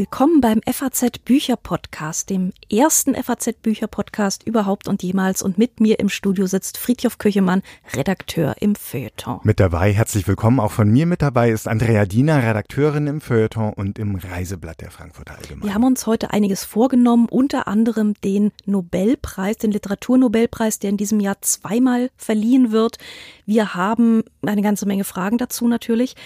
Willkommen 0.00 0.40
beim 0.40 0.62
FAZ 0.66 1.18
Bücher 1.26 1.56
Podcast, 1.56 2.30
dem 2.30 2.54
ersten 2.72 3.14
FAZ 3.14 3.52
Bücher 3.60 3.86
Podcast 3.86 4.46
überhaupt 4.46 4.88
und 4.88 5.02
jemals. 5.02 5.42
Und 5.42 5.58
mit 5.58 5.78
mir 5.78 5.98
im 5.98 6.08
Studio 6.08 6.46
sitzt 6.46 6.78
Friedhof 6.78 7.18
Köchemann, 7.18 7.60
Redakteur 7.94 8.54
im 8.60 8.76
Feuilleton. 8.76 9.40
Mit 9.42 9.60
dabei, 9.60 9.92
herzlich 9.92 10.26
willkommen. 10.26 10.58
Auch 10.58 10.72
von 10.72 10.88
mir 10.88 11.04
mit 11.04 11.20
dabei 11.20 11.50
ist 11.50 11.68
Andrea 11.68 12.06
Diener, 12.06 12.42
Redakteurin 12.42 13.08
im 13.08 13.20
Feuilleton 13.20 13.74
und 13.74 13.98
im 13.98 14.14
Reiseblatt 14.14 14.80
der 14.80 14.90
Frankfurter 14.90 15.36
Allgemeinen. 15.36 15.64
Wir 15.64 15.74
haben 15.74 15.84
uns 15.84 16.06
heute 16.06 16.30
einiges 16.30 16.64
vorgenommen, 16.64 17.26
unter 17.28 17.68
anderem 17.68 18.14
den 18.24 18.52
Nobelpreis, 18.64 19.58
den 19.58 19.70
Literaturnobelpreis, 19.70 20.78
der 20.78 20.88
in 20.88 20.96
diesem 20.96 21.20
Jahr 21.20 21.42
zweimal 21.42 22.08
verliehen 22.16 22.72
wird. 22.72 22.96
Wir 23.44 23.74
haben 23.74 24.22
eine 24.40 24.62
ganze 24.62 24.86
Menge 24.86 25.04
Fragen 25.04 25.36
dazu 25.36 25.68
natürlich. 25.68 26.16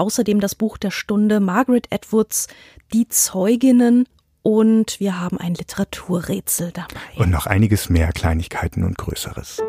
Außerdem 0.00 0.40
das 0.40 0.54
Buch 0.54 0.78
der 0.78 0.90
Stunde 0.90 1.40
Margaret 1.40 1.86
Atwoods 1.92 2.46
Die 2.94 3.06
Zeuginnen 3.08 4.08
und 4.40 4.98
wir 4.98 5.20
haben 5.20 5.36
ein 5.36 5.52
Literaturrätsel 5.52 6.72
dabei. 6.72 7.22
Und 7.22 7.28
noch 7.28 7.44
einiges 7.44 7.90
mehr 7.90 8.10
Kleinigkeiten 8.12 8.82
und 8.82 8.96
Größeres. 8.96 9.62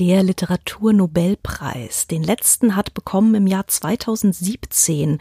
Der 0.00 0.24
Literaturnobelpreis. 0.24 2.08
Den 2.08 2.24
letzten 2.24 2.74
hat 2.74 2.92
bekommen 2.92 3.36
im 3.36 3.46
Jahr 3.46 3.68
2017 3.68 5.18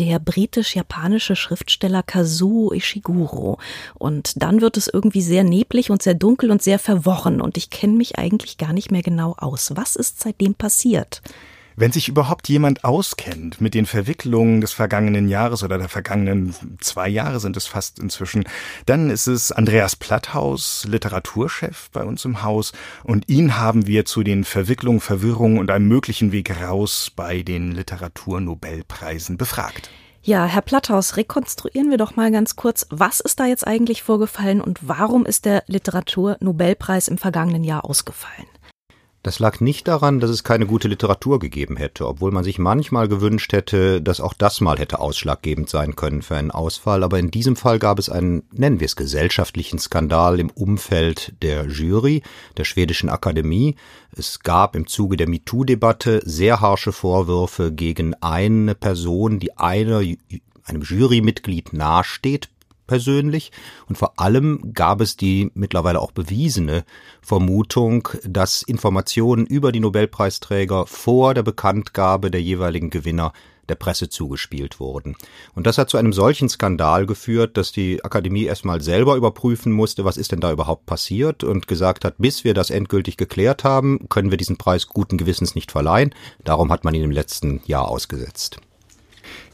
der 0.00 0.18
britisch-japanische 0.18 1.36
Schriftsteller 1.36 2.02
Kazuo 2.02 2.72
Ishiguro. 2.72 3.60
Und 3.94 4.42
dann 4.42 4.60
wird 4.60 4.78
es 4.78 4.88
irgendwie 4.88 5.22
sehr 5.22 5.44
neblig 5.44 5.92
und 5.92 6.02
sehr 6.02 6.14
dunkel 6.14 6.50
und 6.50 6.60
sehr 6.60 6.80
verworren 6.80 7.40
und 7.40 7.56
ich 7.56 7.70
kenne 7.70 7.92
mich 7.92 8.18
eigentlich 8.18 8.58
gar 8.58 8.72
nicht 8.72 8.90
mehr 8.90 9.02
genau 9.02 9.36
aus. 9.38 9.76
Was 9.76 9.94
ist 9.94 10.18
seitdem 10.18 10.56
passiert? 10.56 11.22
Wenn 11.76 11.90
sich 11.90 12.08
überhaupt 12.08 12.48
jemand 12.48 12.84
auskennt 12.84 13.60
mit 13.60 13.74
den 13.74 13.86
Verwicklungen 13.86 14.60
des 14.60 14.72
vergangenen 14.72 15.28
Jahres 15.28 15.64
oder 15.64 15.76
der 15.76 15.88
vergangenen 15.88 16.54
zwei 16.80 17.08
Jahre 17.08 17.40
sind 17.40 17.56
es 17.56 17.66
fast 17.66 17.98
inzwischen, 17.98 18.44
dann 18.86 19.10
ist 19.10 19.26
es 19.26 19.50
Andreas 19.50 19.96
Platthaus, 19.96 20.84
Literaturchef 20.88 21.90
bei 21.90 22.04
uns 22.04 22.24
im 22.24 22.44
Haus 22.44 22.72
und 23.02 23.28
ihn 23.28 23.56
haben 23.56 23.88
wir 23.88 24.04
zu 24.04 24.22
den 24.22 24.44
Verwicklungen, 24.44 25.00
Verwirrungen 25.00 25.58
und 25.58 25.70
einem 25.72 25.88
möglichen 25.88 26.30
Weg 26.30 26.62
raus 26.62 27.10
bei 27.14 27.42
den 27.42 27.72
Literaturnobelpreisen 27.72 29.36
befragt. 29.36 29.90
Ja, 30.22 30.46
Herr 30.46 30.62
Platthaus, 30.62 31.16
rekonstruieren 31.16 31.90
wir 31.90 31.98
doch 31.98 32.14
mal 32.14 32.30
ganz 32.30 32.54
kurz, 32.54 32.86
was 32.88 33.18
ist 33.20 33.40
da 33.40 33.46
jetzt 33.46 33.66
eigentlich 33.66 34.02
vorgefallen 34.04 34.60
und 34.60 34.78
warum 34.80 35.26
ist 35.26 35.44
der 35.44 35.64
Literaturnobelpreis 35.66 37.08
im 37.08 37.18
vergangenen 37.18 37.64
Jahr 37.64 37.84
ausgefallen? 37.84 38.46
Das 39.24 39.38
lag 39.38 39.60
nicht 39.60 39.88
daran, 39.88 40.20
dass 40.20 40.28
es 40.28 40.44
keine 40.44 40.66
gute 40.66 40.86
Literatur 40.86 41.38
gegeben 41.38 41.78
hätte, 41.78 42.06
obwohl 42.06 42.30
man 42.30 42.44
sich 42.44 42.58
manchmal 42.58 43.08
gewünscht 43.08 43.54
hätte, 43.54 44.02
dass 44.02 44.20
auch 44.20 44.34
das 44.34 44.60
mal 44.60 44.78
hätte 44.78 44.98
ausschlaggebend 44.98 45.70
sein 45.70 45.96
können 45.96 46.20
für 46.20 46.36
einen 46.36 46.50
Ausfall. 46.50 47.02
Aber 47.02 47.18
in 47.18 47.30
diesem 47.30 47.56
Fall 47.56 47.78
gab 47.78 47.98
es 47.98 48.10
einen, 48.10 48.42
nennen 48.52 48.80
wir 48.80 48.84
es, 48.84 48.96
gesellschaftlichen 48.96 49.78
Skandal 49.78 50.38
im 50.38 50.50
Umfeld 50.50 51.32
der 51.40 51.64
Jury, 51.64 52.22
der 52.58 52.64
schwedischen 52.64 53.08
Akademie. 53.08 53.76
Es 54.14 54.40
gab 54.40 54.76
im 54.76 54.86
Zuge 54.86 55.16
der 55.16 55.30
MeToo-Debatte 55.30 56.20
sehr 56.26 56.60
harsche 56.60 56.92
Vorwürfe 56.92 57.72
gegen 57.72 58.12
eine 58.20 58.74
Person, 58.74 59.38
die 59.38 59.56
einer 59.56 60.02
einem 60.66 60.82
Jurymitglied 60.82 61.72
nahesteht, 61.72 62.50
persönlich. 62.86 63.52
Und 63.88 63.96
vor 63.96 64.18
allem 64.20 64.72
gab 64.74 65.00
es 65.00 65.16
die 65.16 65.50
mittlerweile 65.54 66.00
auch 66.00 66.12
bewiesene 66.12 66.84
Vermutung, 67.22 68.08
dass 68.24 68.62
Informationen 68.62 69.46
über 69.46 69.72
die 69.72 69.80
Nobelpreisträger 69.80 70.86
vor 70.86 71.34
der 71.34 71.42
Bekanntgabe 71.42 72.30
der 72.30 72.42
jeweiligen 72.42 72.90
Gewinner 72.90 73.32
der 73.68 73.74
Presse 73.74 74.08
zugespielt 74.08 74.80
wurden. 74.80 75.16
Und 75.54 75.66
das 75.66 75.78
hat 75.78 75.90
zu 75.90 75.96
einem 75.96 76.12
solchen 76.12 76.48
Skandal 76.48 77.06
geführt, 77.06 77.56
dass 77.56 77.72
die 77.72 78.04
Akademie 78.04 78.44
erstmal 78.44 78.80
selber 78.80 79.16
überprüfen 79.16 79.72
musste, 79.72 80.04
was 80.04 80.16
ist 80.16 80.32
denn 80.32 80.40
da 80.40 80.52
überhaupt 80.52 80.86
passiert 80.86 81.44
und 81.44 81.66
gesagt 81.66 82.04
hat, 82.04 82.16
bis 82.18 82.44
wir 82.44 82.54
das 82.54 82.70
endgültig 82.70 83.16
geklärt 83.16 83.64
haben, 83.64 84.08
können 84.08 84.30
wir 84.30 84.38
diesen 84.38 84.56
Preis 84.56 84.88
guten 84.88 85.18
Gewissens 85.18 85.54
nicht 85.54 85.72
verleihen. 85.72 86.14
Darum 86.44 86.70
hat 86.70 86.84
man 86.84 86.94
ihn 86.94 87.04
im 87.04 87.10
letzten 87.10 87.62
Jahr 87.66 87.88
ausgesetzt. 87.88 88.58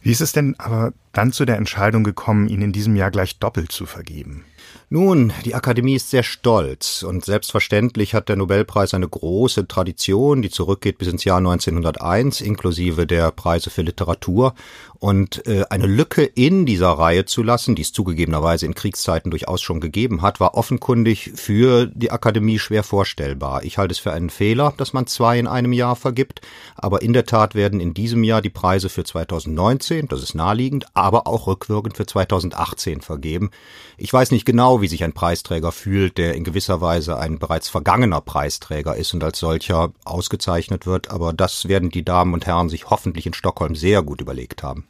Wie 0.03 0.13
ist 0.13 0.21
es 0.21 0.33
denn 0.33 0.55
aber 0.59 0.93
dann 1.13 1.33
zu 1.33 1.45
der 1.45 1.57
Entscheidung 1.57 2.05
gekommen, 2.05 2.49
ihn 2.49 2.63
in 2.63 2.73
diesem 2.73 2.97
Jahr 2.97 3.11
gleich 3.11 3.39
doppelt 3.39 3.73
zu 3.73 3.87
vergeben? 3.87 4.45
Nun, 4.93 5.33
die 5.45 5.55
Akademie 5.55 5.95
ist 5.95 6.11
sehr 6.11 6.25
stolz 6.25 7.05
und 7.05 7.25
selbstverständlich 7.25 8.13
hat 8.13 8.29
der 8.29 8.35
Nobelpreis 8.35 8.93
eine 8.93 9.09
große 9.09 9.69
Tradition, 9.69 10.43
die 10.43 10.51
zurückgeht 10.51 10.99
bis 10.99 11.07
ins 11.07 11.23
Jahr 11.23 11.39
1901, 11.39 12.41
inklusive 12.41 13.07
der 13.07 13.31
Preise 13.31 13.71
für 13.71 13.83
Literatur. 13.83 14.55
Und 14.99 15.47
äh, 15.47 15.65
eine 15.71 15.87
Lücke 15.87 16.25
in 16.25 16.67
dieser 16.67 16.91
Reihe 16.91 17.25
zu 17.25 17.43
lassen, 17.43 17.75
die 17.75 17.81
es 17.81 17.93
zugegebenerweise 17.93 18.67
in 18.67 18.75
Kriegszeiten 18.75 19.31
durchaus 19.31 19.63
schon 19.63 19.81
gegeben 19.81 20.21
hat, 20.21 20.41
war 20.41 20.57
offenkundig 20.57 21.31
für 21.37 21.87
die 21.87 22.11
Akademie 22.11 22.59
schwer 22.59 22.83
vorstellbar. 22.83 23.63
Ich 23.63 23.79
halte 23.79 23.93
es 23.93 23.99
für 23.99 24.13
einen 24.13 24.29
Fehler, 24.29 24.75
dass 24.77 24.93
man 24.93 25.07
zwei 25.07 25.39
in 25.39 25.47
einem 25.47 25.73
Jahr 25.73 25.97
vergibt, 25.97 26.43
aber 26.77 27.01
in 27.01 27.15
der 27.15 27.25
Tat 27.25 27.55
werden 27.55 27.81
in 27.81 27.95
diesem 27.95 28.25
Jahr 28.25 28.43
die 28.43 28.51
Preise 28.51 28.91
für 28.91 29.05
2019, 29.05 30.07
das 30.09 30.23
ist 30.23 30.35
naheliegend, 30.35 30.85
aber 30.93 31.27
auch 31.27 31.47
rückwirkend 31.47 31.97
für 31.97 32.05
2018 32.05 33.01
vergeben. 33.01 33.51
Ich 33.97 34.13
weiß 34.13 34.33
nicht 34.33 34.45
genau, 34.45 34.60
wie 34.61 34.89
sich 34.89 35.03
ein 35.05 35.13
Preisträger 35.13 35.73
fühlt, 35.73 36.19
der 36.19 36.35
in 36.35 36.45
gewisser 36.45 36.81
Weise 36.81 37.19
ein 37.19 37.39
bereits 37.39 37.69
vergangener 37.69 38.21
Preisträger 38.21 38.95
ist 38.95 39.15
und 39.15 39.25
als 39.25 39.39
solcher 39.39 39.93
ausgezeichnet 40.05 40.87
wird, 40.87 41.11
aber 41.11 41.33
das 41.33 41.67
werden 41.69 41.89
die 41.89 42.05
Damen 42.05 42.35
und 42.35 42.47
Herren 42.47 42.69
sich 42.69 42.91
hoffentlich 42.91 43.27
in 43.27 43.33
Stockholm 43.33 43.75
sehr 43.75 44.03
gut 44.03 44.21
überlegt 44.21 44.63
haben. 44.63 44.87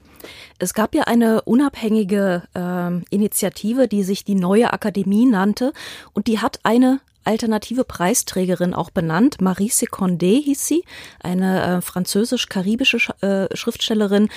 Es 0.59 0.75
gab 0.75 0.95
ja 0.95 1.05
eine 1.05 1.43
unabhängige 1.43 2.43
äh, 2.55 3.15
Initiative, 3.15 3.89
die 3.89 4.03
sich 4.03 4.25
die 4.25 4.35
Neue 4.35 4.73
Akademie 4.73 5.27
nannte 5.27 5.73
und 6.13 6.27
die 6.27 6.41
hat 6.41 6.59
eine 6.65 7.01
alternative 7.25 7.85
Preisträgerin 7.85 8.75
auch 8.75 8.91
benannt. 8.91 9.41
Marie 9.41 9.71
Secondé 9.71 10.43
hieß 10.43 10.67
sie, 10.67 10.85
eine 11.23 11.63
äh, 11.63 11.81
französisch-karibische 11.81 12.99
äh, 13.23 13.57
Schriftstellerin. 13.57 14.29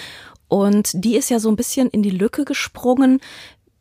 Und 0.50 0.92
die 0.94 1.16
ist 1.16 1.30
ja 1.30 1.40
so 1.40 1.50
ein 1.50 1.56
bisschen 1.56 1.90
in 1.90 2.04
die 2.04 2.12
Lücke 2.12 2.46
gesprungen. 2.46 3.22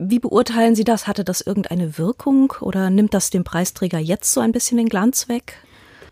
Wie 0.05 0.19
beurteilen 0.19 0.75
Sie 0.75 0.83
das? 0.83 1.07
Hatte 1.07 1.23
das 1.23 1.43
irgendeine 1.43 1.97
Wirkung 1.97 2.55
oder 2.61 2.91
nimmt 2.91 3.15
das 3.15 3.31
dem 3.31 3.45
Preisträger 3.45 4.01
jetzt 4.01 4.33
so 4.33 4.41
ein 4.41 4.51
bisschen 4.51 4.79
den 4.79 4.89
Glanz 4.89 5.29
weg? 5.29 5.63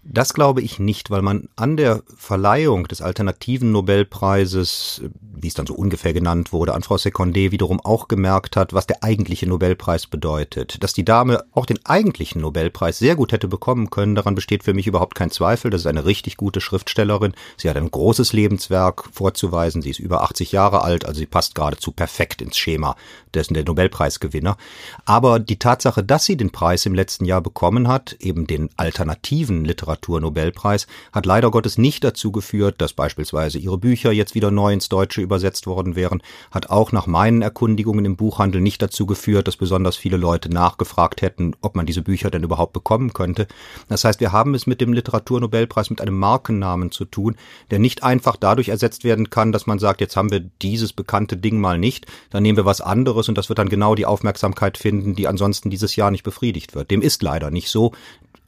Das 0.02 0.32
glaube 0.32 0.62
ich 0.62 0.78
nicht, 0.78 1.10
weil 1.10 1.20
man 1.20 1.50
an 1.56 1.76
der 1.76 2.02
Verleihung 2.16 2.88
des 2.88 3.02
alternativen 3.02 3.70
Nobelpreises, 3.70 5.02
wie 5.20 5.48
es 5.48 5.52
dann 5.52 5.66
so 5.66 5.74
ungefähr 5.74 6.14
genannt 6.14 6.54
wurde, 6.54 6.72
an 6.72 6.82
Frau 6.82 6.94
Secondé 6.94 7.50
wiederum 7.50 7.80
auch 7.80 8.08
gemerkt 8.08 8.56
hat, 8.56 8.72
was 8.72 8.86
der 8.86 9.04
eigentliche 9.04 9.46
Nobelpreis 9.46 10.06
bedeutet. 10.06 10.82
Dass 10.82 10.94
die 10.94 11.04
Dame 11.04 11.44
auch 11.52 11.66
den 11.66 11.84
eigentlichen 11.84 12.40
Nobelpreis 12.40 12.98
sehr 12.98 13.14
gut 13.14 13.32
hätte 13.32 13.46
bekommen 13.46 13.90
können, 13.90 14.14
daran 14.14 14.34
besteht 14.34 14.64
für 14.64 14.72
mich 14.72 14.86
überhaupt 14.86 15.16
kein 15.16 15.30
Zweifel. 15.30 15.70
Das 15.70 15.82
ist 15.82 15.86
eine 15.86 16.06
richtig 16.06 16.38
gute 16.38 16.62
Schriftstellerin. 16.62 17.34
Sie 17.58 17.68
hat 17.68 17.76
ein 17.76 17.90
großes 17.90 18.32
Lebenswerk 18.32 19.04
vorzuweisen. 19.12 19.82
Sie 19.82 19.90
ist 19.90 19.98
über 19.98 20.22
80 20.22 20.50
Jahre 20.50 20.82
alt, 20.82 21.04
also 21.04 21.18
sie 21.18 21.26
passt 21.26 21.54
geradezu 21.54 21.92
perfekt 21.92 22.40
ins 22.40 22.56
Schema 22.56 22.96
dessen 23.34 23.54
der 23.54 23.64
Nobelpreisgewinner. 23.64 24.56
Aber 25.04 25.38
die 25.38 25.58
Tatsache, 25.58 26.02
dass 26.02 26.24
sie 26.24 26.36
den 26.36 26.50
Preis 26.50 26.86
im 26.86 26.94
letzten 26.94 27.24
Jahr 27.24 27.40
bekommen 27.40 27.88
hat, 27.88 28.16
eben 28.20 28.46
den 28.46 28.70
alternativen 28.76 29.64
Literaturnobelpreis, 29.64 30.86
hat 31.12 31.26
leider 31.26 31.50
Gottes 31.50 31.78
nicht 31.78 32.04
dazu 32.04 32.32
geführt, 32.32 32.80
dass 32.80 32.92
beispielsweise 32.92 33.58
ihre 33.58 33.78
Bücher 33.78 34.12
jetzt 34.12 34.34
wieder 34.34 34.50
neu 34.50 34.72
ins 34.72 34.88
Deutsche 34.88 35.20
übersetzt 35.20 35.66
worden 35.66 35.96
wären, 35.96 36.22
hat 36.50 36.70
auch 36.70 36.92
nach 36.92 37.06
meinen 37.06 37.42
Erkundigungen 37.42 38.04
im 38.04 38.16
Buchhandel 38.16 38.60
nicht 38.60 38.82
dazu 38.82 39.06
geführt, 39.06 39.48
dass 39.48 39.56
besonders 39.56 39.96
viele 39.96 40.16
Leute 40.16 40.50
nachgefragt 40.50 41.22
hätten, 41.22 41.54
ob 41.60 41.76
man 41.76 41.86
diese 41.86 42.02
Bücher 42.02 42.30
denn 42.30 42.42
überhaupt 42.42 42.72
bekommen 42.72 43.12
könnte. 43.12 43.46
Das 43.88 44.04
heißt, 44.04 44.20
wir 44.20 44.32
haben 44.32 44.54
es 44.54 44.66
mit 44.66 44.80
dem 44.80 44.92
Literaturnobelpreis 44.92 45.90
mit 45.90 46.00
einem 46.00 46.18
Markennamen 46.18 46.90
zu 46.90 47.04
tun, 47.04 47.36
der 47.70 47.78
nicht 47.78 48.02
einfach 48.02 48.36
dadurch 48.36 48.68
ersetzt 48.68 49.04
werden 49.04 49.30
kann, 49.30 49.52
dass 49.52 49.66
man 49.66 49.78
sagt, 49.78 50.00
jetzt 50.00 50.16
haben 50.16 50.30
wir 50.30 50.40
dieses 50.40 50.92
bekannte 50.92 51.36
Ding 51.36 51.60
mal 51.60 51.78
nicht, 51.78 52.06
dann 52.30 52.42
nehmen 52.42 52.56
wir 52.56 52.64
was 52.64 52.80
anderes 52.80 53.19
anderes 53.20 53.28
und 53.28 53.38
das 53.38 53.48
wird 53.48 53.58
dann 53.58 53.68
genau 53.68 53.94
die 53.94 54.06
Aufmerksamkeit 54.06 54.78
finden, 54.78 55.14
die 55.14 55.28
ansonsten 55.28 55.70
dieses 55.70 55.96
Jahr 55.96 56.10
nicht 56.10 56.24
befriedigt 56.24 56.74
wird. 56.74 56.90
Dem 56.90 57.02
ist 57.02 57.22
leider 57.22 57.50
nicht 57.50 57.68
so. 57.68 57.92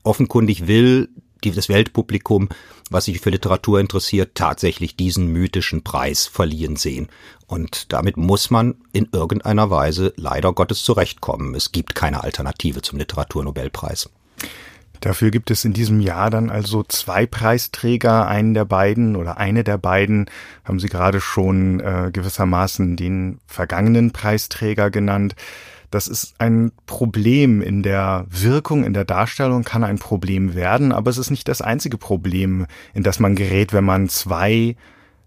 Offenkundig 0.02 0.66
will 0.66 1.08
das 1.44 1.68
Weltpublikum, 1.68 2.48
was 2.88 3.06
sich 3.06 3.20
für 3.20 3.30
Literatur 3.30 3.80
interessiert, 3.80 4.36
tatsächlich 4.36 4.94
diesen 4.94 5.26
mythischen 5.26 5.82
Preis 5.82 6.26
verliehen 6.28 6.76
sehen. 6.76 7.08
Und 7.48 7.92
damit 7.92 8.16
muss 8.16 8.50
man 8.50 8.76
in 8.92 9.08
irgendeiner 9.10 9.68
Weise 9.68 10.12
leider 10.16 10.52
Gottes 10.52 10.84
zurechtkommen. 10.84 11.56
Es 11.56 11.72
gibt 11.72 11.96
keine 11.96 12.22
Alternative 12.22 12.80
zum 12.82 13.00
Literaturnobelpreis. 13.00 14.08
Dafür 15.02 15.32
gibt 15.32 15.50
es 15.50 15.64
in 15.64 15.72
diesem 15.72 16.00
Jahr 16.00 16.30
dann 16.30 16.48
also 16.48 16.84
zwei 16.84 17.26
Preisträger. 17.26 18.28
Einen 18.28 18.54
der 18.54 18.64
beiden 18.64 19.16
oder 19.16 19.36
eine 19.36 19.64
der 19.64 19.76
beiden 19.76 20.26
haben 20.64 20.78
Sie 20.78 20.88
gerade 20.88 21.20
schon 21.20 21.80
äh, 21.80 22.10
gewissermaßen 22.12 22.96
den 22.96 23.40
vergangenen 23.48 24.12
Preisträger 24.12 24.90
genannt. 24.90 25.34
Das 25.90 26.06
ist 26.06 26.36
ein 26.38 26.70
Problem 26.86 27.62
in 27.62 27.82
der 27.82 28.26
Wirkung, 28.30 28.84
in 28.84 28.94
der 28.94 29.04
Darstellung 29.04 29.64
kann 29.64 29.82
ein 29.82 29.98
Problem 29.98 30.54
werden, 30.54 30.92
aber 30.92 31.10
es 31.10 31.18
ist 31.18 31.30
nicht 31.30 31.48
das 31.48 31.60
einzige 31.60 31.98
Problem, 31.98 32.66
in 32.94 33.02
das 33.02 33.18
man 33.18 33.34
gerät, 33.34 33.72
wenn 33.72 33.84
man 33.84 34.08
zwei 34.08 34.76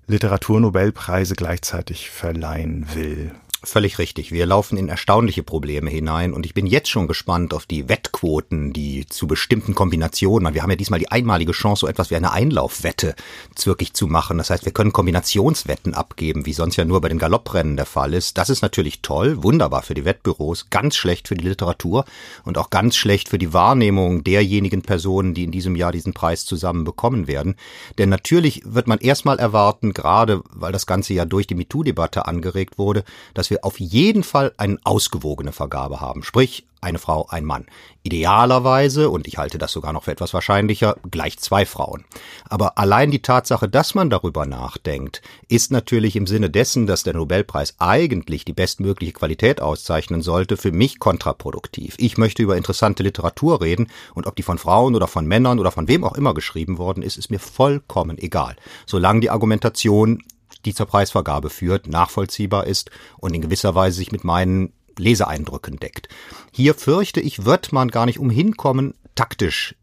Literaturnobelpreise 0.07 1.35
gleichzeitig 1.35 2.09
verleihen 2.09 2.87
will. 2.93 3.31
Völlig 3.65 3.97
richtig. 3.97 4.31
Wir 4.31 4.45
laufen 4.45 4.77
in 4.77 4.89
erstaunliche 4.89 5.41
Probleme 5.41 5.89
hinein 5.89 6.33
und 6.33 6.45
ich 6.45 6.53
bin 6.53 6.67
jetzt 6.67 6.87
schon 6.87 7.07
gespannt 7.07 7.51
auf 7.51 7.65
die 7.65 7.89
Wettquoten, 7.89 8.73
die 8.73 9.07
zu 9.07 9.25
bestimmten 9.25 9.73
Kombinationen, 9.73 10.53
wir 10.53 10.61
haben 10.61 10.69
ja 10.69 10.75
diesmal 10.75 10.99
die 10.99 11.11
einmalige 11.11 11.51
Chance, 11.51 11.81
so 11.81 11.87
etwas 11.87 12.11
wie 12.11 12.15
eine 12.15 12.31
Einlaufwette 12.31 13.15
wirklich 13.63 13.93
zu 13.93 14.05
machen. 14.05 14.37
Das 14.37 14.51
heißt, 14.51 14.65
wir 14.65 14.71
können 14.71 14.93
Kombinationswetten 14.93 15.95
abgeben, 15.95 16.45
wie 16.45 16.53
sonst 16.53 16.75
ja 16.75 16.85
nur 16.85 17.01
bei 17.01 17.09
den 17.09 17.17
Galopprennen 17.17 17.75
der 17.75 17.87
Fall 17.87 18.13
ist. 18.13 18.37
Das 18.37 18.51
ist 18.51 18.61
natürlich 18.61 19.01
toll, 19.01 19.41
wunderbar 19.41 19.81
für 19.81 19.95
die 19.95 20.05
Wettbüros, 20.05 20.69
ganz 20.69 20.95
schlecht 20.95 21.27
für 21.27 21.35
die 21.35 21.47
Literatur 21.47 22.05
und 22.43 22.59
auch 22.59 22.69
ganz 22.69 22.95
schlecht 22.95 23.29
für 23.29 23.39
die 23.39 23.53
Wahrnehmung 23.53 24.23
derjenigen 24.23 24.83
Personen, 24.83 25.33
die 25.33 25.43
in 25.43 25.51
diesem 25.51 25.75
Jahr 25.75 25.91
diesen 25.91 26.13
Preis 26.13 26.45
zusammen 26.45 26.83
bekommen 26.83 27.27
werden. 27.27 27.55
Denn 27.97 28.09
natürlich 28.09 28.61
wird 28.63 28.85
man 28.85 28.99
erstmal 28.99 29.39
erwarten, 29.39 29.93
gerade 29.93 30.43
weil 30.51 30.71
das 30.71 30.85
Ganze 30.85 31.15
ja 31.15 31.25
durch 31.25 31.47
die 31.47 31.55
MeToo-Debatte 31.55 32.27
angeregt 32.27 32.77
wurde, 32.77 33.03
dass 33.33 33.49
wir 33.49 33.54
wir 33.55 33.65
auf 33.65 33.79
jeden 33.79 34.23
Fall 34.23 34.53
eine 34.57 34.77
ausgewogene 34.83 35.51
Vergabe 35.51 36.01
haben. 36.01 36.23
Sprich, 36.23 36.65
eine 36.81 36.99
Frau, 36.99 37.25
ein 37.29 37.45
Mann. 37.45 37.65
Idealerweise, 38.03 39.09
und 39.09 39.27
ich 39.27 39.39
halte 39.39 39.57
das 39.57 39.71
sogar 39.71 39.91
noch 39.91 40.03
für 40.03 40.11
etwas 40.11 40.35
wahrscheinlicher, 40.35 40.97
gleich 41.09 41.39
zwei 41.39 41.65
Frauen. 41.65 42.05
Aber 42.47 42.77
allein 42.77 43.09
die 43.09 43.23
Tatsache, 43.23 43.67
dass 43.67 43.95
man 43.95 44.11
darüber 44.11 44.45
nachdenkt, 44.45 45.23
ist 45.47 45.71
natürlich 45.71 46.15
im 46.15 46.27
Sinne 46.27 46.51
dessen, 46.51 46.85
dass 46.85 47.01
der 47.01 47.15
Nobelpreis 47.15 47.75
eigentlich 47.79 48.45
die 48.45 48.53
bestmögliche 48.53 49.13
Qualität 49.13 49.61
auszeichnen 49.61 50.21
sollte, 50.21 50.57
für 50.57 50.71
mich 50.71 50.99
kontraproduktiv. 50.99 51.95
Ich 51.97 52.17
möchte 52.17 52.43
über 52.43 52.55
interessante 52.55 53.01
Literatur 53.01 53.61
reden 53.61 53.87
und 54.13 54.27
ob 54.27 54.35
die 54.35 54.43
von 54.43 54.59
Frauen 54.59 54.95
oder 54.95 55.07
von 55.07 55.25
Männern 55.25 55.59
oder 55.59 55.71
von 55.71 55.87
wem 55.87 56.03
auch 56.03 56.13
immer 56.13 56.35
geschrieben 56.35 56.77
worden 56.77 57.01
ist, 57.01 57.17
ist 57.17 57.31
mir 57.31 57.39
vollkommen 57.39 58.19
egal. 58.19 58.57
Solange 58.85 59.21
die 59.21 59.31
Argumentation 59.31 60.21
die 60.65 60.73
zur 60.73 60.85
Preisvergabe 60.85 61.49
führt, 61.49 61.87
nachvollziehbar 61.87 62.67
ist 62.67 62.91
und 63.17 63.33
in 63.33 63.41
gewisser 63.41 63.75
Weise 63.75 63.97
sich 63.97 64.11
mit 64.11 64.23
meinen 64.23 64.73
Leseeindrücken 64.97 65.77
deckt. 65.77 66.09
Hier 66.51 66.73
fürchte 66.73 67.19
ich, 67.19 67.45
wird 67.45 67.71
man 67.71 67.89
gar 67.89 68.05
nicht 68.05 68.19
umhin 68.19 68.57
kommen, 68.57 68.93
taktisch 69.15 69.75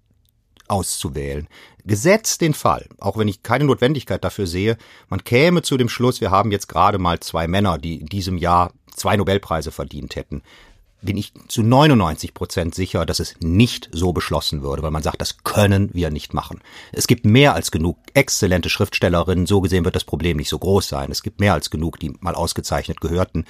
auszuwählen. 0.69 1.49
Gesetzt 1.84 2.40
den 2.40 2.55
Fall, 2.55 2.88
auch 2.99 3.17
wenn 3.17 3.29
ich 3.29 3.43
keine 3.43 3.64
Notwendigkeit 3.64 4.23
dafür 4.25 4.46
sehe, 4.46 4.79
man 5.08 5.25
käme 5.25 5.62
zu 5.62 5.76
dem 5.76 5.88
Schluss, 5.88 6.20
wir 6.20 6.31
haben 6.31 6.52
jetzt 6.52 6.69
gerade 6.69 6.99
mal 6.99 7.20
zwei 7.20 7.49
Männer, 7.49 7.79
die 7.79 8.00
in 8.00 8.06
diesem 8.06 8.38
Jahr 8.38 8.73
zwei 8.94 9.17
Nobelpreise 9.17 9.73
verdient 9.73 10.17
hätten 10.17 10.43
bin 11.02 11.16
ich 11.16 11.32
zu 11.49 11.62
99 11.62 12.32
Prozent 12.32 12.75
sicher, 12.75 13.04
dass 13.04 13.20
es 13.20 13.34
nicht 13.40 13.90
so 13.93 14.12
beschlossen 14.12 14.62
würde, 14.62 14.82
weil 14.82 14.90
man 14.90 15.02
sagt, 15.02 15.20
das 15.20 15.43
können 15.44 15.90
wir 15.93 16.10
nicht 16.10 16.32
machen. 16.32 16.60
Es 16.93 17.06
gibt 17.06 17.26
mehr 17.26 17.54
als 17.54 17.70
genug 17.70 17.99
exzellente 18.14 18.70
Schriftstellerinnen, 18.70 19.46
so 19.46 19.60
gesehen 19.60 19.84
wird 19.84 19.96
das 19.96 20.04
Problem 20.04 20.37
nicht 20.37 20.49
so 20.49 20.58
groß 20.58 20.88
sein. 20.88 21.10
Es 21.10 21.22
gibt 21.22 21.40
mehr 21.40 21.54
als 21.54 21.70
genug, 21.70 21.99
die 21.99 22.12
mal 22.20 22.34
ausgezeichnet 22.34 23.00
gehörten. 23.00 23.44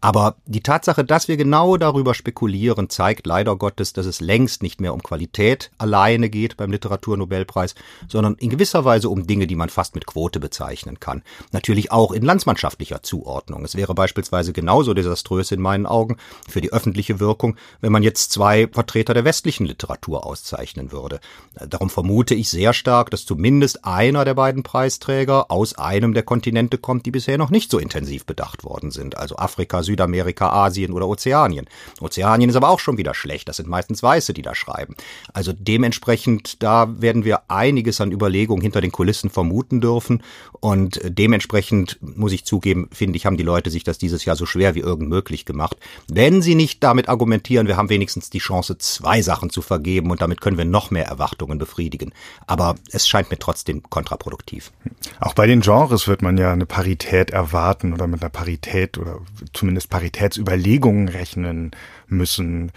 Aber 0.00 0.36
die 0.44 0.62
Tatsache, 0.62 1.04
dass 1.04 1.26
wir 1.28 1.36
genau 1.36 1.76
darüber 1.78 2.12
spekulieren, 2.12 2.90
zeigt 2.90 3.26
leider 3.26 3.56
Gottes, 3.56 3.92
dass 3.92 4.04
es 4.04 4.20
längst 4.20 4.62
nicht 4.62 4.80
mehr 4.80 4.92
um 4.92 5.02
Qualität 5.02 5.70
alleine 5.78 6.28
geht 6.28 6.56
beim 6.56 6.70
Literaturnobelpreis, 6.70 7.74
sondern 8.08 8.34
in 8.34 8.50
gewisser 8.50 8.84
Weise 8.84 9.08
um 9.08 9.26
Dinge, 9.26 9.46
die 9.46 9.56
man 9.56 9.70
fast 9.70 9.94
mit 9.94 10.06
Quote 10.06 10.38
bezeichnen 10.38 11.00
kann. 11.00 11.22
Natürlich 11.52 11.92
auch 11.92 12.12
in 12.12 12.22
landsmannschaftlicher 12.22 13.02
Zuordnung. 13.02 13.64
Es 13.64 13.74
wäre 13.74 13.94
beispielsweise 13.94 14.52
genauso 14.52 14.92
desaströs 14.92 15.50
in 15.50 15.62
meinen 15.62 15.86
Augen 15.86 16.18
für 16.46 16.60
die 16.60 16.72
öffentliche 16.72 16.95
Wirkung, 17.20 17.56
wenn 17.80 17.92
man 17.92 18.02
jetzt 18.02 18.32
zwei 18.32 18.68
Vertreter 18.68 19.14
der 19.14 19.24
westlichen 19.24 19.66
Literatur 19.66 20.26
auszeichnen 20.26 20.92
würde. 20.92 21.20
Darum 21.68 21.90
vermute 21.90 22.34
ich 22.34 22.48
sehr 22.48 22.72
stark, 22.72 23.10
dass 23.10 23.24
zumindest 23.24 23.84
einer 23.84 24.24
der 24.24 24.34
beiden 24.34 24.62
Preisträger 24.62 25.50
aus 25.50 25.78
einem 25.78 26.14
der 26.14 26.22
Kontinente 26.22 26.78
kommt, 26.78 27.06
die 27.06 27.10
bisher 27.10 27.38
noch 27.38 27.50
nicht 27.50 27.70
so 27.70 27.78
intensiv 27.78 28.26
bedacht 28.26 28.64
worden 28.64 28.90
sind, 28.90 29.16
also 29.16 29.36
Afrika, 29.36 29.82
Südamerika, 29.82 30.50
Asien 30.50 30.92
oder 30.92 31.08
Ozeanien. 31.08 31.66
Ozeanien 32.00 32.50
ist 32.50 32.56
aber 32.56 32.68
auch 32.68 32.80
schon 32.80 32.98
wieder 32.98 33.14
schlecht. 33.14 33.48
Das 33.48 33.56
sind 33.56 33.68
meistens 33.68 34.02
Weiße, 34.02 34.32
die 34.32 34.42
da 34.42 34.54
schreiben. 34.54 34.94
Also 35.32 35.52
dementsprechend, 35.56 36.62
da 36.62 37.00
werden 37.00 37.24
wir 37.24 37.50
einiges 37.50 38.00
an 38.00 38.12
Überlegungen 38.12 38.62
hinter 38.62 38.80
den 38.80 38.92
Kulissen 38.92 39.30
vermuten 39.30 39.80
dürfen. 39.80 40.22
Und 40.60 41.00
dementsprechend 41.04 41.98
muss 42.00 42.32
ich 42.32 42.44
zugeben, 42.44 42.88
finde 42.92 43.16
ich, 43.16 43.26
haben 43.26 43.36
die 43.36 43.42
Leute 43.42 43.70
sich 43.70 43.84
das 43.84 43.98
dieses 43.98 44.24
Jahr 44.24 44.36
so 44.36 44.46
schwer 44.46 44.74
wie 44.74 44.80
irgend 44.80 45.08
möglich 45.08 45.44
gemacht. 45.44 45.76
Wenn 46.08 46.42
sie 46.42 46.54
nicht 46.54 46.82
damit 46.86 47.08
argumentieren, 47.08 47.66
wir 47.66 47.76
haben 47.76 47.88
wenigstens 47.88 48.30
die 48.30 48.38
Chance, 48.38 48.78
zwei 48.78 49.20
Sachen 49.20 49.50
zu 49.50 49.60
vergeben 49.60 50.12
und 50.12 50.22
damit 50.22 50.40
können 50.40 50.56
wir 50.56 50.64
noch 50.64 50.92
mehr 50.92 51.06
Erwartungen 51.06 51.58
befriedigen. 51.58 52.12
Aber 52.46 52.76
es 52.92 53.08
scheint 53.08 53.28
mir 53.28 53.40
trotzdem 53.40 53.82
kontraproduktiv. 53.90 54.70
Auch 55.18 55.34
bei 55.34 55.48
den 55.48 55.62
Genres 55.62 56.06
wird 56.06 56.22
man 56.22 56.38
ja 56.38 56.52
eine 56.52 56.64
Parität 56.64 57.30
erwarten 57.30 57.92
oder 57.92 58.06
mit 58.06 58.22
einer 58.22 58.30
Parität 58.30 58.98
oder 58.98 59.18
zumindest 59.52 59.90
Paritätsüberlegungen 59.90 61.08
rechnen 61.08 61.72
müssen. 62.06 62.70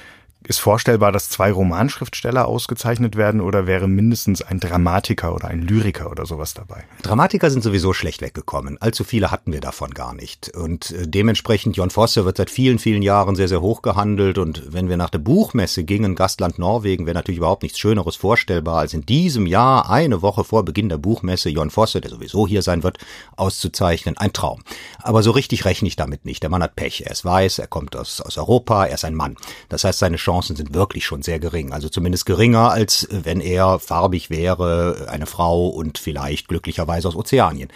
Ist 0.50 0.62
vorstellbar, 0.62 1.12
dass 1.12 1.30
zwei 1.30 1.52
Romanschriftsteller 1.52 2.48
ausgezeichnet 2.48 3.16
werden 3.16 3.40
oder 3.40 3.68
wäre 3.68 3.88
mindestens 3.88 4.42
ein 4.42 4.60
Dramatiker 4.60 5.36
oder 5.36 5.48
ein 5.48 5.62
Lyriker 5.62 6.10
oder 6.10 6.26
sowas 6.26 6.56
dabei? 6.56 6.86
Dramatiker 7.04 7.52
sind 7.52 7.64
sowieso 7.64 7.94
schlecht 7.94 8.24
weggekommen. 8.24 8.82
Allzu 8.82 9.04
viele 9.04 9.30
hatten 9.30 9.54
wir 9.54 9.62
davon 9.62 9.92
gar 9.92 10.16
nicht. 10.16 10.50
Und 10.58 10.90
äh, 10.90 11.08
dementsprechend, 11.08 11.78
Jon 11.78 11.92
Fosse 11.92 12.26
wird 12.26 12.38
seit 12.38 12.50
vielen, 12.50 12.80
vielen 12.80 13.04
Jahren 13.04 13.36
sehr, 13.36 13.48
sehr 13.48 13.62
hoch 13.62 13.84
gehandelt. 13.84 14.40
Und 14.40 14.74
wenn 14.74 14.90
wir 14.90 14.98
nach 14.98 15.12
der 15.12 15.20
Buchmesse 15.20 15.84
gingen, 15.84 16.16
Gastland 16.16 16.58
Norwegen, 16.58 17.06
wäre 17.06 17.14
natürlich 17.14 17.38
überhaupt 17.38 17.62
nichts 17.62 17.78
Schöneres 17.78 18.16
vorstellbar, 18.16 18.80
als 18.80 18.96
in 18.96 19.06
diesem 19.06 19.46
Jahr, 19.46 19.88
eine 19.92 20.24
Woche 20.24 20.44
vor 20.44 20.66
Beginn 20.66 20.90
der 20.90 20.98
Buchmesse, 20.98 21.50
Jon 21.50 21.70
Fosse, 21.70 22.02
der 22.02 22.10
sowieso 22.10 22.48
hier 22.48 22.64
sein 22.64 22.82
wird, 22.82 22.98
auszuzeichnen. 23.36 24.18
Ein 24.18 24.34
Traum. 24.34 24.64
Aber 24.98 25.22
so 25.22 25.30
richtig 25.30 25.66
rechne 25.66 25.90
ich 25.90 25.96
damit 25.96 26.26
nicht. 26.26 26.42
Der 26.42 26.50
Mann 26.50 26.64
hat 26.64 26.76
Pech. 26.76 27.04
Er 27.06 27.12
ist 27.12 27.24
weiß, 27.24 27.60
er 27.60 27.68
kommt 27.68 27.96
aus, 27.96 28.20
aus 28.20 28.40
Europa, 28.40 28.88
er 28.88 28.96
ist 28.96 29.06
ein 29.06 29.14
Mann. 29.14 29.38
Das 29.70 29.84
heißt, 29.84 30.00
seine 30.00 30.18
Chancen 30.40 30.56
sind 30.56 30.74
wirklich 30.74 31.06
schon 31.06 31.22
sehr 31.22 31.40
gering. 31.40 31.74
Also 31.74 31.90
zumindest 31.90 32.26
geringer, 32.26 32.72
als 32.72 33.08
wenn 33.12 33.42
er 33.42 33.80
farbig 33.80 34.30
wäre, 34.30 35.08
eine 35.10 35.26
Frau 35.26 35.68
und 35.68 35.98
vielleicht 35.98 36.48
glücklicherweise 36.48 37.10
aus 37.10 37.16
Ozeanien. 37.16 37.70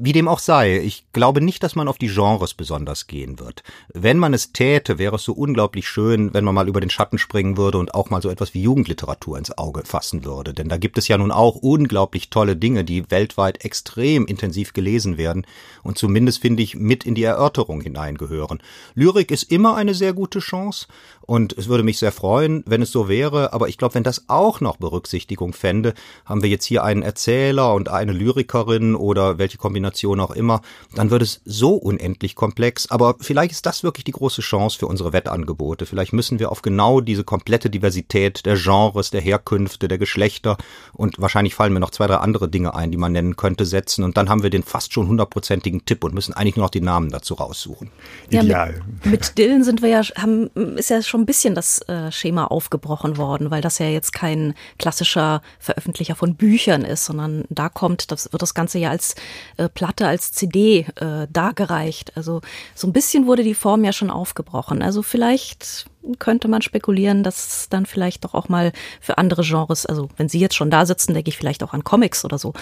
Wie 0.00 0.12
dem 0.12 0.28
auch 0.28 0.38
sei, 0.38 0.78
ich 0.78 1.10
glaube 1.12 1.40
nicht, 1.40 1.60
dass 1.64 1.74
man 1.74 1.88
auf 1.88 1.98
die 1.98 2.06
Genres 2.06 2.54
besonders 2.54 3.08
gehen 3.08 3.40
wird. 3.40 3.64
Wenn 3.92 4.16
man 4.16 4.32
es 4.32 4.52
täte, 4.52 4.96
wäre 4.96 5.16
es 5.16 5.24
so 5.24 5.32
unglaublich 5.32 5.88
schön, 5.88 6.32
wenn 6.32 6.44
man 6.44 6.54
mal 6.54 6.68
über 6.68 6.80
den 6.80 6.88
Schatten 6.88 7.18
springen 7.18 7.56
würde 7.56 7.78
und 7.78 7.96
auch 7.96 8.08
mal 8.08 8.22
so 8.22 8.30
etwas 8.30 8.54
wie 8.54 8.62
Jugendliteratur 8.62 9.36
ins 9.36 9.58
Auge 9.58 9.82
fassen 9.84 10.24
würde. 10.24 10.54
Denn 10.54 10.68
da 10.68 10.76
gibt 10.76 10.98
es 10.98 11.08
ja 11.08 11.18
nun 11.18 11.32
auch 11.32 11.56
unglaublich 11.56 12.30
tolle 12.30 12.54
Dinge, 12.54 12.84
die 12.84 13.10
weltweit 13.10 13.64
extrem 13.64 14.26
intensiv 14.26 14.72
gelesen 14.72 15.18
werden 15.18 15.44
und 15.82 15.98
zumindest 15.98 16.42
finde 16.42 16.62
ich 16.62 16.76
mit 16.76 17.02
in 17.02 17.16
die 17.16 17.24
Erörterung 17.24 17.80
hineingehören. 17.80 18.62
Lyrik 18.94 19.32
ist 19.32 19.50
immer 19.50 19.74
eine 19.74 19.94
sehr 19.94 20.12
gute 20.12 20.38
Chance 20.38 20.86
und 21.28 21.52
es 21.58 21.68
würde 21.68 21.82
mich 21.82 21.98
sehr 21.98 22.10
freuen, 22.10 22.64
wenn 22.66 22.80
es 22.80 22.90
so 22.90 23.06
wäre, 23.06 23.52
aber 23.52 23.68
ich 23.68 23.76
glaube, 23.76 23.94
wenn 23.96 24.02
das 24.02 24.24
auch 24.28 24.62
noch 24.62 24.78
Berücksichtigung 24.78 25.52
fände, 25.52 25.92
haben 26.24 26.42
wir 26.42 26.48
jetzt 26.48 26.64
hier 26.64 26.84
einen 26.84 27.02
Erzähler 27.02 27.74
und 27.74 27.90
eine 27.90 28.12
Lyrikerin 28.12 28.94
oder 28.94 29.36
welche 29.36 29.58
Kombination 29.58 30.20
auch 30.20 30.30
immer, 30.30 30.62
dann 30.94 31.10
wird 31.10 31.20
es 31.20 31.42
so 31.44 31.74
unendlich 31.74 32.34
komplex. 32.34 32.90
Aber 32.90 33.16
vielleicht 33.20 33.52
ist 33.52 33.66
das 33.66 33.82
wirklich 33.82 34.04
die 34.04 34.12
große 34.12 34.40
Chance 34.40 34.78
für 34.78 34.86
unsere 34.86 35.12
Wettangebote. 35.12 35.84
Vielleicht 35.84 36.14
müssen 36.14 36.38
wir 36.38 36.50
auf 36.50 36.62
genau 36.62 37.02
diese 37.02 37.24
komplette 37.24 37.68
Diversität 37.68 38.46
der 38.46 38.56
Genres, 38.56 39.10
der 39.10 39.20
Herkünfte, 39.20 39.86
der 39.86 39.98
Geschlechter 39.98 40.56
und 40.94 41.20
wahrscheinlich 41.20 41.54
fallen 41.54 41.74
mir 41.74 41.80
noch 41.80 41.90
zwei, 41.90 42.06
drei 42.06 42.16
andere 42.16 42.48
Dinge 42.48 42.74
ein, 42.74 42.90
die 42.90 42.96
man 42.96 43.12
nennen 43.12 43.36
könnte, 43.36 43.66
setzen. 43.66 44.02
Und 44.02 44.16
dann 44.16 44.30
haben 44.30 44.42
wir 44.42 44.48
den 44.48 44.62
fast 44.62 44.94
schon 44.94 45.08
hundertprozentigen 45.08 45.84
Tipp 45.84 46.04
und 46.04 46.14
müssen 46.14 46.32
eigentlich 46.32 46.56
nur 46.56 46.64
noch 46.64 46.70
die 46.70 46.80
Namen 46.80 47.10
dazu 47.10 47.34
raussuchen. 47.34 47.90
Ideal. 48.30 48.48
Ja, 48.48 48.84
mit, 49.04 49.12
mit 49.12 49.36
Dylan 49.36 49.62
sind 49.62 49.82
wir 49.82 49.90
ja, 49.90 50.00
haben, 50.16 50.48
ist 50.76 50.88
ja 50.88 51.02
schon 51.02 51.17
schon 51.18 51.22
ein 51.22 51.26
bisschen 51.26 51.54
das 51.54 51.80
äh, 51.88 52.12
Schema 52.12 52.44
aufgebrochen 52.44 53.16
worden, 53.16 53.50
weil 53.50 53.60
das 53.60 53.78
ja 53.78 53.86
jetzt 53.86 54.12
kein 54.12 54.54
klassischer 54.78 55.42
Veröffentlicher 55.58 56.14
von 56.14 56.36
Büchern 56.36 56.84
ist, 56.84 57.04
sondern 57.04 57.44
da 57.50 57.68
kommt, 57.68 58.12
das 58.12 58.32
wird 58.32 58.40
das 58.40 58.54
Ganze 58.54 58.78
ja 58.78 58.90
als 58.90 59.16
äh, 59.56 59.68
Platte, 59.68 60.06
als 60.06 60.32
CD 60.32 60.86
äh, 60.96 61.26
dargereicht. 61.30 62.16
Also 62.16 62.40
so 62.74 62.86
ein 62.86 62.92
bisschen 62.92 63.26
wurde 63.26 63.42
die 63.42 63.54
Form 63.54 63.84
ja 63.84 63.92
schon 63.92 64.10
aufgebrochen. 64.10 64.80
Also 64.80 65.02
vielleicht 65.02 65.86
könnte 66.20 66.46
man 66.46 66.62
spekulieren, 66.62 67.24
dass 67.24 67.68
dann 67.68 67.84
vielleicht 67.84 68.24
doch 68.24 68.34
auch 68.34 68.48
mal 68.48 68.72
für 69.00 69.18
andere 69.18 69.42
Genres, 69.42 69.84
also 69.86 70.08
wenn 70.16 70.28
Sie 70.28 70.38
jetzt 70.38 70.54
schon 70.54 70.70
da 70.70 70.86
sitzen, 70.86 71.14
denke 71.14 71.30
ich 71.30 71.36
vielleicht 71.36 71.62
auch 71.64 71.74
an 71.74 71.84
Comics 71.84 72.24
oder 72.24 72.38
so, 72.38 72.52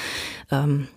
ähm, 0.50 0.88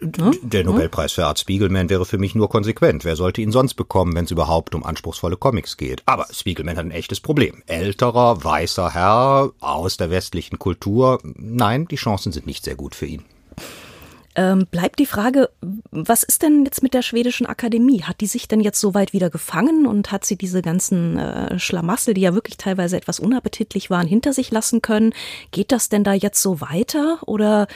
Ne? 0.00 0.32
Der 0.42 0.64
Nobelpreis 0.64 1.12
für 1.12 1.26
Art 1.26 1.38
Spiegelman 1.38 1.90
wäre 1.90 2.04
für 2.04 2.18
mich 2.18 2.34
nur 2.34 2.48
konsequent. 2.48 3.04
Wer 3.04 3.16
sollte 3.16 3.40
ihn 3.40 3.52
sonst 3.52 3.74
bekommen, 3.74 4.14
wenn 4.14 4.24
es 4.24 4.30
überhaupt 4.30 4.74
um 4.74 4.84
anspruchsvolle 4.84 5.36
Comics 5.36 5.76
geht? 5.76 6.02
Aber 6.06 6.26
Spiegelman 6.30 6.76
hat 6.76 6.84
ein 6.84 6.90
echtes 6.90 7.20
Problem. 7.20 7.62
Älterer, 7.66 8.44
weißer 8.44 8.94
Herr 8.94 9.52
aus 9.60 9.96
der 9.96 10.10
westlichen 10.10 10.58
Kultur. 10.58 11.20
Nein, 11.22 11.86
die 11.86 11.96
Chancen 11.96 12.32
sind 12.32 12.46
nicht 12.46 12.64
sehr 12.64 12.76
gut 12.76 12.94
für 12.94 13.06
ihn. 13.06 13.24
Ähm, 14.38 14.68
bleibt 14.70 15.00
die 15.00 15.06
Frage, 15.06 15.50
was 15.90 16.22
ist 16.22 16.42
denn 16.42 16.64
jetzt 16.64 16.80
mit 16.80 16.94
der 16.94 17.02
schwedischen 17.02 17.44
Akademie? 17.44 18.04
Hat 18.04 18.20
die 18.20 18.28
sich 18.28 18.46
denn 18.46 18.60
jetzt 18.60 18.78
soweit 18.78 19.12
wieder 19.12 19.30
gefangen 19.30 19.84
und 19.84 20.12
hat 20.12 20.24
sie 20.24 20.36
diese 20.36 20.62
ganzen 20.62 21.18
äh, 21.18 21.58
Schlamassel, 21.58 22.14
die 22.14 22.20
ja 22.20 22.34
wirklich 22.34 22.56
teilweise 22.56 22.96
etwas 22.96 23.18
unappetitlich 23.18 23.90
waren, 23.90 24.06
hinter 24.06 24.32
sich 24.32 24.52
lassen 24.52 24.80
können? 24.80 25.12
Geht 25.50 25.72
das 25.72 25.88
denn 25.88 26.04
da 26.04 26.12
jetzt 26.12 26.40
so 26.40 26.60
weiter 26.60 27.18
oder 27.26 27.66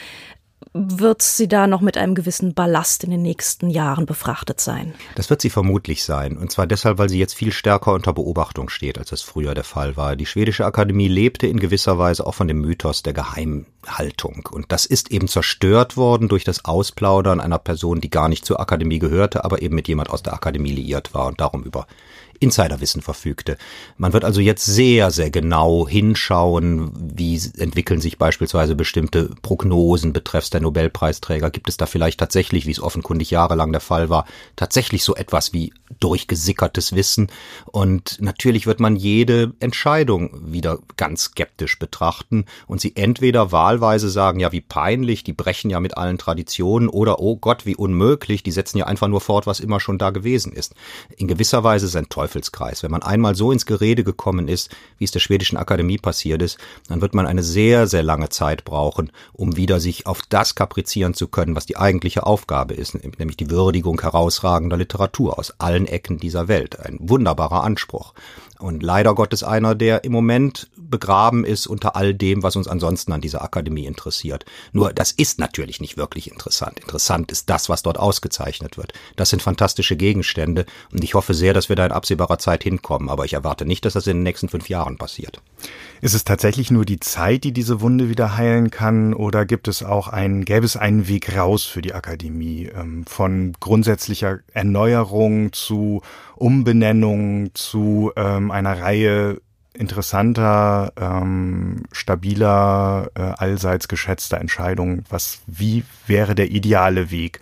wird 0.75 1.21
sie 1.21 1.49
da 1.49 1.67
noch 1.67 1.83
mit 1.83 1.99
einem 1.99 2.15
gewissen 2.15 2.55
Ballast 2.55 3.05
in 3.05 3.11
den 3.11 3.23
nächsten 3.23 3.69
Jahren 3.69 4.07
befrachtet 4.07 4.61
sein? 4.61 4.95
Das 5.17 5.29
wird 5.29 5.43
sie 5.43 5.51
vermutlich 5.51 6.03
sein. 6.03 6.39
Und 6.39 6.51
zwar 6.51 6.67
deshalb, 6.67 6.99
weil 6.99 7.11
sie 7.11 7.19
jetzt 7.19 7.35
viel 7.35 7.53
stärker 7.53 7.93
unter 7.93 8.15
Beobachtung 8.15 8.71
steht, 8.71 8.99
als 8.99 9.11
das 9.11 9.21
früher 9.21 9.55
der 9.55 9.65
Fall 9.65 9.97
war. 9.97 10.17
Die 10.17 10.25
schwedische 10.25 10.65
Akademie 10.65 11.09
lebte 11.09 11.47
in 11.47 11.61
gewisser 11.61 11.99
Weise 11.99 12.27
auch 12.27 12.35
von 12.35 12.49
dem 12.49 12.61
Mythos 12.61 13.03
der 13.03 13.13
Geheimhaltung. 13.13 14.49
Und 14.51 14.73
das 14.73 14.87
ist 14.87 15.11
eben 15.11 15.29
zerstört 15.29 15.97
worden 15.97 16.29
durch 16.29 16.45
das 16.45 16.65
Ausplaudern 16.65 17.41
einer 17.41 17.59
Person, 17.59 18.01
die 18.01 18.11
gar 18.11 18.31
nicht 18.31 18.47
zur 18.47 18.59
Akademie 18.59 18.99
gehörte, 18.99 19.45
aber 19.45 19.61
eben 19.61 19.75
mit 19.75 19.89
jemand 19.89 20.09
aus 20.09 20.23
der 20.23 20.33
Akademie 20.33 20.73
liiert 20.73 21.13
war 21.13 21.27
und 21.27 21.41
darum 21.41 21.65
über 21.65 21.87
Insiderwissen 22.43 23.03
verfügte. 23.03 23.57
Man 23.97 24.13
wird 24.13 24.25
also 24.25 24.41
jetzt 24.41 24.65
sehr, 24.65 25.11
sehr 25.11 25.31
genau 25.31 25.87
hinschauen, 25.89 26.93
wie 27.15 27.41
entwickeln 27.59 28.01
sich 28.01 28.19
beispielsweise 28.19 28.75
bestimmte 28.75 29.31
Prognosen 29.43 30.13
betreffs 30.13 30.51
der 30.51 30.61
Nobelpreisträger. 30.61 31.51
Gibt 31.51 31.69
es 31.69 31.77
da 31.77 31.87
vielleicht 31.87 32.19
tatsächlich, 32.21 32.67
wie 32.67 32.73
es 32.73 32.83
offenkundig 32.83 33.31
jahrelang 33.31 33.73
der 33.73 33.81
Fall 33.81 34.09
war, 34.09 34.27
tatsächlich 34.57 35.05
so 35.05 35.15
etwas 35.15 35.53
wie 35.53 35.73
durchgesickertes 36.01 36.95
Wissen? 36.95 37.31
Und 37.67 38.21
natürlich 38.21 38.67
wird 38.67 38.81
man 38.81 38.97
jede 38.97 39.53
Entscheidung 39.61 40.53
wieder 40.53 40.79
ganz 40.97 41.25
skeptisch 41.25 41.79
betrachten 41.79 42.47
und 42.67 42.81
sie 42.81 42.97
entweder 42.97 43.53
wahlweise 43.53 44.11
sagen, 44.11 44.41
ja, 44.41 44.53
wie 44.53 44.61
peinlich, 44.61 45.25
die 45.25 45.33
brechen 45.33 45.71
ja 45.71 45.81
mit 45.81 45.97
allen 45.97 46.19
Traditionen 46.19 46.89
oder, 46.89 47.21
oh 47.21 47.37
Gott, 47.37 47.67
wie 47.67 47.77
unmöglich, 47.77 48.43
die 48.43 48.53
setzen 48.53 48.79
ja 48.79 48.87
einfach 48.87 49.09
nur 49.09 49.21
fort, 49.21 49.47
was 49.47 49.61
immer 49.61 49.81
schon 49.81 49.99
da 49.99 50.11
gewesen 50.11 50.53
ist. 50.53 50.75
In 51.17 51.29
gewisser 51.29 51.63
Weise 51.65 51.87
ist 51.87 51.97
ein 51.97 52.09
Teufel 52.09 52.33
Teufelskreis. 52.33 52.83
Wenn 52.83 52.91
man 52.91 53.03
einmal 53.03 53.35
so 53.35 53.53
ins 53.53 53.67
Gerede 53.67 54.05
gekommen 54.05 54.49
ist, 54.49 54.71
wie 54.99 55.05
es 55.05 55.11
der 55.11 55.21
schwedischen 55.21 55.57
Akademie 55.57 55.99
passiert 55.99 56.43
ist, 56.43 56.59
dann 56.89 57.01
wird 57.01 57.15
man 57.15 57.27
eine 57.27 57.43
sehr, 57.43 57.87
sehr 57.87 58.03
lange 58.03 58.29
Zeit 58.29 58.65
brauchen, 58.65 59.11
um 59.33 59.57
wieder 59.57 59.81
sich 59.81 60.07
auf 60.07 60.21
das 60.29 60.55
kaprizieren 60.55 61.15
zu 61.15 61.29
können, 61.29 61.57
was 61.57 61.67
die 61.67 61.77
eigentliche 61.77 62.27
Aufgabe 62.27 62.75
ist, 62.75 62.95
nämlich 62.95 63.37
die 63.37 63.51
Würdigung 63.51 64.01
herausragender 64.01 64.77
Literatur 64.77 65.39
aus 65.39 65.55
allen 65.59 65.82
Ecken 65.87 66.19
dieser 66.19 66.49
Welt. 66.49 66.79
Ein 66.81 66.99
wunderbarer 67.01 67.63
Anspruch. 67.63 68.15
Und 68.63 68.83
leider 68.83 69.15
Gottes 69.15 69.43
einer, 69.43 69.75
der 69.75 70.05
im 70.05 70.13
Moment 70.13 70.71
begraben 70.77 71.45
ist 71.45 71.67
unter 71.67 71.97
all 71.97 72.15
dem, 72.15 72.43
was 72.43 72.55
uns 72.55 72.69
ansonsten 72.69 73.13
an 73.13 73.21
dieser 73.21 73.43
Akademie 73.43 73.87
interessiert. 73.87 74.45
Nur 74.73 74.93
das 74.93 75.11
ist 75.11 75.41
natürlich 75.41 75.81
nicht 75.81 75.97
wirklich 75.97 76.31
interessant. 76.31 76.79
Interessant 76.79 77.33
ist 77.33 77.51
das, 77.51 77.69
was 77.69 77.83
dort 77.83 77.99
ausgezeichnet 77.99 78.79
wird. 78.79 78.93
Das 79.17 79.31
sind 79.31 79.43
fantastische 79.43 79.97
Gegenstände 79.97 80.65
und 80.93 81.03
ich 81.03 81.15
hoffe 81.15 81.35
sehr, 81.35 81.55
dass 81.55 81.69
wir 81.69 81.77
da 81.77 81.85
in 81.87 81.93
absehbarer 81.93 82.39
Zeit 82.39 82.63
hinkommen. 82.63 83.09
Aber 83.09 83.25
ich 83.25 83.33
erwarte 83.33 83.67
nicht, 83.67 83.85
dass 83.85 83.95
das 83.95 84.07
in 84.07 84.19
den 84.19 84.23
nächsten 84.23 84.49
fünf 84.49 84.69
Jahren 84.69 84.97
passiert. 84.97 85.43
Ist 86.01 86.15
es 86.15 86.25
tatsächlich 86.25 86.71
nur 86.71 86.85
die 86.85 87.01
Zeit, 87.01 87.45
die 87.45 87.53
diese 87.53 87.81
Wunde 87.81 88.09
wieder 88.09 88.37
heilen 88.37 88.71
kann, 88.71 89.15
oder 89.15 89.45
gibt 89.45 89.69
es 89.69 89.83
auch 89.83 90.09
einen, 90.09 90.45
gäbe 90.45 90.67
es 90.67 90.77
einen 90.77 91.09
Weg 91.09 91.37
raus 91.37 91.65
für 91.65 91.83
die 91.83 91.95
Akademie 91.95 92.71
ähm, 92.75 93.05
von 93.07 93.55
grundsätzlicher 93.61 94.41
Erneuerung 94.53 95.53
zu 95.53 96.03
Umbenennung 96.43 97.55
zu 97.55 98.11
ähm, 98.17 98.51
einer 98.51 98.81
Reihe 98.81 99.41
interessanter, 99.75 100.93
ähm, 100.97 101.85
stabiler, 101.93 103.11
äh, 103.15 103.21
allseits 103.21 103.87
geschätzter 103.87 104.41
Entscheidungen. 104.41 105.05
Was, 105.09 105.41
wie 105.47 105.85
wäre 106.07 106.35
der 106.35 106.51
ideale 106.51 107.13
Weg? 107.13 107.41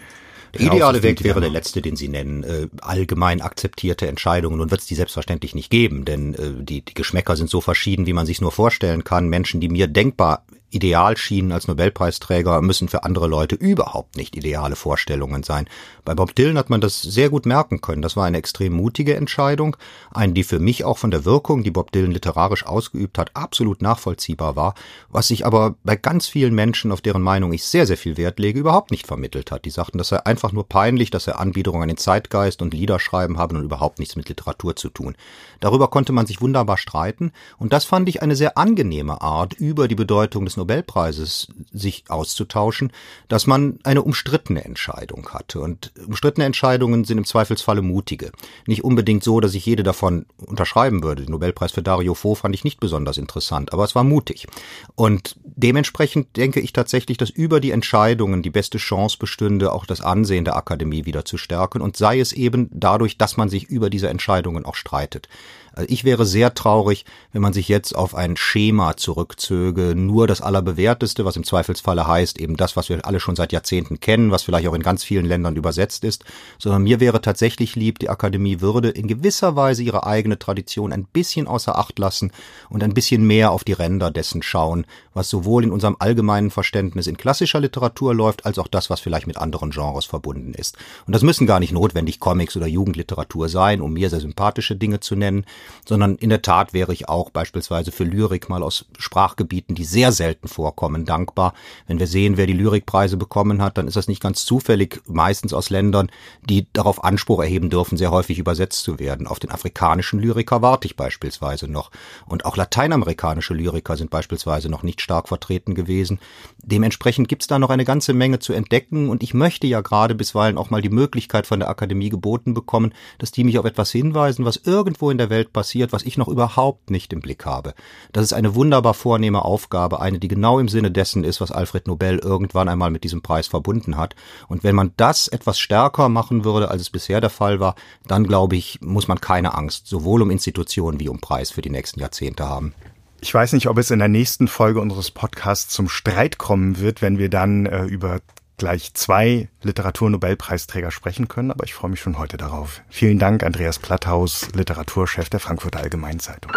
Der 0.52 0.62
ideale 0.62 1.02
Weg 1.02 1.24
wäre 1.24 1.40
der 1.40 1.48
letzte, 1.48 1.80
den 1.80 1.96
Sie 1.96 2.08
nennen, 2.08 2.42
äh, 2.42 2.68
allgemein 2.82 3.40
akzeptierte 3.40 4.06
Entscheidungen. 4.06 4.58
Nun 4.58 4.70
wird 4.70 4.82
es 4.82 4.86
die 4.86 4.96
selbstverständlich 4.96 5.54
nicht 5.54 5.70
geben, 5.70 6.04
denn 6.04 6.34
äh, 6.34 6.62
die, 6.62 6.84
die 6.84 6.94
Geschmäcker 6.94 7.36
sind 7.36 7.48
so 7.48 7.60
verschieden, 7.60 8.06
wie 8.06 8.12
man 8.12 8.26
sich 8.26 8.40
nur 8.40 8.52
vorstellen 8.52 9.02
kann. 9.04 9.28
Menschen, 9.28 9.60
die 9.60 9.68
mir 9.68 9.86
denkbar 9.86 10.44
ideal 10.70 11.16
schienen 11.16 11.52
als 11.52 11.68
Nobelpreisträger, 11.68 12.62
müssen 12.62 12.88
für 12.88 13.04
andere 13.04 13.26
Leute 13.26 13.56
überhaupt 13.56 14.16
nicht 14.16 14.36
ideale 14.36 14.76
Vorstellungen 14.76 15.42
sein. 15.42 15.68
Bei 16.04 16.14
Bob 16.14 16.34
Dylan 16.34 16.58
hat 16.58 16.70
man 16.70 16.80
das 16.80 17.02
sehr 17.02 17.28
gut 17.28 17.46
merken 17.46 17.80
können. 17.80 18.02
Das 18.02 18.16
war 18.16 18.24
eine 18.24 18.38
extrem 18.38 18.72
mutige 18.72 19.16
Entscheidung, 19.16 19.76
eine, 20.12 20.32
die 20.32 20.44
für 20.44 20.58
mich 20.58 20.84
auch 20.84 20.98
von 20.98 21.10
der 21.10 21.24
Wirkung, 21.24 21.62
die 21.62 21.70
Bob 21.70 21.92
Dylan 21.92 22.12
literarisch 22.12 22.64
ausgeübt 22.64 23.18
hat, 23.18 23.30
absolut 23.34 23.82
nachvollziehbar 23.82 24.56
war, 24.56 24.74
was 25.08 25.28
sich 25.28 25.44
aber 25.44 25.74
bei 25.82 25.96
ganz 25.96 26.28
vielen 26.28 26.54
Menschen, 26.54 26.92
auf 26.92 27.00
deren 27.00 27.22
Meinung 27.22 27.52
ich 27.52 27.64
sehr, 27.64 27.86
sehr 27.86 27.96
viel 27.96 28.16
Wert 28.16 28.38
lege, 28.38 28.60
überhaupt 28.60 28.90
nicht 28.90 29.06
vermittelt 29.06 29.50
hat. 29.50 29.64
Die 29.64 29.70
sagten, 29.70 29.98
das 29.98 30.08
sei 30.08 30.24
einfach 30.24 30.52
nur 30.52 30.68
peinlich, 30.68 31.10
dass 31.10 31.26
er 31.26 31.40
Anbiederung 31.40 31.82
an 31.82 31.88
den 31.88 31.96
Zeitgeist 31.96 32.62
und 32.62 32.74
Liederschreiben 32.74 33.38
haben 33.38 33.56
und 33.56 33.64
überhaupt 33.64 33.98
nichts 33.98 34.16
mit 34.16 34.28
Literatur 34.28 34.76
zu 34.76 34.88
tun. 34.88 35.16
Darüber 35.58 35.88
konnte 35.88 36.12
man 36.12 36.26
sich 36.26 36.40
wunderbar 36.40 36.76
streiten 36.76 37.32
und 37.58 37.72
das 37.72 37.84
fand 37.84 38.08
ich 38.08 38.22
eine 38.22 38.36
sehr 38.36 38.56
angenehme 38.56 39.20
Art, 39.20 39.54
über 39.54 39.88
die 39.88 39.94
Bedeutung 39.94 40.44
des 40.44 40.56
Nobelpreises 40.60 41.48
sich 41.72 42.04
auszutauschen, 42.08 42.92
dass 43.28 43.46
man 43.46 43.78
eine 43.82 44.02
umstrittene 44.02 44.64
Entscheidung 44.64 45.28
hatte. 45.30 45.60
Und 45.60 45.92
umstrittene 46.06 46.46
Entscheidungen 46.46 47.04
sind 47.04 47.18
im 47.18 47.24
Zweifelsfalle 47.24 47.82
mutige. 47.82 48.30
Nicht 48.66 48.84
unbedingt 48.84 49.24
so, 49.24 49.40
dass 49.40 49.54
ich 49.54 49.66
jede 49.66 49.82
davon 49.82 50.26
unterschreiben 50.46 51.02
würde. 51.02 51.24
Den 51.24 51.32
Nobelpreis 51.32 51.72
für 51.72 51.82
Dario 51.82 52.14
Fo 52.14 52.34
fand 52.34 52.54
ich 52.54 52.64
nicht 52.64 52.80
besonders 52.80 53.18
interessant, 53.18 53.72
aber 53.72 53.84
es 53.84 53.94
war 53.94 54.04
mutig. 54.04 54.46
Und 54.94 55.36
dementsprechend 55.42 56.36
denke 56.36 56.60
ich 56.60 56.72
tatsächlich, 56.72 57.16
dass 57.16 57.30
über 57.30 57.60
die 57.60 57.70
Entscheidungen 57.70 58.42
die 58.42 58.50
beste 58.50 58.78
Chance 58.78 59.16
bestünde, 59.18 59.72
auch 59.72 59.86
das 59.86 60.00
Ansehen 60.00 60.44
der 60.44 60.56
Akademie 60.56 61.06
wieder 61.06 61.24
zu 61.24 61.38
stärken 61.38 61.80
und 61.80 61.96
sei 61.96 62.20
es 62.20 62.32
eben 62.32 62.68
dadurch, 62.72 63.18
dass 63.18 63.36
man 63.36 63.48
sich 63.48 63.64
über 63.64 63.90
diese 63.90 64.08
Entscheidungen 64.08 64.64
auch 64.64 64.74
streitet. 64.74 65.28
Also 65.72 65.88
ich 65.90 66.04
wäre 66.04 66.26
sehr 66.26 66.54
traurig, 66.54 67.04
wenn 67.32 67.42
man 67.42 67.52
sich 67.52 67.68
jetzt 67.68 67.94
auf 67.94 68.14
ein 68.14 68.36
Schema 68.36 68.96
zurückzöge, 68.96 69.94
nur 69.94 70.26
das 70.26 70.40
Allerbewährteste, 70.40 71.24
was 71.24 71.36
im 71.36 71.44
Zweifelsfalle 71.44 72.06
heißt, 72.06 72.38
eben 72.38 72.56
das, 72.56 72.76
was 72.76 72.88
wir 72.88 73.04
alle 73.06 73.20
schon 73.20 73.36
seit 73.36 73.52
Jahrzehnten 73.52 74.00
kennen, 74.00 74.30
was 74.30 74.42
vielleicht 74.42 74.68
auch 74.68 74.74
in 74.74 74.82
ganz 74.82 75.04
vielen 75.04 75.26
Ländern 75.26 75.56
übersetzt 75.56 76.04
ist, 76.04 76.24
sondern 76.58 76.82
mir 76.82 77.00
wäre 77.00 77.20
tatsächlich 77.20 77.76
lieb, 77.76 77.98
die 77.98 78.10
Akademie 78.10 78.60
würde 78.60 78.90
in 78.90 79.08
gewisser 79.08 79.56
Weise 79.56 79.82
ihre 79.82 80.06
eigene 80.06 80.38
Tradition 80.38 80.92
ein 80.92 81.04
bisschen 81.04 81.46
außer 81.46 81.78
Acht 81.78 81.98
lassen 81.98 82.32
und 82.68 82.82
ein 82.82 82.94
bisschen 82.94 83.26
mehr 83.26 83.52
auf 83.52 83.64
die 83.64 83.72
Ränder 83.72 84.10
dessen 84.10 84.42
schauen, 84.42 84.86
was 85.14 85.30
sowohl 85.30 85.64
in 85.64 85.70
unserem 85.70 85.96
allgemeinen 85.98 86.50
Verständnis 86.50 87.06
in 87.06 87.16
klassischer 87.16 87.60
Literatur 87.60 88.14
läuft, 88.14 88.46
als 88.46 88.58
auch 88.58 88.68
das, 88.68 88.90
was 88.90 89.00
vielleicht 89.00 89.26
mit 89.26 89.36
anderen 89.36 89.70
Genres 89.70 90.04
verbunden 90.04 90.54
ist. 90.54 90.76
Und 91.06 91.14
das 91.14 91.22
müssen 91.22 91.46
gar 91.46 91.60
nicht 91.60 91.72
notwendig 91.72 92.20
Comics 92.20 92.56
oder 92.56 92.66
Jugendliteratur 92.66 93.48
sein, 93.48 93.80
um 93.80 93.92
mir 93.92 94.10
sehr 94.10 94.20
sympathische 94.20 94.76
Dinge 94.76 95.00
zu 95.00 95.16
nennen 95.16 95.44
sondern 95.86 96.16
in 96.16 96.30
der 96.30 96.42
Tat 96.42 96.72
wäre 96.72 96.92
ich 96.92 97.08
auch 97.08 97.30
beispielsweise 97.30 97.92
für 97.92 98.04
Lyrik 98.04 98.48
mal 98.48 98.62
aus 98.62 98.86
Sprachgebieten, 98.98 99.74
die 99.74 99.84
sehr 99.84 100.12
selten 100.12 100.48
vorkommen, 100.48 101.04
dankbar. 101.04 101.54
Wenn 101.86 101.98
wir 101.98 102.06
sehen, 102.06 102.36
wer 102.36 102.46
die 102.46 102.52
Lyrikpreise 102.52 103.16
bekommen 103.16 103.62
hat, 103.62 103.78
dann 103.78 103.88
ist 103.88 103.96
das 103.96 104.08
nicht 104.08 104.22
ganz 104.22 104.44
zufällig, 104.44 105.00
meistens 105.06 105.52
aus 105.52 105.70
Ländern, 105.70 106.10
die 106.48 106.66
darauf 106.72 107.04
Anspruch 107.04 107.40
erheben 107.40 107.70
dürfen, 107.70 107.96
sehr 107.96 108.10
häufig 108.10 108.38
übersetzt 108.38 108.82
zu 108.82 108.98
werden. 108.98 109.26
Auf 109.26 109.38
den 109.38 109.50
afrikanischen 109.50 110.20
Lyriker 110.20 110.62
warte 110.62 110.86
ich 110.86 110.96
beispielsweise 110.96 111.68
noch. 111.68 111.90
Und 112.26 112.44
auch 112.44 112.56
lateinamerikanische 112.56 113.54
Lyriker 113.54 113.96
sind 113.96 114.10
beispielsweise 114.10 114.68
noch 114.68 114.82
nicht 114.82 115.00
stark 115.00 115.28
vertreten 115.28 115.74
gewesen. 115.74 116.18
Dementsprechend 116.62 117.28
gibt 117.28 117.42
es 117.42 117.48
da 117.48 117.58
noch 117.58 117.70
eine 117.70 117.84
ganze 117.84 118.12
Menge 118.12 118.38
zu 118.38 118.52
entdecken 118.52 119.08
und 119.08 119.22
ich 119.22 119.34
möchte 119.34 119.66
ja 119.66 119.80
gerade 119.80 120.14
bisweilen 120.14 120.58
auch 120.58 120.70
mal 120.70 120.82
die 120.82 120.90
Möglichkeit 120.90 121.46
von 121.46 121.60
der 121.60 121.68
Akademie 121.68 122.10
geboten 122.10 122.54
bekommen, 122.54 122.92
dass 123.18 123.32
die 123.32 123.44
mich 123.44 123.58
auf 123.58 123.64
etwas 123.64 123.90
hinweisen, 123.90 124.44
was 124.44 124.56
irgendwo 124.64 125.10
in 125.10 125.18
der 125.18 125.30
Welt 125.30 125.49
passiert, 125.52 125.92
was 125.92 126.02
ich 126.02 126.16
noch 126.16 126.28
überhaupt 126.28 126.90
nicht 126.90 127.12
im 127.12 127.20
Blick 127.20 127.44
habe. 127.44 127.74
Das 128.12 128.24
ist 128.24 128.32
eine 128.32 128.54
wunderbar 128.54 128.94
vornehme 128.94 129.44
Aufgabe, 129.44 130.00
eine, 130.00 130.18
die 130.18 130.28
genau 130.28 130.58
im 130.58 130.68
Sinne 130.68 130.90
dessen 130.90 131.24
ist, 131.24 131.40
was 131.40 131.52
Alfred 131.52 131.86
Nobel 131.86 132.18
irgendwann 132.18 132.68
einmal 132.68 132.90
mit 132.90 133.04
diesem 133.04 133.22
Preis 133.22 133.46
verbunden 133.46 133.96
hat. 133.96 134.14
Und 134.48 134.64
wenn 134.64 134.74
man 134.74 134.92
das 134.96 135.28
etwas 135.28 135.58
stärker 135.58 136.08
machen 136.08 136.44
würde, 136.44 136.70
als 136.70 136.82
es 136.82 136.90
bisher 136.90 137.20
der 137.20 137.30
Fall 137.30 137.60
war, 137.60 137.74
dann 138.06 138.24
glaube 138.24 138.56
ich, 138.56 138.80
muss 138.80 139.08
man 139.08 139.20
keine 139.20 139.54
Angst, 139.54 139.86
sowohl 139.86 140.22
um 140.22 140.30
Institutionen 140.30 141.00
wie 141.00 141.08
um 141.08 141.20
Preis 141.20 141.50
für 141.50 141.62
die 141.62 141.70
nächsten 141.70 142.00
Jahrzehnte 142.00 142.48
haben. 142.48 142.74
Ich 143.22 143.34
weiß 143.34 143.52
nicht, 143.52 143.68
ob 143.68 143.76
es 143.76 143.90
in 143.90 143.98
der 143.98 144.08
nächsten 144.08 144.48
Folge 144.48 144.80
unseres 144.80 145.10
Podcasts 145.10 145.74
zum 145.74 145.90
Streit 145.90 146.38
kommen 146.38 146.78
wird, 146.78 147.02
wenn 147.02 147.18
wir 147.18 147.28
dann 147.28 147.66
äh, 147.66 147.84
über 147.84 148.20
gleich 148.60 148.92
zwei 148.92 149.48
Literaturnobelpreisträger 149.62 150.90
sprechen 150.90 151.28
können, 151.28 151.50
aber 151.50 151.64
ich 151.64 151.72
freue 151.72 151.90
mich 151.90 152.00
schon 152.00 152.18
heute 152.18 152.36
darauf. 152.36 152.82
Vielen 152.90 153.18
Dank, 153.18 153.42
Andreas 153.42 153.78
Platthaus, 153.78 154.48
Literaturchef 154.54 155.30
der 155.30 155.40
Frankfurter 155.40 155.80
Allgemeinen 155.80 156.20
Zeitung. 156.20 156.52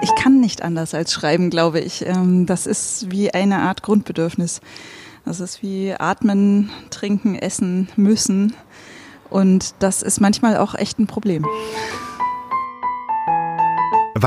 Ich 0.00 0.14
kann 0.14 0.40
nicht 0.40 0.62
anders 0.62 0.94
als 0.94 1.12
schreiben, 1.12 1.50
glaube 1.50 1.80
ich. 1.80 2.06
Ähm, 2.06 2.46
das 2.46 2.66
ist 2.66 3.10
wie 3.10 3.34
eine 3.34 3.58
Art 3.58 3.82
Grundbedürfnis. 3.82 4.62
Das 5.26 5.40
ist 5.40 5.62
wie 5.62 5.92
atmen, 5.92 6.70
trinken, 6.88 7.34
essen 7.34 7.88
müssen. 7.96 8.54
Und 9.28 9.74
das 9.80 10.00
ist 10.00 10.20
manchmal 10.20 10.56
auch 10.56 10.74
echt 10.74 10.98
ein 10.98 11.06
Problem. 11.06 11.44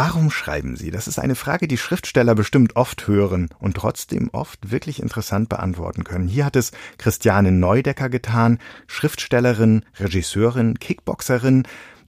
Warum 0.01 0.31
schreiben 0.31 0.77
Sie? 0.77 0.91
Das 0.91 1.09
ist 1.09 1.19
eine 1.19 1.35
Frage, 1.35 1.67
die 1.67 1.77
Schriftsteller 1.77 2.33
bestimmt 2.33 2.77
oft 2.77 3.05
hören 3.05 3.49
und 3.59 3.75
trotzdem 3.75 4.29
oft 4.31 4.71
wirklich 4.71 5.01
interessant 5.01 5.49
beantworten 5.49 6.05
können. 6.05 6.29
Hier 6.29 6.45
hat 6.45 6.55
es 6.55 6.71
Christiane 6.97 7.51
Neudecker 7.51 8.07
getan, 8.07 8.59
Schriftstellerin, 8.87 9.83
Regisseurin, 9.99 10.79
Kickboxerin, 10.79 11.63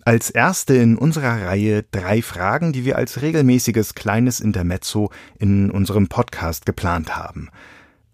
als 0.05 0.29
erste 0.29 0.73
in 0.75 0.97
unserer 0.97 1.45
Reihe 1.45 1.83
drei 1.91 2.21
Fragen, 2.21 2.71
die 2.71 2.85
wir 2.85 2.95
als 2.95 3.21
regelmäßiges 3.21 3.93
kleines 3.93 4.39
Intermezzo 4.39 5.11
in 5.37 5.69
unserem 5.69 6.07
Podcast 6.07 6.65
geplant 6.65 7.17
haben. 7.17 7.49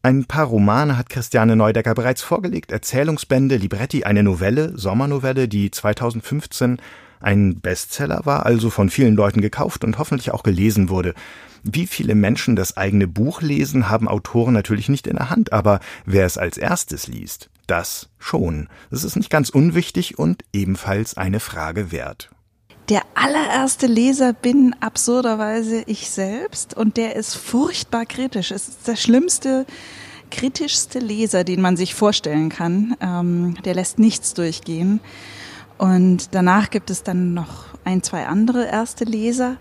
Ein 0.02 0.26
paar 0.26 0.48
Romane 0.48 0.98
hat 0.98 1.12
Christiane 1.12 1.56
Neudecker 1.56 1.94
bereits 1.94 2.24
vorgelegt, 2.24 2.72
Erzählungsbände, 2.72 3.58
Libretti, 3.58 4.06
eine 4.06 4.24
Novelle, 4.24 4.76
Sommernovelle, 4.76 5.48
die 5.48 5.70
2015 5.70 6.80
ein 7.20 7.60
Bestseller 7.60 8.22
war, 8.26 8.46
also 8.46 8.70
von 8.70 8.90
vielen 8.90 9.16
Leuten 9.16 9.42
gekauft 9.42 9.84
und 9.84 9.98
hoffentlich 9.98 10.32
auch 10.32 10.44
gelesen 10.44 10.90
wurde. 10.90 11.14
Wie 11.64 11.88
viele 11.88 12.16
Menschen 12.16 12.56
das 12.56 12.78
eigene 12.78 13.08
Buch 13.08 13.42
lesen, 13.42 13.90
haben 13.90 14.08
Autoren 14.08 14.54
natürlich 14.54 14.90
nicht 14.90 15.08
in 15.08 15.18
der 15.18 15.30
Hand, 15.30 15.54
aber 15.54 15.80
wer 16.06 16.26
es 16.26 16.38
als 16.38 16.58
erstes 16.58 17.08
liest, 17.08 17.50
das 17.66 18.10
schon. 18.20 18.70
Das 18.90 19.04
ist 19.04 19.16
nicht 19.16 19.30
ganz 19.30 19.50
unwichtig 19.50 20.18
und 20.18 20.44
ebenfalls 20.54 21.18
eine 21.18 21.40
Frage 21.40 21.92
wert. 21.92 22.30
Der 22.90 23.02
allererste 23.16 23.86
Leser 23.86 24.32
bin 24.32 24.74
absurderweise 24.80 25.84
ich 25.88 26.10
selbst 26.10 26.74
und 26.74 26.96
der 26.96 27.18
ist 27.18 27.36
furchtbar 27.36 28.06
kritisch. 28.06 28.52
Es 28.52 28.70
ist 28.70 28.88
der 28.88 28.96
schlimmste, 28.96 29.66
kritischste 30.32 31.00
Leser, 31.00 31.44
den 31.44 31.60
man 31.60 31.76
sich 31.76 31.96
vorstellen 31.96 32.48
kann. 32.48 32.96
Ähm, 33.02 33.56
der 33.66 33.76
lässt 33.76 34.00
nichts 34.00 34.34
durchgehen. 34.34 35.02
Und 35.78 36.34
danach 36.34 36.70
gibt 36.70 36.90
es 36.90 37.04
dann 37.04 37.34
noch 37.34 37.66
ein, 37.84 38.04
zwei 38.04 38.26
andere 38.26 38.66
erste 38.66 39.06
Leser, 39.06 39.58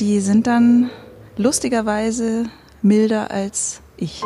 die 0.00 0.20
sind 0.20 0.46
dann 0.46 0.90
lustigerweise 1.36 2.44
milder 2.82 3.30
als 3.30 3.80
ich. 3.96 4.22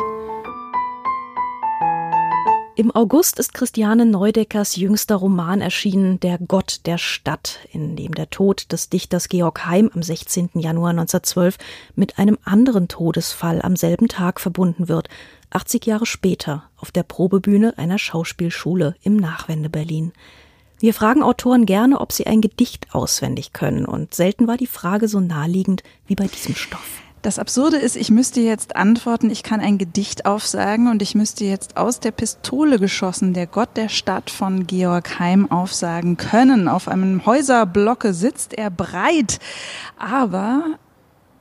Im 2.75 2.89
August 2.89 3.37
ist 3.37 3.53
Christiane 3.53 4.07
Neudeckers 4.07 4.75
jüngster 4.75 5.15
Roman 5.15 5.61
erschienen, 5.61 6.19
Der 6.19 6.39
Gott 6.39 6.81
der 6.85 6.97
Stadt, 6.97 7.59
in 7.71 7.95
dem 7.95 8.15
der 8.15 8.31
Tod 8.31 8.71
des 8.71 8.89
Dichters 8.89 9.29
Georg 9.29 9.67
Heim 9.67 9.91
am 9.93 10.01
16. 10.01 10.49
Januar 10.55 10.89
1912 10.89 11.57
mit 11.95 12.17
einem 12.17 12.39
anderen 12.43 12.87
Todesfall 12.87 13.61
am 13.61 13.75
selben 13.75 14.07
Tag 14.07 14.39
verbunden 14.39 14.87
wird, 14.87 15.07
80 15.51 15.85
Jahre 15.85 16.07
später 16.07 16.63
auf 16.75 16.89
der 16.89 17.03
Probebühne 17.03 17.77
einer 17.77 17.99
Schauspielschule 17.99 18.95
im 19.03 19.17
Nachwende-Berlin. 19.17 20.11
Wir 20.83 20.93
fragen 20.93 21.23
Autoren 21.23 21.65
gerne, 21.65 22.01
ob 22.01 22.11
sie 22.11 22.27
ein 22.27 22.41
Gedicht 22.41 22.93
auswendig 22.93 23.53
können, 23.53 23.85
und 23.85 24.13
selten 24.13 24.47
war 24.47 24.57
die 24.57 24.67
Frage 24.67 25.07
so 25.07 25.21
naheliegend 25.21 25.81
wie 26.07 26.15
bei 26.15 26.27
diesem 26.27 26.55
Stoff. 26.55 27.01
Das 27.21 27.39
Absurde 27.39 27.77
ist, 27.77 27.95
ich 27.95 28.11
müsste 28.11 28.41
jetzt 28.41 28.75
antworten, 28.75 29.29
ich 29.29 29.43
kann 29.43 29.61
ein 29.61 29.77
Gedicht 29.77 30.25
aufsagen 30.25 30.89
und 30.89 31.01
ich 31.01 31.15
müsste 31.15 31.45
jetzt 31.45 31.77
aus 31.77 32.01
der 32.01 32.11
Pistole 32.11 32.79
geschossen 32.79 33.33
der 33.33 33.47
Gott 33.47 33.77
der 33.77 33.87
Stadt 33.87 34.29
von 34.29 34.67
Georg 34.67 35.19
Heim 35.19 35.49
aufsagen 35.49 36.17
können. 36.17 36.67
Auf 36.67 36.89
einem 36.89 37.25
Häuserblocke 37.25 38.13
sitzt 38.13 38.53
er 38.53 38.69
breit. 38.69 39.39
Aber 39.97 40.65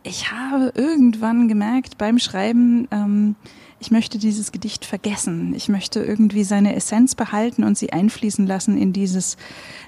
ich 0.04 0.30
habe 0.30 0.70
irgendwann 0.76 1.48
gemerkt 1.48 1.98
beim 1.98 2.20
Schreiben, 2.20 2.86
ähm, 2.92 3.34
ich 3.82 3.90
möchte 3.90 4.16
dieses 4.16 4.52
Gedicht 4.52 4.84
vergessen. 4.84 5.54
Ich 5.56 5.68
möchte 5.68 6.00
irgendwie 6.00 6.44
seine 6.44 6.76
Essenz 6.76 7.16
behalten 7.16 7.64
und 7.64 7.76
sie 7.76 7.92
einfließen 7.92 8.46
lassen 8.46 8.78
in 8.78 8.92
dieses 8.92 9.36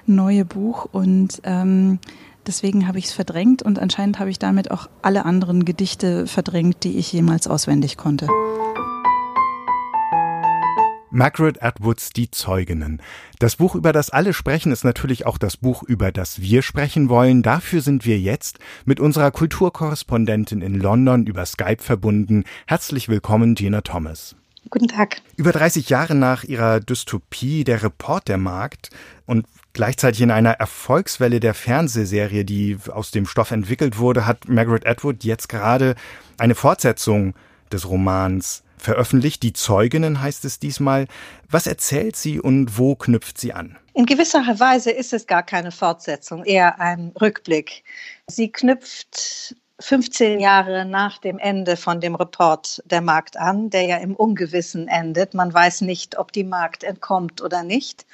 neue 0.05 0.45
Buch 0.45 0.87
und 0.91 1.41
ähm, 1.43 1.99
Deswegen 2.47 2.87
habe 2.87 2.99
ich 2.99 3.05
es 3.05 3.11
verdrängt 3.11 3.63
und 3.63 3.79
anscheinend 3.79 4.19
habe 4.19 4.29
ich 4.29 4.37
damit 4.37 4.69
auch 4.69 4.87
alle 5.01 5.25
anderen 5.25 5.65
Gedichte 5.65 6.27
verdrängt, 6.27 6.83
die 6.83 6.95
ich 6.99 7.11
jemals 7.11 7.47
auswendig 7.47 7.97
konnte. 7.97 8.27
Margaret 11.15 11.63
Atwoods 11.63 12.09
Die 12.09 12.29
Zeuginnen. 12.29 13.01
Das 13.39 13.55
Buch, 13.55 13.73
über 13.73 13.93
das 13.93 14.09
alle 14.09 14.33
sprechen, 14.33 14.73
ist 14.73 14.83
natürlich 14.83 15.25
auch 15.25 15.37
das 15.37 15.55
Buch, 15.55 15.81
über 15.81 16.11
das 16.11 16.41
wir 16.41 16.61
sprechen 16.61 17.07
wollen. 17.07 17.41
Dafür 17.41 17.79
sind 17.79 18.05
wir 18.05 18.19
jetzt 18.19 18.59
mit 18.83 18.99
unserer 18.99 19.31
Kulturkorrespondentin 19.31 20.61
in 20.61 20.75
London 20.77 21.25
über 21.25 21.45
Skype 21.45 21.81
verbunden. 21.81 22.43
Herzlich 22.67 23.07
willkommen, 23.07 23.55
Gina 23.55 23.79
Thomas. 23.79 24.35
Guten 24.69 24.89
Tag. 24.89 25.21
Über 25.37 25.53
30 25.53 25.87
Jahre 25.87 26.15
nach 26.15 26.43
ihrer 26.43 26.81
Dystopie 26.81 27.63
Der 27.63 27.81
Reportermarkt 27.81 28.89
und 29.25 29.45
gleichzeitig 29.71 30.19
in 30.19 30.31
einer 30.31 30.51
Erfolgswelle 30.51 31.39
der 31.39 31.53
Fernsehserie, 31.53 32.43
die 32.43 32.77
aus 32.91 33.11
dem 33.11 33.25
Stoff 33.25 33.51
entwickelt 33.51 33.97
wurde, 33.99 34.25
hat 34.25 34.49
Margaret 34.49 34.85
Atwood 34.85 35.23
jetzt 35.23 35.47
gerade 35.47 35.95
eine 36.37 36.55
Fortsetzung 36.55 37.35
des 37.71 37.87
Romans 37.87 38.64
veröffentlicht. 38.77 39.43
Die 39.43 39.53
Zeuginnen 39.53 40.21
heißt 40.21 40.45
es 40.45 40.59
diesmal. 40.59 41.07
Was 41.49 41.67
erzählt 41.67 42.15
sie 42.15 42.39
und 42.39 42.77
wo 42.77 42.95
knüpft 42.95 43.37
sie 43.39 43.53
an? 43.53 43.77
In 43.93 44.05
gewisser 44.05 44.41
Weise 44.59 44.91
ist 44.91 45.13
es 45.13 45.25
gar 45.25 45.43
keine 45.43 45.71
Fortsetzung, 45.71 46.43
eher 46.43 46.79
ein 46.79 47.13
Rückblick. 47.19 47.83
Sie 48.27 48.51
knüpft 48.51 49.55
15 49.79 50.39
Jahre 50.39 50.85
nach 50.85 51.17
dem 51.17 51.37
Ende 51.37 51.75
von 51.77 51.99
dem 51.99 52.15
Report 52.15 52.81
der 52.85 53.01
Markt 53.01 53.37
an, 53.37 53.69
der 53.69 53.83
ja 53.83 53.97
im 53.97 54.15
Ungewissen 54.15 54.87
endet. 54.87 55.33
Man 55.33 55.53
weiß 55.53 55.81
nicht, 55.81 56.17
ob 56.17 56.31
die 56.31 56.43
Markt 56.43 56.83
entkommt 56.83 57.41
oder 57.41 57.63
nicht. 57.63 58.05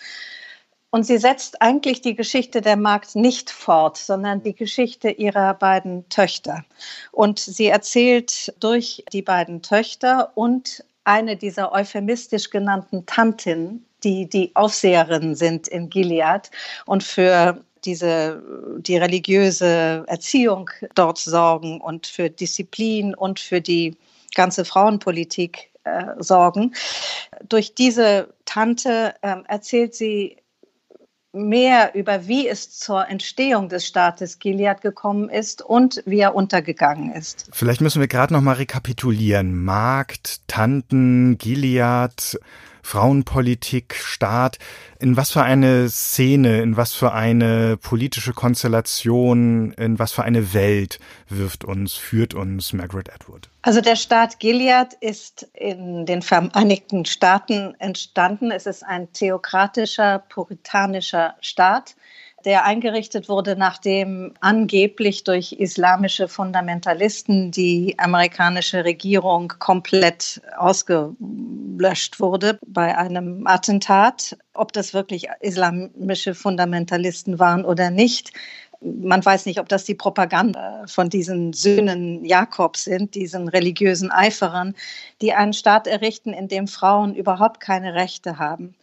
Und 0.92 1.06
sie 1.06 1.18
setzt 1.18 1.62
eigentlich 1.62 2.02
die 2.02 2.16
Geschichte 2.16 2.62
der 2.62 2.76
Markt 2.76 3.16
nicht 3.16 3.50
fort, 3.50 3.98
sondern 3.98 4.44
die 4.44 4.54
Geschichte 4.54 5.10
ihrer 5.10 5.54
beiden 5.54 6.08
Töchter. 6.10 6.66
Und 7.14 7.40
sie 7.40 7.68
erzählt 7.68 8.54
durch 8.60 9.04
die 9.14 9.22
beiden 9.22 9.62
Töchter 9.62 10.32
und 10.36 10.84
eine 11.06 11.38
dieser 11.38 11.72
euphemistisch 11.72 12.50
genannten 12.50 13.06
Tantinnen, 13.06 13.86
die 14.04 14.28
die 14.28 14.52
Aufseherinnen 14.54 15.36
sind 15.36 15.68
in 15.70 15.90
Gilead 15.90 16.52
und 16.86 17.04
für 17.04 17.64
diese, 17.86 18.44
die 18.78 18.98
religiöse 18.98 20.04
Erziehung 20.08 20.70
dort 20.94 21.18
sorgen 21.18 21.82
und 21.82 22.06
für 22.06 22.30
Disziplin 22.30 23.16
und 23.16 23.40
für 23.40 23.62
die 23.62 23.96
ganze 24.36 24.66
Frauenpolitik 24.66 25.72
äh, 25.84 26.06
sorgen. 26.20 26.76
Durch 27.48 27.74
diese 27.74 28.34
Tante 28.46 29.16
äh, 29.22 29.38
erzählt 29.48 29.96
sie 29.96 30.38
mehr 31.34 31.96
über, 31.96 32.28
wie 32.28 32.48
es 32.48 32.78
zur 32.78 33.08
Entstehung 33.08 33.70
des 33.70 33.88
Staates 33.88 34.40
Gilead 34.40 34.82
gekommen 34.82 35.30
ist 35.30 35.62
und 35.62 36.04
wie 36.06 36.20
er 36.20 36.36
untergegangen 36.36 37.14
ist. 37.14 37.50
Vielleicht 37.54 37.82
müssen 37.82 38.02
wir 38.02 38.08
gerade 38.08 38.34
noch 38.34 38.42
mal 38.42 38.56
rekapitulieren. 38.56 39.64
Markt, 39.64 40.42
Tanten, 40.48 41.38
Gilead, 41.38 42.38
Frauenpolitik, 42.84 43.96
Staat, 43.96 44.58
in 45.00 45.18
was 45.18 45.32
für 45.32 45.44
eine 45.44 45.90
Szene, 45.90 46.62
in 46.62 46.78
was 46.78 46.94
für 46.94 47.14
eine 47.14 47.78
politische 47.78 48.34
Konstellation, 48.34 49.72
in 49.74 50.00
was 50.00 50.12
für 50.12 50.24
eine 50.24 50.54
Welt 50.54 51.00
wirft 51.30 51.64
uns, 51.64 51.94
führt 51.94 52.34
uns 52.34 52.74
Margaret 52.74 53.12
Atwood? 53.14 53.50
Also 53.62 53.82
der 53.82 53.96
Staat 53.96 54.40
Gilead 54.40 54.94
ist 55.00 55.48
in 55.54 56.06
den 56.06 56.22
Vereinigten 56.22 57.06
Staaten 57.06 57.76
entstanden. 57.80 58.52
Es 58.52 58.66
ist 58.66 58.84
ein 58.84 59.12
theokratischer, 59.14 60.20
puritanischer 60.30 61.36
Staat 61.42 61.96
der 62.46 62.66
eingerichtet 62.66 63.30
wurde, 63.30 63.56
nachdem 63.56 64.34
angeblich 64.40 65.24
durch 65.24 65.54
islamische 65.54 66.28
Fundamentalisten 66.28 67.52
die 67.52 67.96
amerikanische 67.98 68.84
Regierung 68.86 69.54
komplett 69.60 70.42
ausgelöscht 70.58 72.20
wurde 72.20 72.60
bei 72.66 72.98
einem 72.98 73.48
Attentat. 73.48 74.38
Ob 74.54 74.74
das 74.74 74.94
wirklich 74.94 75.28
islamische 75.40 76.36
Fundamentalisten 76.36 77.40
waren 77.40 77.66
oder 77.66 77.90
nicht, 77.90 78.32
man 78.82 79.24
weiß 79.24 79.46
nicht, 79.46 79.60
ob 79.60 79.70
das 79.70 79.84
die 79.84 79.94
Propaganda 79.94 80.86
von 80.88 81.10
diesen 81.10 81.54
Söhnen 81.54 82.26
Jakobs 82.26 82.84
sind, 82.86 83.14
diesen 83.14 83.48
religiösen 83.48 84.12
Eiferern, 84.12 84.76
die 85.22 85.34
einen 85.34 85.54
Staat 85.54 85.86
errichten, 85.86 86.34
in 86.34 86.48
dem 86.48 86.68
Frauen 86.68 87.14
überhaupt 87.16 87.60
keine 87.60 87.94
Rechte 87.94 88.40
haben. 88.40 88.74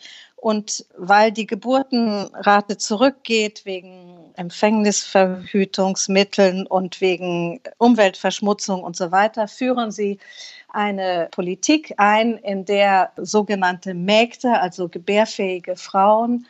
Und 0.40 0.86
weil 0.96 1.32
die 1.32 1.48
Geburtenrate 1.48 2.78
zurückgeht 2.78 3.62
wegen 3.64 4.30
Empfängnisverhütungsmitteln 4.36 6.64
und 6.64 7.00
wegen 7.00 7.60
Umweltverschmutzung 7.76 8.84
und 8.84 8.94
so 8.94 9.10
weiter, 9.10 9.48
führen 9.48 9.90
sie 9.90 10.20
eine 10.68 11.26
Politik 11.32 11.94
ein, 11.96 12.38
in 12.38 12.64
der 12.64 13.10
sogenannte 13.16 13.94
Mägde, 13.94 14.60
also 14.60 14.88
gebärfähige 14.88 15.74
Frauen, 15.74 16.46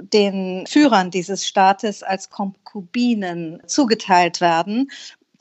den 0.00 0.66
Führern 0.66 1.12
dieses 1.12 1.46
Staates 1.46 2.02
als 2.02 2.30
Konkubinen 2.30 3.62
zugeteilt 3.66 4.40
werden 4.40 4.90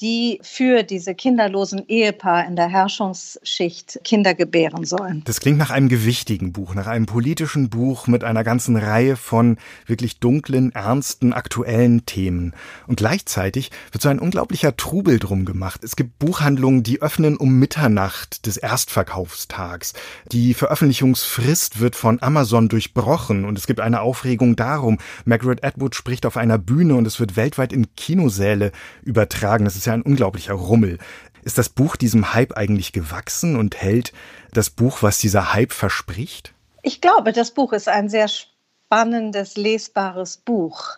die 0.02 0.40
für 0.44 0.84
diese 0.84 1.16
kinderlosen 1.16 1.88
Ehepaar 1.88 2.46
in 2.46 2.56
der 2.56 2.68
Herrschungsschicht 2.68 4.00
Kinder 4.04 4.36
gebären 4.36 4.86
sollen. 4.86 5.24
Das 5.26 5.40
klingt 5.40 5.58
nach 5.58 5.72
einem 5.72 5.90
gewichtigen 5.90 6.54
Buch, 6.54 6.76
nach 6.76 6.86
einem 6.86 7.08
politischen 7.08 7.70
Buch 7.70 8.06
mit 8.06 8.24
einer 8.24 8.44
ganzen 8.44 8.76
Reihe 8.76 9.16
von 9.16 9.58
wirklich 9.88 10.20
dunklen, 10.20 10.72
ernsten, 10.74 11.34
aktuellen 11.34 12.06
Themen. 12.06 12.54
Und 12.86 12.98
gleichzeitig 12.98 13.72
wird 13.92 14.04
so 14.04 14.10
ein 14.10 14.20
unglaublicher 14.20 14.78
Trubel 14.78 15.18
drum 15.18 15.46
gemacht. 15.46 15.84
Es 15.84 15.96
gibt 15.96 16.20
Buchhandlungen, 16.20 16.84
die 16.84 17.02
öffnen 17.02 17.36
um 17.36 17.58
Mitternacht 17.58 18.46
des 18.46 18.58
Erstverkaufstags. 18.58 19.94
Die 20.32 20.54
Veröffentlichungsfrist 20.54 21.80
wird 21.80 21.96
von 21.96 22.22
Amazon 22.22 22.70
durchbrochen 22.70 23.46
und 23.46 23.58
es 23.58 23.66
gibt 23.66 23.80
eine 23.80 24.02
Aufregung 24.02 24.56
darum. 24.56 25.00
Margaret 25.26 25.64
Atwood 25.64 25.96
spricht 25.96 26.28
auf 26.28 26.38
einer 26.38 26.60
Bühne 26.60 26.96
und 26.96 27.08
es 27.08 27.20
wird 27.20 27.36
weltweit 27.36 27.74
in 27.74 27.96
Kinosäle 27.96 28.72
übertragen. 29.02 29.66
Das 29.66 29.76
ist 29.76 29.87
ja 29.88 29.94
ein 29.94 30.04
unglaublicher 30.04 30.54
Rummel. 30.54 31.00
Ist 31.44 31.58
das 31.58 31.70
Buch 31.70 31.96
diesem 31.96 32.34
Hype 32.34 32.56
eigentlich 32.58 32.94
gewachsen 32.94 33.56
und 33.56 33.82
hält 33.82 34.14
das 34.52 34.70
Buch, 34.70 35.02
was 35.02 35.18
dieser 35.18 35.54
Hype 35.54 35.72
verspricht? 35.72 36.54
Ich 36.84 37.02
glaube, 37.02 37.32
das 37.34 37.52
Buch 37.52 37.74
ist 37.74 37.90
ein 37.90 38.10
sehr 38.10 38.28
spannendes, 38.28 39.58
lesbares 39.58 40.38
Buch. 40.38 40.98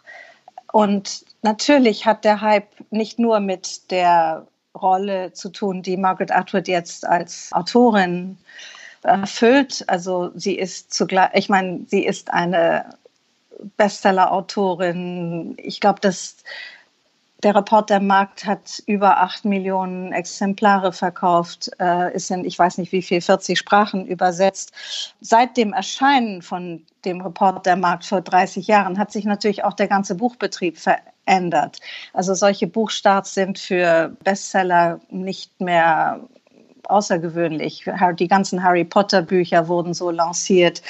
Und 0.71 1.25
natürlich 1.41 2.05
hat 2.05 2.25
der 2.25 2.41
Hype 2.41 2.69
nicht 2.91 3.19
nur 3.19 3.39
mit 3.39 3.89
der 3.91 4.47
Rolle 4.79 5.33
zu 5.33 5.49
tun, 5.49 5.81
die 5.81 5.97
Margaret 5.97 6.31
Atwood 6.31 6.67
jetzt 6.67 7.05
als 7.05 7.51
Autorin 7.51 8.37
erfüllt. 9.03 9.83
Also 9.87 10.31
sie 10.35 10.55
ist 10.55 10.93
zugleich, 10.93 11.29
ich 11.33 11.49
meine, 11.49 11.81
sie 11.87 12.05
ist 12.05 12.31
eine 12.31 12.85
Bestseller-Autorin. 13.77 15.55
Ich 15.57 15.79
glaube, 15.79 15.99
dass 15.99 16.37
der 17.43 17.55
Reportermarkt 17.55 18.45
hat 18.45 18.83
über 18.85 19.21
acht 19.21 19.45
Millionen 19.45 20.11
Exemplare 20.11 20.91
verkauft, 20.91 21.71
äh, 21.79 22.13
ist 22.13 22.29
in, 22.31 22.43
ich 22.43 22.59
weiß 22.59 22.77
nicht 22.77 22.91
wie 22.91 23.01
viel, 23.01 23.21
40 23.21 23.57
Sprachen 23.57 24.05
übersetzt. 24.05 24.73
Seit 25.21 25.55
dem 25.55 25.71
Erscheinen 25.71 26.41
von 26.41 26.85
dem 27.05 27.21
Reportermarkt 27.21 28.05
vor 28.05 28.21
30 28.21 28.67
Jahren 28.67 28.97
hat 28.97 29.11
sich 29.11 29.23
natürlich 29.23 29.63
auch 29.63 29.73
der 29.73 29.87
ganze 29.87 30.15
Buchbetrieb 30.15 30.77
verändert. 30.77 31.79
Also 32.13 32.33
solche 32.33 32.67
Buchstarts 32.67 33.33
sind 33.33 33.57
für 33.57 34.15
Bestseller 34.23 34.99
nicht 35.09 35.61
mehr 35.61 36.19
außergewöhnlich. 36.83 37.85
Die 38.19 38.27
ganzen 38.27 38.63
Harry 38.63 38.85
Potter 38.85 39.21
Bücher 39.21 39.67
wurden 39.67 39.93
so 39.93 40.11
lanciert. 40.11 40.81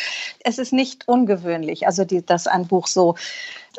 Es 0.43 0.58
ist 0.58 0.73
nicht 0.73 1.08
ungewöhnlich, 1.08 1.88
also 1.88 2.06
die, 2.06 2.25
dass 2.25 2.47
ein 2.47 2.67
Buch 2.67 2.88
so 2.88 3.15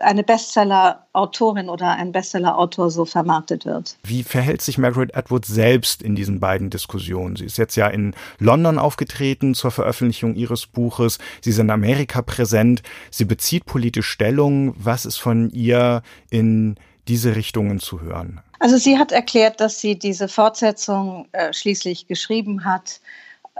eine 0.00 0.22
Bestseller-Autorin 0.22 1.68
oder 1.68 1.90
ein 1.90 2.12
Bestseller-Autor 2.12 2.90
so 2.90 3.04
vermarktet 3.04 3.66
wird. 3.66 3.96
Wie 4.04 4.22
verhält 4.22 4.62
sich 4.62 4.78
Margaret 4.78 5.14
Atwood 5.14 5.44
selbst 5.44 6.02
in 6.02 6.14
diesen 6.14 6.40
beiden 6.40 6.70
Diskussionen? 6.70 7.36
Sie 7.36 7.44
ist 7.44 7.58
jetzt 7.58 7.76
ja 7.76 7.88
in 7.88 8.14
London 8.38 8.78
aufgetreten 8.78 9.54
zur 9.54 9.70
Veröffentlichung 9.70 10.34
ihres 10.36 10.66
Buches. 10.66 11.18
Sie 11.42 11.50
ist 11.50 11.58
in 11.58 11.70
Amerika 11.70 12.22
präsent. 12.22 12.82
Sie 13.10 13.24
bezieht 13.24 13.66
politisch 13.66 14.08
Stellung. 14.08 14.74
Was 14.78 15.04
ist 15.04 15.18
von 15.18 15.50
ihr 15.50 16.02
in 16.30 16.76
diese 17.08 17.36
Richtungen 17.36 17.80
zu 17.80 18.00
hören? 18.00 18.40
Also 18.60 18.76
sie 18.76 18.98
hat 18.98 19.10
erklärt, 19.10 19.58
dass 19.60 19.80
sie 19.80 19.98
diese 19.98 20.28
Fortsetzung 20.28 21.26
äh, 21.32 21.50
schließlich 21.52 22.06
geschrieben 22.06 22.64
hat 22.66 23.00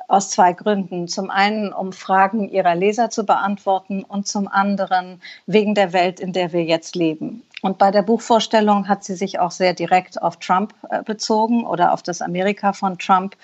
aus 0.08 0.28
zwei 0.30 0.52
Gründen. 0.52 1.08
Zum 1.08 1.30
einen, 1.30 1.72
um 1.72 1.92
Fragen 1.92 2.50
ihrer 2.50 2.74
Leser 2.74 3.08
zu 3.08 3.24
beantworten 3.24 4.04
und 4.04 4.28
zum 4.28 4.46
anderen 4.46 5.22
wegen 5.46 5.74
der 5.74 5.94
Welt, 5.94 6.20
in 6.20 6.34
der 6.34 6.52
wir 6.52 6.64
jetzt 6.64 6.96
leben. 6.96 7.42
Und 7.62 7.79
bei 7.79 7.90
der 7.90 8.03
Buchvorstellung 8.03 8.88
hat 8.88 9.05
sie 9.05 9.14
sich 9.14 9.38
auch 9.38 9.51
sehr 9.51 9.75
direkt 9.75 10.20
auf 10.23 10.38
Trump 10.38 10.75
äh, 10.88 11.03
bezogen 11.03 11.66
oder 11.66 11.92
auf 11.92 12.03
das 12.03 12.23
Amerika 12.23 12.73
von 12.73 12.99
Trump 12.99 13.37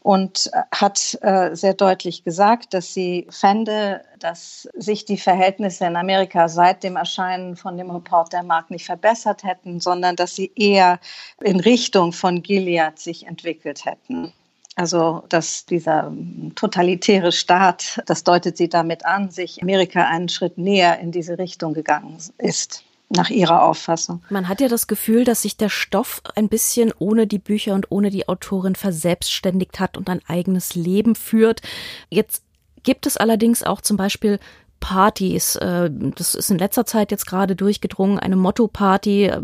und 0.00 0.50
äh, 0.52 0.62
hat 0.74 1.18
äh, 1.22 1.54
sehr 1.54 1.74
deutlich 1.74 2.24
gesagt, 2.24 2.74
dass 2.74 2.92
sie 2.92 3.26
fände, 3.30 4.02
dass 4.18 4.68
sich 4.74 5.04
die 5.04 5.16
Verhältnisse 5.16 5.86
in 5.86 5.96
Amerika 5.96 6.48
seit 6.48 6.82
dem 6.82 6.96
Erscheinen 6.96 7.56
von 7.56 7.76
dem 7.76 7.90
Report 7.90 8.32
der 8.32 8.42
Markt 8.42 8.70
nicht 8.70 8.86
verbessert 8.86 9.44
hätten, 9.44 9.78
sondern 9.78 10.16
dass 10.16 10.34
sie 10.34 10.50
eher 10.56 10.98
in 11.40 11.60
Richtung 11.60 12.12
von 12.12 12.42
Gilead 12.42 12.98
sich 12.98 13.26
entwickelt 13.26 13.84
hätten. 13.84 14.32
Also, 14.74 15.22
dass 15.28 15.66
dieser 15.66 16.10
totalitäre 16.54 17.30
Staat, 17.30 18.00
das 18.06 18.24
deutet 18.24 18.56
sie 18.56 18.70
damit 18.70 19.04
an, 19.04 19.30
sich 19.30 19.62
Amerika 19.62 20.06
einen 20.06 20.30
Schritt 20.30 20.56
näher 20.56 20.98
in 20.98 21.12
diese 21.12 21.38
Richtung 21.38 21.74
gegangen 21.74 22.16
ist 22.38 22.82
nach 23.12 23.30
ihrer 23.30 23.62
Auffassung. 23.62 24.22
Man 24.30 24.48
hat 24.48 24.60
ja 24.60 24.68
das 24.68 24.86
Gefühl, 24.86 25.24
dass 25.24 25.42
sich 25.42 25.56
der 25.56 25.68
Stoff 25.68 26.22
ein 26.34 26.48
bisschen 26.48 26.92
ohne 26.98 27.26
die 27.26 27.38
Bücher 27.38 27.74
und 27.74 27.90
ohne 27.90 28.10
die 28.10 28.28
Autorin 28.28 28.74
verselbstständigt 28.74 29.80
hat 29.80 29.96
und 29.96 30.08
ein 30.10 30.20
eigenes 30.26 30.74
Leben 30.74 31.14
führt. 31.14 31.62
Jetzt 32.10 32.42
gibt 32.82 33.06
es 33.06 33.16
allerdings 33.16 33.62
auch 33.62 33.80
zum 33.80 33.96
Beispiel 33.96 34.38
Partys. 34.82 35.56
Äh, 35.56 35.88
das 35.90 36.34
ist 36.34 36.50
in 36.50 36.58
letzter 36.58 36.84
Zeit 36.84 37.10
jetzt 37.10 37.26
gerade 37.26 37.56
durchgedrungen, 37.56 38.18
eine 38.18 38.36
Motto-Party 38.36 39.26
äh, 39.26 39.40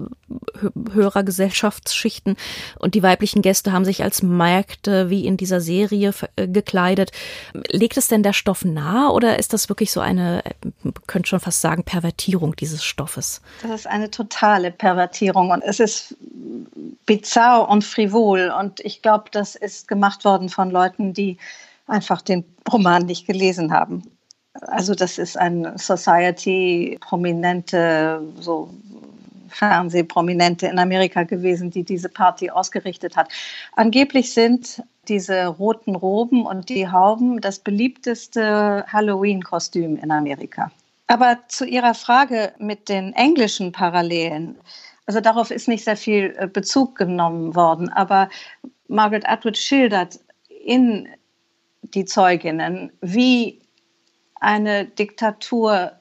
höherer 0.92 1.22
Gesellschaftsschichten. 1.22 2.36
Und 2.78 2.94
die 2.94 3.02
weiblichen 3.02 3.40
Gäste 3.40 3.72
haben 3.72 3.86
sich 3.86 4.02
als 4.02 4.22
Märkte 4.22 5.08
wie 5.08 5.26
in 5.26 5.38
dieser 5.38 5.60
Serie 5.60 6.12
äh, 6.36 6.48
gekleidet. 6.48 7.12
Legt 7.70 7.96
es 7.96 8.08
denn 8.08 8.22
der 8.22 8.34
Stoff 8.34 8.64
nahe 8.64 9.12
oder 9.12 9.38
ist 9.38 9.52
das 9.52 9.70
wirklich 9.70 9.92
so 9.92 10.00
eine, 10.00 10.42
könnte 11.06 11.28
schon 11.28 11.40
fast 11.40 11.62
sagen, 11.62 11.84
Pervertierung 11.84 12.56
dieses 12.56 12.84
Stoffes? 12.84 13.40
Das 13.62 13.70
ist 13.70 13.86
eine 13.86 14.10
totale 14.10 14.72
Pervertierung 14.72 15.50
und 15.50 15.62
es 15.62 15.78
ist 15.78 16.16
bizarr 17.06 17.68
und 17.68 17.84
frivol. 17.84 18.52
Und 18.58 18.80
ich 18.80 19.02
glaube, 19.02 19.26
das 19.30 19.54
ist 19.54 19.86
gemacht 19.86 20.24
worden 20.24 20.48
von 20.48 20.70
Leuten, 20.70 21.14
die 21.14 21.38
einfach 21.86 22.22
den 22.22 22.44
Roman 22.70 23.06
nicht 23.06 23.26
gelesen 23.26 23.72
haben. 23.72 24.02
Also 24.62 24.94
das 24.94 25.18
ist 25.18 25.36
ein 25.38 25.76
Society-Prominente, 25.76 28.22
so 28.40 28.70
Fernsehprominente 29.48 30.66
in 30.66 30.78
Amerika 30.78 31.24
gewesen, 31.24 31.70
die 31.70 31.84
diese 31.84 32.08
Party 32.08 32.50
ausgerichtet 32.50 33.16
hat. 33.16 33.30
Angeblich 33.76 34.32
sind 34.32 34.82
diese 35.08 35.46
roten 35.46 35.96
Roben 35.96 36.46
und 36.46 36.68
die 36.68 36.88
Hauben 36.88 37.40
das 37.40 37.58
beliebteste 37.58 38.84
Halloween-Kostüm 38.88 39.96
in 39.96 40.10
Amerika. 40.10 40.70
Aber 41.06 41.38
zu 41.48 41.64
Ihrer 41.64 41.94
Frage 41.94 42.52
mit 42.58 42.88
den 42.88 43.14
englischen 43.14 43.72
Parallelen, 43.72 44.56
also 45.06 45.20
darauf 45.20 45.50
ist 45.50 45.66
nicht 45.66 45.84
sehr 45.84 45.96
viel 45.96 46.36
äh, 46.38 46.46
Bezug 46.46 46.96
genommen 46.96 47.54
worden, 47.54 47.88
aber 47.88 48.28
Margaret 48.88 49.26
Atwood 49.26 49.56
schildert 49.56 50.20
in 50.64 51.08
die 51.82 52.04
Zeuginnen, 52.04 52.92
wie 53.00 53.58
eine 54.40 54.84
Diktatur 54.84 55.92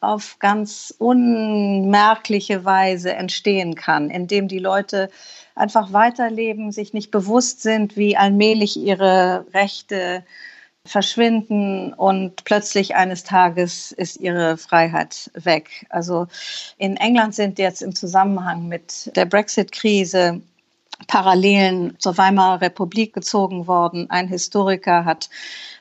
auf 0.00 0.38
ganz 0.38 0.94
unmerkliche 0.98 2.64
Weise 2.64 3.12
entstehen 3.14 3.74
kann, 3.74 4.10
indem 4.10 4.46
die 4.46 4.58
Leute 4.58 5.10
einfach 5.54 5.92
weiterleben, 5.92 6.70
sich 6.70 6.92
nicht 6.92 7.10
bewusst 7.10 7.62
sind, 7.62 7.96
wie 7.96 8.16
allmählich 8.16 8.76
ihre 8.76 9.46
Rechte 9.54 10.24
verschwinden 10.84 11.92
und 11.92 12.44
plötzlich 12.44 12.94
eines 12.94 13.24
Tages 13.24 13.90
ist 13.92 14.18
ihre 14.20 14.56
Freiheit 14.56 15.30
weg. 15.34 15.86
Also 15.90 16.28
in 16.78 16.96
England 16.96 17.34
sind 17.34 17.58
jetzt 17.58 17.82
im 17.82 17.94
Zusammenhang 17.94 18.68
mit 18.68 19.10
der 19.16 19.24
Brexit-Krise 19.24 20.42
Parallelen 21.06 21.96
zur 21.98 22.18
Weimarer 22.18 22.62
Republik 22.62 23.12
gezogen 23.12 23.66
worden. 23.66 24.08
Ein 24.10 24.28
Historiker 24.28 25.04
hat 25.04 25.28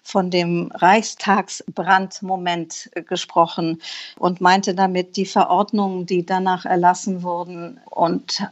von 0.04 0.30
dem 0.30 0.72
Reichstagsbrandmoment 0.74 2.92
gesprochen 3.08 3.82
und 4.20 4.42
meinte 4.42 4.76
damit 4.76 5.18
die 5.18 5.26
Verordnungen, 5.26 6.06
die 6.06 6.26
danach 6.26 6.66
erlassen 6.66 7.24
wurden 7.24 7.80
und 7.90 8.44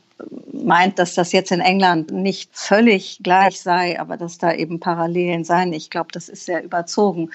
meint, 0.52 1.00
dass 1.00 1.16
das 1.16 1.32
jetzt 1.32 1.52
in 1.52 1.60
England 1.60 2.12
nicht 2.12 2.50
völlig 2.54 3.20
gleich 3.22 3.62
sei, 3.62 4.00
aber 4.00 4.18
dass 4.18 4.38
da 4.38 4.54
eben 4.54 4.80
Parallelen 4.80 5.44
seien. 5.44 5.74
Ich 5.74 5.90
glaube, 5.90 6.10
das 6.12 6.30
ist 6.30 6.46
sehr 6.46 6.64
überzogen. 6.64 7.30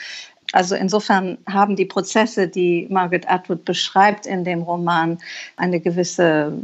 Also 0.53 0.75
insofern 0.75 1.37
haben 1.47 1.77
die 1.77 1.85
Prozesse, 1.85 2.49
die 2.49 2.87
Margaret 2.91 3.31
Atwood 3.31 3.67
beschreibt 3.67 4.25
in 4.25 4.45
dem 4.45 4.63
Roman, 4.63 5.19
eine 5.57 5.79
gewisse 5.79 6.55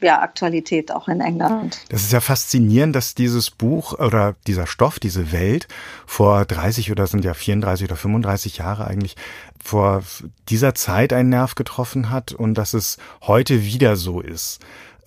ja, 0.00 0.20
Aktualität 0.20 0.92
auch 0.92 1.08
in 1.08 1.20
England. 1.20 1.78
Das 1.88 2.02
ist 2.02 2.12
ja 2.12 2.20
faszinierend, 2.20 2.94
dass 2.94 3.14
dieses 3.14 3.50
Buch 3.50 3.98
oder 3.98 4.36
dieser 4.46 4.66
Stoff, 4.66 4.98
diese 4.98 5.32
Welt 5.32 5.68
vor 6.06 6.44
30 6.44 6.90
oder 6.90 7.06
sind 7.06 7.24
ja 7.24 7.34
34 7.34 7.88
oder 7.88 7.96
35 7.96 8.58
Jahre 8.58 8.86
eigentlich 8.86 9.16
vor 9.62 10.02
dieser 10.48 10.74
Zeit 10.74 11.12
einen 11.12 11.30
Nerv 11.30 11.54
getroffen 11.54 12.10
hat 12.10 12.32
und 12.32 12.54
dass 12.54 12.74
es 12.74 12.98
heute 13.22 13.64
wieder 13.64 13.96
so 13.96 14.20
ist. 14.20 14.60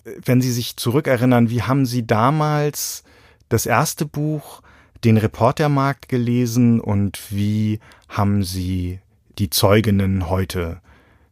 Wenn 0.04 0.40
Sie 0.40 0.52
sich 0.52 0.76
zurückerinnern, 0.76 1.50
wie 1.50 1.62
haben 1.62 1.86
Sie 1.86 2.06
damals 2.06 3.04
das 3.48 3.66
erste 3.66 4.06
Buch 4.06 4.62
den 5.04 5.16
Reportermarkt 5.16 6.08
gelesen 6.08 6.80
und 6.80 7.20
wie 7.30 7.80
haben 8.08 8.42
Sie 8.44 9.00
die 9.38 9.50
Zeuginnen 9.50 10.28
heute 10.28 10.80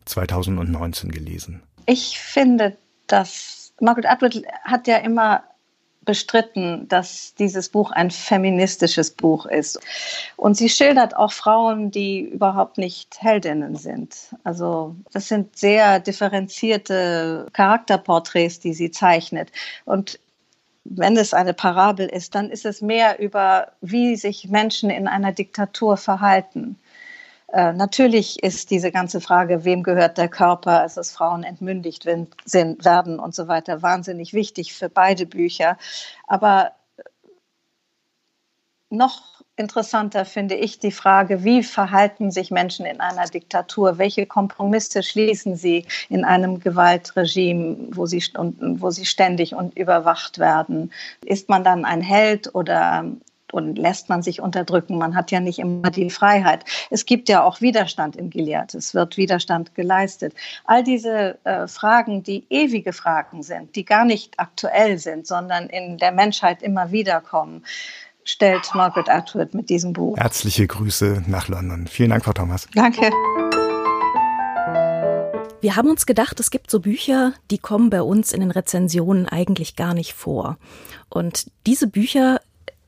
2019 0.06 1.10
gelesen? 1.10 1.62
Ich 1.86 2.18
finde, 2.18 2.76
dass 3.12 3.72
Margaret 3.80 4.06
Atwood 4.06 4.42
hat 4.64 4.86
ja 4.86 4.98
immer 4.98 5.42
bestritten, 6.04 6.88
dass 6.88 7.34
dieses 7.34 7.68
Buch 7.68 7.90
ein 7.92 8.10
feministisches 8.10 9.10
Buch 9.10 9.46
ist. 9.46 9.78
Und 10.36 10.56
sie 10.56 10.68
schildert 10.68 11.14
auch 11.14 11.32
Frauen, 11.32 11.90
die 11.90 12.20
überhaupt 12.20 12.78
nicht 12.78 13.20
Heldinnen 13.20 13.76
sind. 13.76 14.16
Also 14.42 14.96
das 15.12 15.28
sind 15.28 15.56
sehr 15.56 16.00
differenzierte 16.00 17.46
Charakterporträts, 17.52 18.60
die 18.60 18.72
sie 18.72 18.90
zeichnet. 18.90 19.52
Und 19.84 20.18
wenn 20.84 21.16
es 21.16 21.34
eine 21.34 21.52
Parabel 21.52 22.08
ist, 22.08 22.34
dann 22.34 22.50
ist 22.50 22.64
es 22.64 22.80
mehr 22.80 23.18
über, 23.20 23.72
wie 23.82 24.16
sich 24.16 24.48
Menschen 24.48 24.88
in 24.88 25.06
einer 25.06 25.32
Diktatur 25.32 25.98
verhalten. 25.98 26.76
Äh, 27.52 27.72
natürlich 27.72 28.42
ist 28.42 28.70
diese 28.70 28.92
ganze 28.92 29.20
Frage, 29.20 29.64
wem 29.64 29.82
gehört 29.82 30.18
der 30.18 30.28
Körper, 30.28 30.80
als 30.80 30.96
es 30.96 31.10
Frauen 31.10 31.42
entmündigt 31.42 32.06
sind, 32.44 32.84
werden 32.84 33.18
und 33.18 33.34
so 33.34 33.48
weiter, 33.48 33.82
wahnsinnig 33.82 34.32
wichtig 34.32 34.72
für 34.72 34.88
beide 34.88 35.26
Bücher. 35.26 35.76
Aber 36.28 36.72
noch 38.88 39.42
interessanter 39.56 40.24
finde 40.24 40.54
ich 40.54 40.78
die 40.78 40.90
Frage, 40.92 41.44
wie 41.44 41.62
verhalten 41.62 42.30
sich 42.30 42.50
Menschen 42.50 42.86
in 42.86 43.00
einer 43.00 43.26
Diktatur? 43.26 43.98
Welche 43.98 44.26
Kompromisse 44.26 45.02
schließen 45.02 45.56
sie 45.56 45.86
in 46.08 46.24
einem 46.24 46.60
Gewaltregime, 46.60 47.88
wo 47.92 48.06
sie, 48.06 48.22
wo 48.34 48.90
sie 48.90 49.06
ständig 49.06 49.54
und 49.54 49.76
überwacht 49.76 50.38
werden? 50.38 50.92
Ist 51.24 51.48
man 51.48 51.62
dann 51.62 51.84
ein 51.84 52.00
Held 52.00 52.54
oder 52.54 53.04
und 53.52 53.76
lässt 53.76 54.08
man 54.08 54.22
sich 54.22 54.40
unterdrücken. 54.40 54.98
Man 54.98 55.14
hat 55.14 55.30
ja 55.30 55.40
nicht 55.40 55.58
immer 55.58 55.90
die 55.90 56.10
Freiheit. 56.10 56.64
Es 56.90 57.06
gibt 57.06 57.28
ja 57.28 57.42
auch 57.42 57.60
Widerstand 57.60 58.16
in 58.16 58.30
Gilead. 58.30 58.74
Es 58.74 58.94
wird 58.94 59.16
Widerstand 59.16 59.74
geleistet. 59.74 60.34
All 60.64 60.82
diese 60.82 61.38
äh, 61.44 61.66
Fragen, 61.66 62.22
die 62.22 62.46
ewige 62.50 62.92
Fragen 62.92 63.42
sind, 63.42 63.76
die 63.76 63.84
gar 63.84 64.04
nicht 64.04 64.38
aktuell 64.38 64.98
sind, 64.98 65.26
sondern 65.26 65.68
in 65.68 65.98
der 65.98 66.12
Menschheit 66.12 66.62
immer 66.62 66.92
wieder 66.92 67.20
kommen, 67.20 67.64
stellt 68.24 68.70
Margaret 68.74 69.08
Atwood 69.08 69.54
mit 69.54 69.70
diesem 69.70 69.92
Buch. 69.92 70.16
Herzliche 70.16 70.66
Grüße 70.66 71.24
nach 71.26 71.48
London. 71.48 71.86
Vielen 71.86 72.10
Dank, 72.10 72.24
Frau 72.24 72.32
Thomas. 72.32 72.68
Danke. 72.74 73.10
Wir 75.62 75.76
haben 75.76 75.90
uns 75.90 76.06
gedacht, 76.06 76.40
es 76.40 76.50
gibt 76.50 76.70
so 76.70 76.80
Bücher, 76.80 77.34
die 77.50 77.58
kommen 77.58 77.90
bei 77.90 78.00
uns 78.00 78.32
in 78.32 78.40
den 78.40 78.50
Rezensionen 78.50 79.28
eigentlich 79.28 79.76
gar 79.76 79.92
nicht 79.92 80.14
vor. 80.14 80.56
Und 81.10 81.50
diese 81.66 81.86
Bücher 81.86 82.40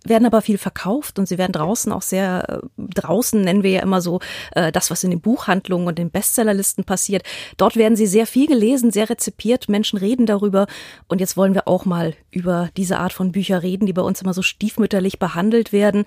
werden 0.05 0.27
aber 0.27 0.43
viel 0.43 0.59
verkauft 0.59 1.19
und 1.19 1.27
sie 1.27 1.39
werden 1.39 1.53
draußen 1.53 1.93
auch 1.93 2.03
sehr, 2.03 2.49
äh, 2.49 2.59
draußen 2.77 3.41
nennen 3.41 3.63
wir 3.63 3.71
ja 3.71 3.83
immer 3.83 4.01
so 4.01 4.21
äh, 4.53 4.73
das, 4.73 4.91
was 4.91 5.05
in 5.05 5.11
den 5.11 5.21
Buchhandlungen 5.21 5.87
und 5.87 5.99
den 5.99 6.11
Bestsellerlisten 6.11 6.85
passiert. 6.85 7.23
Dort 7.57 7.77
werden 7.77 7.97
sie 7.97 8.07
sehr 8.07 8.27
viel 8.27 8.47
gelesen, 8.47 8.91
sehr 8.91 9.11
rezipiert, 9.11 9.69
Menschen 9.69 9.99
reden 9.99 10.27
darüber 10.27 10.67
und 11.09 11.21
jetzt 11.21 11.37
wollen 11.37 11.55
wir 11.55 11.69
auch 11.69 11.85
mal 11.85 12.15
über 12.31 12.71
diese 12.77 12.99
Art 12.99 13.13
von 13.13 13.33
Bücher 13.33 13.63
reden, 13.63 13.87
die 13.87 13.93
bei 13.93 14.03
uns 14.03 14.23
immer 14.23 14.35
so 14.35 14.43
stiefmütterlich 14.43 15.19
behandelt 15.19 15.73
werden. 15.73 16.05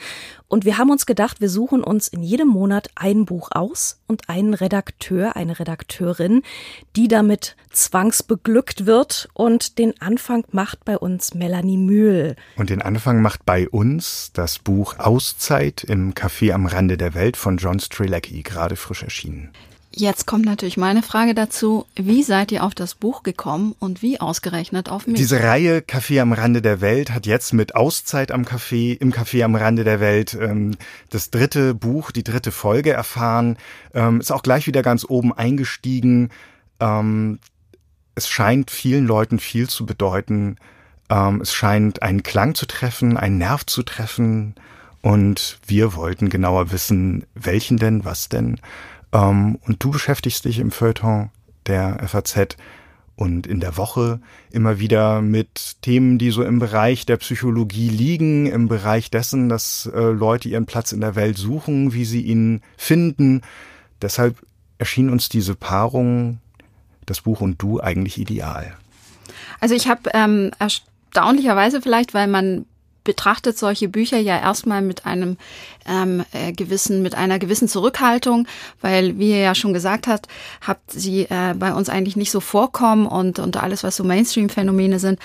Und 0.48 0.66
wir 0.66 0.78
haben 0.78 0.90
uns 0.90 1.06
gedacht, 1.06 1.42
wir 1.42 1.50
suchen 1.50 1.84
uns 1.84 2.08
in 2.08 2.24
jedem 2.24 2.48
Monat 2.48 2.90
ein 2.96 3.26
Buch 3.26 3.50
aus 3.52 4.02
und 4.08 4.30
einen 4.30 4.54
Redakteur, 4.54 5.36
eine 5.36 5.60
Redakteurin, 5.60 6.42
die 6.96 7.08
damit 7.08 7.56
zwangsbeglückt 7.76 8.86
wird 8.86 9.30
und 9.34 9.78
den 9.78 10.00
Anfang 10.02 10.44
macht 10.52 10.86
bei 10.86 10.98
uns 10.98 11.34
Melanie 11.34 11.78
Mühl. 11.78 12.36
Und 12.56 12.70
den 12.70 12.82
Anfang 12.82 13.22
macht 13.22 13.46
bei 13.46 13.70
uns 13.70 14.32
das 14.34 14.60
Buch 14.60 14.98
Auszeit 15.00 15.84
im 15.84 16.14
Café 16.14 16.54
am 16.54 16.66
Rande 16.66 16.98
der 16.98 17.14
Welt 17.14 17.38
von 17.38 17.58
John 17.58 17.80
Strelecki, 17.80 18.42
gerade 18.44 18.76
frisch 18.76 19.04
erschienen. 19.04 19.52
Jetzt 19.98 20.28
kommt 20.28 20.44
natürlich 20.44 20.76
meine 20.76 21.02
Frage 21.02 21.34
dazu. 21.34 21.86
Wie 21.96 22.22
seid 22.22 22.52
ihr 22.52 22.66
auf 22.66 22.76
das 22.76 22.96
Buch 22.96 23.24
gekommen 23.24 23.76
und 23.80 24.02
wie 24.02 24.20
ausgerechnet 24.20 24.90
auf 24.90 25.08
mich? 25.08 25.16
Diese 25.16 25.42
Reihe 25.42 25.80
Café 25.80 26.22
am 26.22 26.34
Rande 26.34 26.62
der 26.62 26.82
Welt 26.82 27.12
hat 27.12 27.26
jetzt 27.26 27.54
mit 27.54 27.76
Auszeit 27.76 28.32
am 28.32 28.44
Café, 28.44 29.00
im 29.00 29.14
Café 29.14 29.46
am 29.46 29.56
Rande 29.56 29.86
der 29.86 30.02
Welt 30.02 30.38
ähm, 30.40 30.76
das 31.12 31.30
dritte 31.30 31.74
Buch, 31.74 32.12
die 32.12 32.26
dritte 32.26 32.52
Folge 32.52 32.92
erfahren. 32.92 33.56
Ähm, 33.94 34.20
ist 34.20 34.34
auch 34.34 34.44
gleich 34.44 34.68
wieder 34.68 34.82
ganz 34.82 35.06
oben 35.08 35.32
eingestiegen. 35.32 36.30
Ähm, 36.82 37.40
es 38.16 38.28
scheint 38.28 38.72
vielen 38.72 39.06
Leuten 39.06 39.40
viel 39.40 39.70
zu 39.70 39.86
bedeuten, 39.86 40.58
ähm, 41.10 41.42
es 41.42 41.54
scheint 41.54 42.02
einen 42.02 42.24
Klang 42.24 42.56
zu 42.56 42.66
treffen, 42.66 43.18
einen 43.18 43.38
Nerv 43.38 43.66
zu 43.66 43.84
treffen. 43.84 44.56
Und 45.02 45.60
wir 45.68 45.94
wollten 45.94 46.30
genauer 46.30 46.72
wissen, 46.72 47.26
welchen 47.36 47.78
denn, 47.78 48.06
was 48.06 48.28
denn. 48.28 48.60
Ähm, 49.14 49.60
und 49.68 49.84
du 49.84 49.92
beschäftigst 49.92 50.46
dich 50.46 50.60
im 50.60 50.72
Feuilleton 50.72 51.30
der 51.68 52.00
FAZ 52.08 52.58
und 53.16 53.48
in 53.48 53.60
der 53.60 53.78
Woche 53.78 54.20
immer 54.52 54.80
wieder 54.80 55.22
mit 55.22 55.78
Themen, 55.82 56.18
die 56.18 56.32
so 56.32 56.44
im 56.44 56.60
Bereich 56.60 57.06
der 57.06 57.18
Psychologie 57.18 57.90
liegen, 57.90 58.46
im 58.48 58.68
Bereich 58.68 59.10
dessen, 59.12 59.48
dass 59.48 59.90
äh, 59.94 60.00
Leute 60.00 60.50
ihren 60.50 60.66
Platz 60.66 60.92
in 60.92 61.02
der 61.02 61.16
Welt 61.16 61.38
suchen, 61.38 61.94
wie 61.94 62.06
sie 62.06 62.22
ihn 62.22 62.62
finden. 62.76 63.42
Deshalb 64.02 64.38
erschien 64.80 65.10
uns 65.10 65.30
diese 65.30 65.56
Paarung, 65.56 66.40
das 67.06 67.22
Buch 67.22 67.42
und 67.42 67.62
du, 67.62 67.80
eigentlich 67.80 68.18
ideal. 68.18 68.76
Also 69.60 69.76
ich 69.76 69.88
habe 69.88 70.10
ähm, 70.14 70.52
erstaunlicherweise 70.60 71.82
vielleicht, 71.82 72.14
weil 72.14 72.28
man 72.28 72.66
betrachtet 73.06 73.58
solche 73.58 73.88
Bücher 73.88 74.18
ja 74.18 74.38
erstmal 74.38 74.82
mit 74.82 75.06
einem 75.06 75.38
ähm, 75.88 76.26
äh, 76.34 76.52
gewissen, 76.52 77.02
mit 77.02 77.16
einer 77.16 77.40
gewissen 77.40 77.70
Zurückhaltung, 77.70 78.48
weil, 78.82 79.18
wie 79.20 79.30
ihr 79.30 79.40
ja 79.40 79.56
schon 79.56 79.74
gesagt 79.74 80.08
habt, 80.08 80.28
habt 80.60 80.92
sie 80.92 81.22
äh, 81.30 81.54
bei 81.58 81.74
uns 81.74 81.88
eigentlich 81.88 82.18
nicht 82.18 82.32
so 82.32 82.42
vorkommen 82.42 83.06
und, 83.06 83.40
und 83.40 83.58
alles, 83.58 83.84
was 83.84 83.96
so 83.96 84.04
Mainstream-Phänomene 84.04 85.00
sind, 85.00 85.20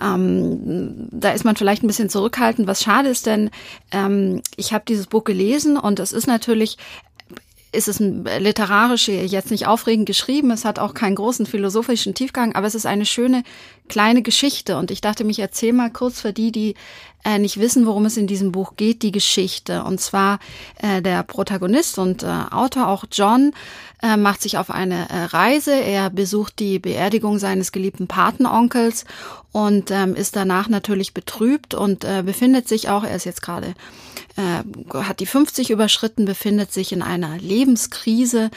ähm, 0.00 1.08
da 1.10 1.30
ist 1.32 1.44
man 1.44 1.56
vielleicht 1.56 1.82
ein 1.82 1.88
bisschen 1.88 2.08
zurückhaltend. 2.08 2.68
Was 2.68 2.82
schade 2.82 3.08
ist, 3.08 3.26
denn 3.26 3.50
ähm, 3.90 4.42
ich 4.56 4.72
habe 4.72 4.84
dieses 4.86 5.06
Buch 5.06 5.24
gelesen 5.24 5.76
und 5.76 6.00
es 6.00 6.12
ist 6.12 6.26
natürlich 6.26 6.76
ist 7.76 7.88
es 7.88 8.00
literarisch 8.00 9.08
jetzt 9.08 9.50
nicht 9.50 9.66
aufregend 9.66 10.06
geschrieben, 10.06 10.50
es 10.50 10.64
hat 10.64 10.78
auch 10.78 10.94
keinen 10.94 11.14
großen 11.14 11.46
philosophischen 11.46 12.14
Tiefgang, 12.14 12.54
aber 12.54 12.66
es 12.66 12.74
ist 12.74 12.86
eine 12.86 13.06
schöne 13.06 13.42
kleine 13.88 14.22
Geschichte. 14.22 14.76
Und 14.78 14.90
ich 14.90 15.00
dachte, 15.00 15.24
mich 15.24 15.38
erzähl 15.38 15.72
mal 15.72 15.90
kurz 15.90 16.20
für 16.20 16.32
die, 16.32 16.52
die 16.52 16.74
äh, 17.26 17.38
nicht 17.38 17.58
wissen, 17.58 17.86
worum 17.86 18.06
es 18.06 18.16
in 18.16 18.28
diesem 18.28 18.52
Buch 18.52 18.74
geht, 18.76 19.02
die 19.02 19.10
Geschichte. 19.10 19.82
Und 19.82 20.00
zwar 20.00 20.38
äh, 20.80 21.02
der 21.02 21.24
Protagonist 21.24 21.98
und 21.98 22.22
äh, 22.22 22.26
Autor, 22.26 22.86
auch 22.86 23.04
John, 23.10 23.52
äh, 24.00 24.16
macht 24.16 24.42
sich 24.42 24.58
auf 24.58 24.70
eine 24.70 25.08
äh, 25.10 25.24
Reise. 25.24 25.74
Er 25.74 26.08
besucht 26.10 26.60
die 26.60 26.78
Beerdigung 26.78 27.38
seines 27.38 27.72
geliebten 27.72 28.06
Patenonkels 28.06 29.04
und 29.50 29.90
ähm, 29.90 30.14
ist 30.14 30.36
danach 30.36 30.68
natürlich 30.68 31.14
betrübt 31.14 31.74
und 31.74 32.04
äh, 32.04 32.22
befindet 32.24 32.68
sich 32.68 32.88
auch, 32.88 33.02
er 33.02 33.16
ist 33.16 33.24
jetzt 33.24 33.42
gerade 33.42 33.74
äh, 34.36 34.62
hat 34.94 35.18
die 35.18 35.26
50 35.26 35.70
überschritten, 35.70 36.26
befindet 36.26 36.72
sich 36.72 36.92
in 36.92 37.02
einer 37.02 37.38
Lebenskrise 37.38 38.50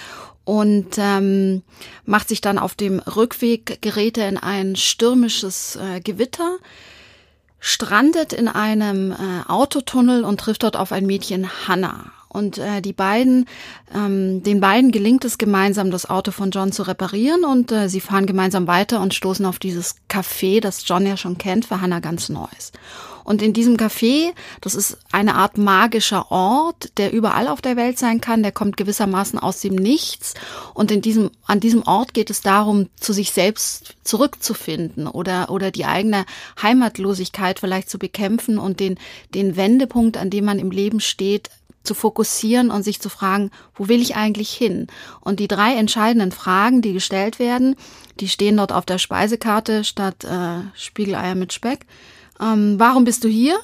und 0.43 0.97
ähm, 0.97 1.63
macht 2.05 2.29
sich 2.29 2.41
dann 2.41 2.60
auf 2.60 2.75
dem 2.75 2.99
Rückweg, 2.99 3.82
gerät 3.82 4.17
er 4.17 4.29
in 4.29 4.38
ein 4.38 4.75
stürmisches 4.75 5.75
äh, 5.77 6.01
Gewitter, 6.01 6.58
strandet 7.60 8.34
in 8.34 8.48
einem 8.48 9.12
äh, 9.12 9.15
Autotunnel 9.48 10.24
und 10.24 10.39
trifft 10.39 10.63
dort 10.63 10.78
auf 10.78 10.91
ein 10.91 11.06
Mädchen 11.06 11.50
Hannah. 11.67 12.12
Und 12.30 12.60
äh, 12.60 12.82
die 12.82 12.93
beiden, 12.93 13.48
ähm, 13.93 14.43
den 14.43 14.60
beiden 14.60 14.91
gelingt 14.91 15.26
es 15.26 15.39
gemeinsam, 15.39 15.89
das 15.89 16.08
Auto 16.08 16.32
von 16.32 16.52
John 16.52 16.72
zu 16.72 16.84
reparieren 16.84 17.43
und 17.43 17.72
äh, 17.72 17.89
sie 17.89 18.02
fahren 18.02 18.28
gemeinsam 18.28 18.67
weiter 18.67 19.02
und 19.02 19.15
stoßen 19.15 19.45
auf 19.48 19.58
dieses 19.58 19.95
Café, 20.10 20.62
das 20.62 20.88
John 20.88 21.08
ja 21.08 21.17
schon 21.17 21.39
kennt, 21.39 21.65
für 21.65 21.82
Hannah 21.82 22.00
ganz 22.00 22.30
Neues. 22.30 22.72
Und 23.29 23.43
in 23.43 23.53
diesem 23.53 23.77
Café, 23.77 24.33
das 24.59 24.73
ist 24.73 24.97
eine 25.11 25.35
Art 25.35 25.59
magischer 25.59 26.31
Ort, 26.31 26.97
der 26.97 27.13
überall 27.13 27.47
auf 27.47 27.61
der 27.61 27.77
Welt 27.77 27.99
sein 27.99 28.21
kann, 28.21 28.41
der 28.41 28.51
kommt 28.51 28.75
gewissermaßen 28.75 29.37
aus 29.37 29.61
dem 29.61 29.75
Nichts. 29.75 30.33
Und 30.73 30.89
in 30.89 31.03
diesem, 31.03 31.29
an 31.45 31.59
diesem 31.59 31.83
Ort 31.83 32.15
geht 32.15 32.31
es 32.31 32.41
darum, 32.41 32.89
zu 32.99 33.13
sich 33.13 33.29
selbst 33.29 33.93
zurückzufinden 34.03 35.05
oder, 35.05 35.51
oder 35.51 35.69
die 35.69 35.85
eigene 35.85 36.25
Heimatlosigkeit 36.59 37.59
vielleicht 37.59 37.91
zu 37.91 37.99
bekämpfen 37.99 38.57
und 38.57 38.79
den, 38.79 38.97
den 39.35 39.55
Wendepunkt, 39.55 40.17
an 40.17 40.31
dem 40.31 40.45
man 40.45 40.57
im 40.57 40.71
Leben 40.71 40.99
steht, 40.99 41.51
zu 41.83 41.93
fokussieren 41.93 42.71
und 42.71 42.81
sich 42.81 42.99
zu 42.99 43.09
fragen, 43.09 43.51
wo 43.75 43.87
will 43.87 44.01
ich 44.01 44.15
eigentlich 44.15 44.49
hin? 44.49 44.87
Und 45.21 45.39
die 45.39 45.47
drei 45.47 45.75
entscheidenden 45.75 46.31
Fragen, 46.31 46.81
die 46.81 46.93
gestellt 46.93 47.37
werden, 47.37 47.75
die 48.19 48.27
stehen 48.27 48.57
dort 48.57 48.71
auf 48.71 48.85
der 48.85 48.97
Speisekarte 48.97 49.83
statt 49.83 50.23
äh, 50.23 50.61
Spiegeleier 50.73 51.35
mit 51.35 51.53
Speck. 51.53 51.85
Ähm, 52.41 52.75
warum 52.80 53.04
bist 53.04 53.23
du 53.23 53.28
hier? 53.28 53.60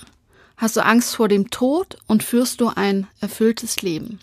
Hast 0.58 0.78
du 0.78 0.86
Angst 0.86 1.16
vor 1.16 1.28
dem 1.28 1.50
Tod 1.50 1.98
und 2.08 2.24
führst 2.24 2.62
du 2.62 2.70
ein 2.70 3.08
erfülltes 3.20 3.82
Leben? 3.82 4.20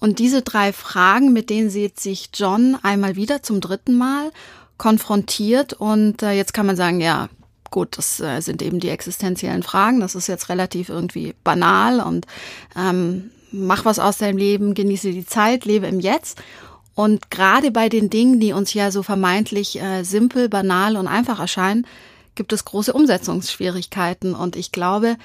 Und 0.00 0.18
diese 0.18 0.42
drei 0.42 0.72
Fragen, 0.72 1.32
mit 1.32 1.48
denen 1.48 1.70
sieht 1.70 2.00
sich 2.00 2.30
John 2.34 2.76
einmal 2.82 3.14
wieder 3.14 3.42
zum 3.42 3.60
dritten 3.60 3.96
Mal 3.96 4.32
konfrontiert 4.78 5.74
und 5.74 6.22
äh, 6.22 6.32
jetzt 6.32 6.54
kann 6.54 6.66
man 6.66 6.74
sagen, 6.74 7.00
ja, 7.00 7.28
gut, 7.70 7.96
das 7.98 8.18
äh, 8.18 8.40
sind 8.40 8.62
eben 8.62 8.80
die 8.80 8.88
existenziellen 8.88 9.62
Fragen, 9.62 10.00
das 10.00 10.16
ist 10.16 10.26
jetzt 10.26 10.48
relativ 10.48 10.88
irgendwie 10.88 11.34
banal 11.44 12.00
und 12.00 12.26
ähm, 12.76 13.30
mach 13.52 13.84
was 13.84 14.00
aus 14.00 14.18
deinem 14.18 14.38
Leben, 14.38 14.74
genieße 14.74 15.12
die 15.12 15.26
Zeit, 15.26 15.64
lebe 15.64 15.86
im 15.86 16.00
Jetzt. 16.00 16.42
Und 16.94 17.30
gerade 17.30 17.70
bei 17.70 17.88
den 17.88 18.10
Dingen, 18.10 18.40
die 18.40 18.52
uns 18.52 18.74
ja 18.74 18.90
so 18.90 19.02
vermeintlich 19.02 19.80
äh, 19.80 20.02
simpel, 20.02 20.48
banal 20.48 20.96
und 20.96 21.06
einfach 21.06 21.38
erscheinen, 21.38 21.86
gibt 22.34 22.52
es 22.52 22.64
große 22.64 22.92
Umsetzungsschwierigkeiten. 22.92 24.34
Und 24.34 24.56
ich 24.56 24.72
glaube, 24.72 25.16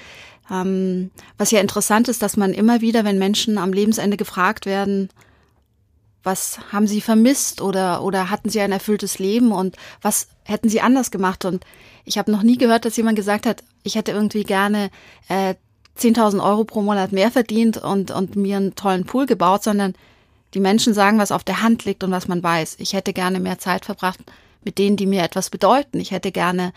ähm, 0.51 1.11
was 1.37 1.51
ja 1.51 1.59
interessant 1.59 2.07
ist, 2.07 2.21
dass 2.21 2.37
man 2.37 2.53
immer 2.53 2.81
wieder, 2.81 3.03
wenn 3.05 3.17
Menschen 3.17 3.57
am 3.57 3.73
Lebensende 3.73 4.17
gefragt 4.17 4.65
werden, 4.65 5.09
was 6.23 6.59
haben 6.71 6.87
sie 6.87 6.99
vermisst 6.99 7.61
oder, 7.61 8.03
oder 8.03 8.29
hatten 8.29 8.49
sie 8.49 8.59
ein 8.59 8.71
erfülltes 8.71 9.17
Leben 9.17 9.51
und 9.51 9.77
was 10.01 10.27
hätten 10.43 10.67
sie 10.67 10.81
anders 10.81 11.09
gemacht? 11.11 11.45
Und 11.45 11.65
ich 12.03 12.17
habe 12.17 12.31
noch 12.31 12.43
nie 12.43 12.57
gehört, 12.57 12.85
dass 12.85 12.97
jemand 12.97 13.15
gesagt 13.15 13.45
hat, 13.45 13.63
ich 13.83 13.95
hätte 13.95 14.11
irgendwie 14.11 14.43
gerne 14.43 14.89
äh, 15.29 15.55
10.000 15.97 16.43
Euro 16.43 16.65
pro 16.65 16.81
Monat 16.81 17.11
mehr 17.11 17.31
verdient 17.31 17.77
und, 17.77 18.11
und 18.11 18.35
mir 18.35 18.57
einen 18.57 18.75
tollen 18.75 19.05
Pool 19.05 19.25
gebaut, 19.25 19.63
sondern 19.63 19.95
die 20.53 20.59
Menschen 20.59 20.93
sagen, 20.93 21.17
was 21.17 21.31
auf 21.31 21.43
der 21.43 21.61
Hand 21.61 21.85
liegt 21.85 22.03
und 22.03 22.11
was 22.11 22.27
man 22.27 22.43
weiß. 22.43 22.75
Ich 22.79 22.93
hätte 22.93 23.13
gerne 23.13 23.39
mehr 23.39 23.59
Zeit 23.59 23.85
verbracht 23.85 24.19
mit 24.67 24.77
denen, 24.77 24.97
die 24.97 25.07
mir 25.07 25.23
etwas 25.23 25.49
bedeuten. 25.49 25.99
Ich 25.99 26.11
hätte 26.11 26.31
gerne 26.31 26.73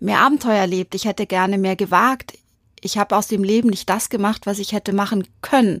mehr 0.00 0.20
Abenteuer 0.20 0.58
erlebt. 0.58 0.94
Ich 0.94 1.06
hätte 1.06 1.26
gerne 1.26 1.56
mehr 1.56 1.76
gewagt. 1.76 2.36
Ich 2.82 2.98
habe 2.98 3.16
aus 3.16 3.28
dem 3.28 3.42
Leben 3.42 3.70
nicht 3.70 3.88
das 3.88 4.10
gemacht, 4.10 4.46
was 4.46 4.58
ich 4.58 4.72
hätte 4.72 4.92
machen 4.92 5.26
können. 5.40 5.80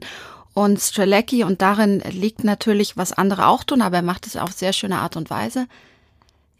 Und 0.54 0.80
Strelecki, 0.80 1.42
und 1.42 1.60
darin 1.60 2.00
liegt 2.10 2.44
natürlich, 2.44 2.96
was 2.96 3.12
andere 3.12 3.48
auch 3.48 3.64
tun, 3.64 3.82
aber 3.82 3.96
er 3.96 4.02
macht 4.02 4.26
es 4.26 4.36
auf 4.36 4.52
sehr 4.52 4.72
schöne 4.72 4.98
Art 5.00 5.16
und 5.16 5.28
Weise. 5.28 5.66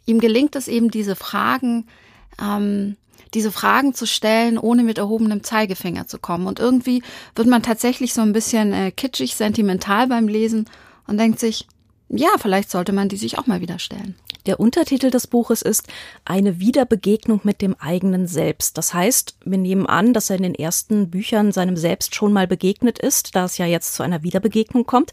Ihm 0.05 0.19
gelingt 0.19 0.57
es 0.57 0.67
eben, 0.67 0.91
diese 0.91 1.15
Fragen, 1.15 1.87
ähm, 2.43 2.97
diese 3.33 3.53
Fragen 3.53 3.95
zu 3.95 4.07
stellen, 4.07 4.59
ohne 4.59 4.83
mit 4.83 4.99
erhobenem 4.99 5.45
Zeigefinger 5.45 6.09
zu 6.09 6.19
kommen. 6.19 6.49
Und 6.49 6.59
irgendwie 6.59 7.03
wird 7.37 7.47
man 7.47 7.63
tatsächlich 7.63 8.13
so 8.13 8.21
ein 8.21 8.33
bisschen 8.33 8.73
äh, 8.73 8.91
kitschig, 8.91 9.37
sentimental 9.37 10.09
beim 10.09 10.27
Lesen 10.27 10.69
und 11.07 11.19
denkt 11.19 11.39
sich, 11.39 11.69
ja, 12.09 12.31
vielleicht 12.39 12.71
sollte 12.71 12.93
man 12.93 13.09
die 13.09 13.17
sich 13.17 13.39
auch 13.39 13.47
mal 13.47 13.61
wieder 13.61 13.79
stellen. 13.79 14.17
Der 14.47 14.61
Untertitel 14.61 15.11
des 15.11 15.27
Buches 15.27 15.63
ist 15.63 15.89
Eine 16.25 16.61
Wiederbegegnung 16.61 17.41
mit 17.45 17.63
dem 17.63 17.75
eigenen 17.79 18.27
Selbst. 18.27 18.77
Das 18.77 18.93
heißt, 18.93 19.37
wir 19.45 19.59
nehmen 19.59 19.87
an, 19.87 20.13
dass 20.13 20.29
er 20.29 20.37
in 20.37 20.43
den 20.43 20.55
ersten 20.55 21.11
Büchern 21.11 21.51
seinem 21.51 21.77
Selbst 21.77 22.15
schon 22.15 22.33
mal 22.33 22.47
begegnet 22.47 22.99
ist, 22.99 23.35
da 23.35 23.47
es 23.47 23.57
ja 23.57 23.65
jetzt 23.65 23.95
zu 23.95 24.03
einer 24.03 24.23
Wiederbegegnung 24.23 24.85
kommt. 24.85 25.13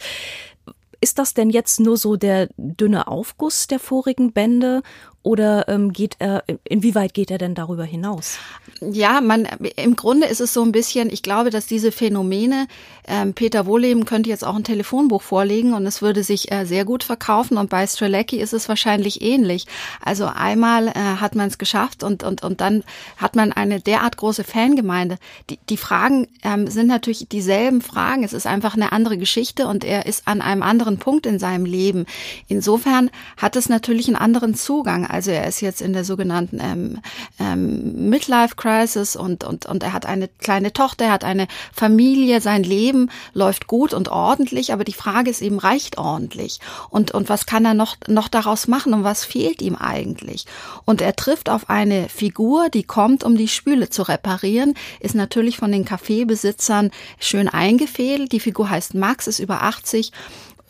Ist 0.99 1.17
das 1.17 1.33
denn 1.33 1.49
jetzt 1.49 1.79
nur 1.79 1.97
so 1.97 2.17
der 2.17 2.49
dünne 2.57 3.07
Aufguss 3.07 3.67
der 3.67 3.79
vorigen 3.79 4.33
Bände 4.33 4.81
oder 5.23 5.67
ähm, 5.67 5.93
geht 5.93 6.15
er, 6.19 6.43
inwieweit 6.63 7.13
geht 7.13 7.29
er 7.29 7.37
denn 7.37 7.53
darüber 7.53 7.83
hinaus? 7.83 8.37
Ja, 8.81 9.21
man, 9.21 9.47
im 9.75 9.95
Grunde 9.95 10.25
ist 10.27 10.41
es 10.41 10.53
so 10.53 10.63
ein 10.63 10.71
bisschen, 10.71 11.11
ich 11.11 11.21
glaube, 11.21 11.51
dass 11.51 11.67
diese 11.67 11.91
Phänomene, 11.91 12.67
ähm, 13.07 13.33
Peter 13.33 13.67
Wohleben 13.67 14.05
könnte 14.05 14.29
jetzt 14.29 14.43
auch 14.43 14.55
ein 14.55 14.63
Telefonbuch 14.63 15.21
vorlegen 15.21 15.73
und 15.73 15.85
es 15.85 16.01
würde 16.01 16.23
sich 16.23 16.51
äh, 16.51 16.65
sehr 16.65 16.85
gut 16.85 17.03
verkaufen 17.03 17.57
und 17.57 17.69
bei 17.69 17.85
Strelecki 17.85 18.37
ist 18.37 18.53
es 18.53 18.67
wahrscheinlich 18.67 19.21
ähnlich. 19.21 19.67
Also 20.03 20.25
einmal 20.25 20.87
äh, 20.87 20.93
hat 20.93 21.35
man 21.35 21.47
es 21.47 21.59
geschafft 21.59 22.03
und, 22.03 22.23
und, 22.23 22.43
und 22.43 22.59
dann 22.61 22.83
hat 23.17 23.35
man 23.35 23.51
eine 23.51 23.79
derart 23.79 24.17
große 24.17 24.43
Fangemeinde. 24.43 25.17
Die, 25.51 25.59
die 25.69 25.77
Fragen 25.77 26.27
ähm, 26.43 26.65
sind 26.65 26.87
natürlich 26.87 27.27
dieselben 27.29 27.81
Fragen. 27.81 28.23
Es 28.23 28.33
ist 28.33 28.47
einfach 28.47 28.73
eine 28.73 28.91
andere 28.91 29.17
Geschichte 29.17 29.67
und 29.67 29.83
er 29.83 30.07
ist 30.07 30.27
an 30.27 30.41
einem 30.41 30.63
anderen 30.63 30.97
Punkt 30.97 31.27
in 31.27 31.37
seinem 31.37 31.65
Leben. 31.65 32.05
Insofern 32.47 33.11
hat 33.37 33.55
es 33.55 33.69
natürlich 33.69 34.07
einen 34.07 34.15
anderen 34.15 34.55
Zugang. 34.55 35.10
Also 35.11 35.31
er 35.31 35.45
ist 35.45 35.59
jetzt 35.59 35.81
in 35.81 35.91
der 35.91 36.05
sogenannten 36.05 36.59
ähm, 36.61 37.01
ähm, 37.37 38.09
Midlife 38.09 38.55
Crisis 38.55 39.17
und, 39.17 39.43
und, 39.43 39.65
und 39.65 39.83
er 39.83 39.91
hat 39.91 40.05
eine 40.05 40.29
kleine 40.29 40.71
Tochter, 40.71 41.05
er 41.05 41.11
hat 41.11 41.25
eine 41.25 41.47
Familie, 41.73 42.39
sein 42.39 42.63
Leben 42.63 43.09
läuft 43.33 43.67
gut 43.67 43.93
und 43.93 44.07
ordentlich, 44.07 44.71
aber 44.71 44.85
die 44.85 44.93
Frage 44.93 45.29
ist 45.29 45.41
eben, 45.41 45.59
reicht 45.59 45.97
ordentlich? 45.97 46.59
Und, 46.89 47.11
und 47.11 47.27
was 47.27 47.45
kann 47.45 47.65
er 47.65 47.73
noch, 47.73 47.97
noch 48.07 48.29
daraus 48.29 48.69
machen 48.69 48.93
und 48.93 49.03
was 49.03 49.25
fehlt 49.25 49.61
ihm 49.61 49.75
eigentlich? 49.75 50.45
Und 50.85 51.01
er 51.01 51.15
trifft 51.15 51.49
auf 51.49 51.69
eine 51.69 52.07
Figur, 52.07 52.69
die 52.69 52.83
kommt, 52.83 53.25
um 53.25 53.35
die 53.35 53.49
Spüle 53.49 53.89
zu 53.89 54.03
reparieren, 54.03 54.75
ist 55.01 55.15
natürlich 55.15 55.57
von 55.57 55.73
den 55.73 55.83
Kaffeebesitzern 55.83 56.89
schön 57.19 57.49
eingefädelt. 57.49 58.31
Die 58.31 58.39
Figur 58.39 58.69
heißt 58.69 58.93
Max, 58.93 59.27
ist 59.27 59.39
über 59.39 59.63
80 59.63 60.13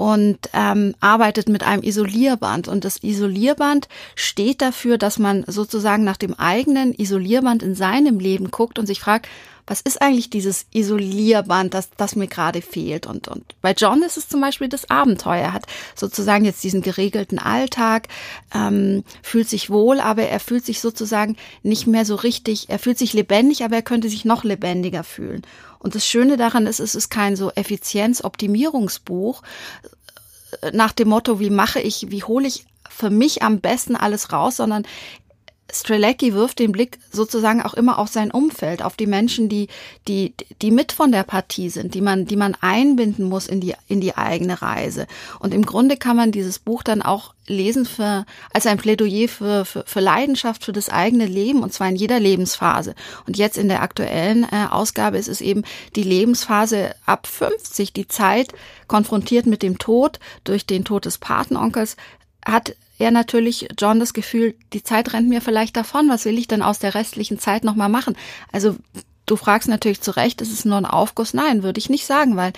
und 0.01 0.49
ähm, 0.53 0.95
arbeitet 0.99 1.47
mit 1.47 1.61
einem 1.61 1.83
Isolierband. 1.83 2.67
Und 2.67 2.85
das 2.85 3.03
Isolierband 3.03 3.87
steht 4.15 4.63
dafür, 4.63 4.97
dass 4.97 5.19
man 5.19 5.43
sozusagen 5.45 6.03
nach 6.03 6.17
dem 6.17 6.33
eigenen 6.33 6.95
Isolierband 6.95 7.61
in 7.61 7.75
seinem 7.75 8.17
Leben 8.19 8.49
guckt 8.49 8.79
und 8.79 8.87
sich 8.87 8.99
fragt, 8.99 9.27
was 9.71 9.79
ist 9.79 10.01
eigentlich 10.01 10.29
dieses 10.29 10.65
Isolierband, 10.73 11.73
das, 11.73 11.91
das 11.95 12.17
mir 12.17 12.27
gerade 12.27 12.62
fehlt? 12.62 13.07
Und, 13.07 13.29
und 13.29 13.55
bei 13.62 13.71
John 13.71 14.03
ist 14.03 14.17
es 14.17 14.27
zum 14.27 14.41
Beispiel 14.41 14.67
das 14.67 14.89
Abenteuer. 14.89 15.38
Er 15.38 15.53
hat 15.53 15.65
sozusagen 15.95 16.43
jetzt 16.43 16.62
diesen 16.65 16.81
geregelten 16.81 17.39
Alltag, 17.39 18.10
ähm, 18.53 19.05
fühlt 19.23 19.47
sich 19.47 19.69
wohl, 19.69 20.01
aber 20.01 20.23
er 20.23 20.41
fühlt 20.41 20.65
sich 20.65 20.81
sozusagen 20.81 21.38
nicht 21.63 21.88
mehr 21.88 22.03
so 22.03 22.15
richtig, 22.15 22.67
er 22.67 22.79
fühlt 22.79 22.97
sich 22.97 23.13
lebendig, 23.13 23.63
aber 23.63 23.77
er 23.77 23.81
könnte 23.81 24.10
sich 24.10 24.25
noch 24.25 24.43
lebendiger 24.43 25.05
fühlen. 25.05 25.41
Und 25.79 25.95
das 25.95 26.05
Schöne 26.05 26.36
daran 26.36 26.67
ist, 26.67 26.81
es 26.81 26.93
ist 26.93 27.07
kein 27.07 27.38
so 27.38 27.49
Effizienz-Optimierungsbuch 27.51 29.41
äh, 30.63 30.71
nach 30.73 30.91
dem 30.91 31.07
Motto, 31.07 31.39
wie 31.39 31.49
mache 31.49 31.79
ich, 31.79 32.07
wie 32.12 32.25
hole 32.25 32.45
ich 32.45 32.65
für 32.89 33.10
mich 33.10 33.41
am 33.41 33.62
besten 33.62 33.95
alles 33.95 34.34
raus, 34.34 34.57
sondern 34.57 34.84
Strelecki 35.71 36.34
wirft 36.34 36.60
den 36.60 36.71
Blick 36.71 36.99
sozusagen 37.12 37.62
auch 37.62 37.73
immer 37.73 37.97
auf 37.97 38.10
sein 38.10 38.31
Umfeld, 38.31 38.81
auf 38.81 38.95
die 38.95 39.07
Menschen, 39.07 39.49
die, 39.49 39.67
die, 40.07 40.34
die 40.62 40.71
mit 40.71 40.91
von 40.91 41.12
der 41.12 41.23
Partie 41.23 41.69
sind, 41.69 41.93
die 41.93 42.01
man, 42.01 42.25
die 42.25 42.36
man 42.36 42.55
einbinden 42.62 43.25
muss 43.25 43.47
in 43.47 43.62
die, 43.62 43.73
in 43.88 44.01
die 44.01 44.17
eigene 44.17 44.62
Reise. 44.62 45.07
Und 45.39 45.53
im 45.53 45.65
Grunde 45.65 45.97
kann 45.97 46.15
man 46.15 46.31
dieses 46.31 46.60
Buch 46.60 46.84
dann 46.84 47.01
auch 47.01 47.34
lesen 47.47 47.86
für, 47.86 48.25
als 48.53 48.65
ein 48.65 48.77
Plädoyer 48.77 49.27
für, 49.27 49.65
für, 49.65 49.84
für 49.86 49.99
Leidenschaft, 49.99 50.63
für 50.63 50.73
das 50.73 50.89
eigene 50.89 51.25
Leben, 51.25 51.63
und 51.63 51.73
zwar 51.73 51.89
in 51.89 51.95
jeder 51.95 52.19
Lebensphase. 52.19 52.95
Und 53.25 53.38
jetzt 53.38 53.57
in 53.57 53.67
der 53.67 53.81
aktuellen 53.81 54.43
äh, 54.43 54.67
Ausgabe 54.69 55.17
ist 55.17 55.27
es 55.27 55.41
eben 55.41 55.63
die 55.95 56.03
Lebensphase 56.03 56.95
ab 57.05 57.27
50, 57.27 57.93
die 57.93 58.07
Zeit 58.07 58.53
konfrontiert 58.88 59.45
mit 59.45 59.63
dem 59.63 59.77
Tod 59.77 60.19
durch 60.43 60.65
den 60.65 60.86
Tod 60.86 61.05
des 61.05 61.17
Patenonkels, 61.17 61.95
hat 62.45 62.75
er 63.01 63.11
natürlich 63.11 63.67
John 63.77 63.99
das 63.99 64.13
Gefühl, 64.13 64.55
die 64.73 64.83
Zeit 64.83 65.13
rennt 65.13 65.29
mir 65.29 65.41
vielleicht 65.41 65.75
davon, 65.75 66.09
was 66.09 66.25
will 66.25 66.37
ich 66.37 66.47
denn 66.47 66.61
aus 66.61 66.79
der 66.79 66.95
restlichen 66.95 67.39
Zeit 67.39 67.63
nochmal 67.63 67.89
machen? 67.89 68.15
Also 68.51 68.77
du 69.25 69.35
fragst 69.35 69.67
natürlich 69.67 70.01
zu 70.01 70.11
Recht, 70.11 70.41
ist 70.41 70.53
es 70.53 70.65
nur 70.65 70.77
ein 70.77 70.85
Aufguss? 70.85 71.33
Nein, 71.33 71.63
würde 71.63 71.79
ich 71.79 71.89
nicht 71.89 72.05
sagen, 72.05 72.35
weil 72.35 72.53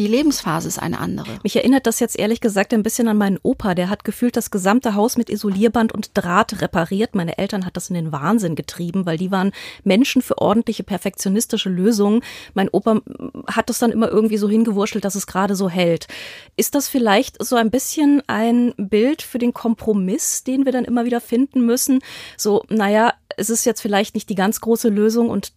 die 0.00 0.06
Lebensphase 0.06 0.66
ist 0.66 0.78
eine 0.78 0.98
andere. 0.98 1.38
Mich 1.42 1.56
erinnert 1.56 1.86
das 1.86 2.00
jetzt 2.00 2.18
ehrlich 2.18 2.40
gesagt 2.40 2.72
ein 2.72 2.82
bisschen 2.82 3.06
an 3.06 3.18
meinen 3.18 3.38
Opa. 3.42 3.74
Der 3.74 3.90
hat 3.90 4.02
gefühlt 4.02 4.34
das 4.34 4.50
gesamte 4.50 4.94
Haus 4.94 5.18
mit 5.18 5.28
Isolierband 5.28 5.92
und 5.92 6.12
Draht 6.14 6.62
repariert. 6.62 7.14
Meine 7.14 7.36
Eltern 7.36 7.66
hat 7.66 7.76
das 7.76 7.90
in 7.90 7.94
den 7.96 8.10
Wahnsinn 8.10 8.54
getrieben, 8.54 9.04
weil 9.04 9.18
die 9.18 9.30
waren 9.30 9.52
Menschen 9.84 10.22
für 10.22 10.38
ordentliche, 10.38 10.84
perfektionistische 10.84 11.68
Lösungen. 11.68 12.22
Mein 12.54 12.70
Opa 12.70 13.02
hat 13.46 13.68
das 13.68 13.78
dann 13.78 13.92
immer 13.92 14.08
irgendwie 14.08 14.38
so 14.38 14.48
hingewurschtelt, 14.48 15.04
dass 15.04 15.16
es 15.16 15.26
gerade 15.26 15.54
so 15.54 15.68
hält. 15.68 16.08
Ist 16.56 16.74
das 16.74 16.88
vielleicht 16.88 17.44
so 17.44 17.56
ein 17.56 17.70
bisschen 17.70 18.22
ein 18.26 18.72
Bild 18.78 19.20
für 19.20 19.38
den 19.38 19.52
Kompromiss, 19.52 20.44
den 20.44 20.64
wir 20.64 20.72
dann 20.72 20.86
immer 20.86 21.04
wieder 21.04 21.20
finden 21.20 21.66
müssen? 21.66 21.98
So, 22.38 22.64
naja, 22.70 23.12
es 23.36 23.50
ist 23.50 23.64
jetzt 23.64 23.80
vielleicht 23.80 24.14
nicht 24.14 24.28
die 24.28 24.34
ganz 24.34 24.60
große 24.60 24.88
Lösung 24.88 25.30
und 25.30 25.52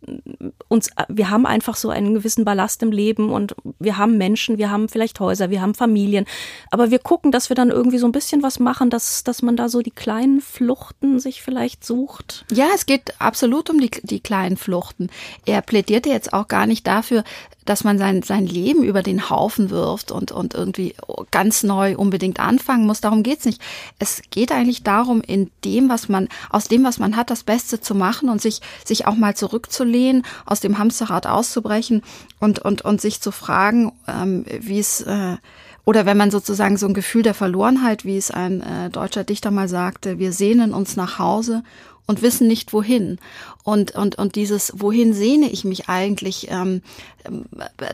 uns, 0.68 0.90
wir 1.10 1.30
haben 1.30 1.46
einfach 1.46 1.76
so 1.76 1.90
einen 1.90 2.14
gewissen 2.14 2.46
Ballast 2.46 2.82
im 2.84 2.92
Leben 2.92 3.30
und 3.30 3.56
wir 3.80 3.98
haben 3.98 4.18
Menschen, 4.18 4.33
wir 4.36 4.72
haben 4.72 4.90
vielleicht 4.90 5.20
Häuser, 5.20 5.50
wir 5.50 5.62
haben 5.62 5.74
Familien, 5.76 6.26
aber 6.72 6.92
wir 6.92 7.00
gucken, 7.00 7.32
dass 7.32 7.50
wir 7.50 7.56
dann 7.56 7.70
irgendwie 7.70 7.98
so 7.98 8.08
ein 8.08 8.12
bisschen 8.12 8.44
was 8.44 8.60
machen, 8.60 8.90
dass, 8.90 9.24
dass 9.24 9.42
man 9.42 9.56
da 9.56 9.70
so 9.70 9.82
die 9.82 9.92
kleinen 9.92 10.42
Fluchten 10.42 11.20
sich 11.20 11.42
vielleicht 11.42 11.86
sucht. 11.86 12.46
Ja, 12.52 12.68
es 12.74 12.86
geht 12.86 13.20
absolut 13.20 13.70
um 13.70 13.80
die, 13.80 13.92
die 14.04 14.20
kleinen 14.20 14.58
Fluchten. 14.58 15.10
Er 15.46 15.62
plädierte 15.62 16.10
jetzt 16.10 16.34
auch 16.34 16.48
gar 16.48 16.66
nicht 16.66 16.88
dafür, 16.88 17.24
dass 17.66 17.84
man 17.84 17.98
sein, 17.98 18.24
sein 18.24 18.46
Leben 18.46 18.84
über 18.84 19.04
den 19.04 19.30
Haufen 19.30 19.70
wirft 19.70 20.12
und, 20.12 20.32
und 20.32 20.54
irgendwie 20.54 20.96
ganz 21.32 21.64
neu 21.64 21.96
unbedingt 21.98 22.40
anfangen 22.40 22.86
muss. 22.86 23.02
Darum 23.02 23.24
geht's 23.24 23.46
nicht. 23.46 23.62
Es 24.00 24.22
geht 24.30 24.52
eigentlich 24.52 24.84
darum, 24.84 25.22
in 25.22 25.50
dem, 25.64 25.90
was 25.90 26.10
man, 26.10 26.28
aus 26.50 26.68
dem, 26.68 26.84
was 26.84 27.00
man 27.00 27.16
hat, 27.16 27.30
das 27.30 27.44
Beste 27.44 27.82
zu 27.82 27.96
machen 27.96 28.30
und 28.30 28.42
sich, 28.42 28.62
sich 28.84 29.08
auch 29.08 29.16
mal 29.16 29.36
zurückzulehnen, 29.36 30.24
aus 30.46 30.60
dem 30.60 30.78
Hamsterrad 30.78 31.28
auszubrechen 31.28 32.02
und, 32.40 32.60
und, 32.60 32.84
und 32.84 33.02
sich 33.02 33.22
zu 33.22 33.32
fragen, 33.32 33.92
ähm, 34.08 34.46
wie 34.60 34.80
es, 34.80 35.02
äh, 35.02 35.38
oder 35.86 36.06
wenn 36.06 36.18
man 36.18 36.32
sozusagen 36.32 36.78
so 36.78 36.88
ein 36.88 36.94
Gefühl 36.94 37.24
der 37.24 37.34
Verlorenheit, 37.34 38.06
wie 38.06 38.18
es 38.18 38.32
ein 38.32 38.62
äh, 38.62 38.90
deutscher 38.90 39.24
Dichter 39.24 39.52
mal 39.52 39.68
sagte, 39.68 40.18
wir 40.18 40.32
sehnen 40.32 40.74
uns 40.74 40.96
nach 40.96 41.20
Hause 41.20 41.64
und 42.06 42.22
wissen 42.22 42.48
nicht 42.48 42.74
wohin. 42.74 43.18
Und, 43.64 43.92
und, 43.92 44.16
und 44.16 44.36
dieses, 44.36 44.74
wohin 44.76 45.14
sehne 45.14 45.50
ich 45.50 45.64
mich 45.64 45.88
eigentlich, 45.88 46.50
ähm, 46.52 46.82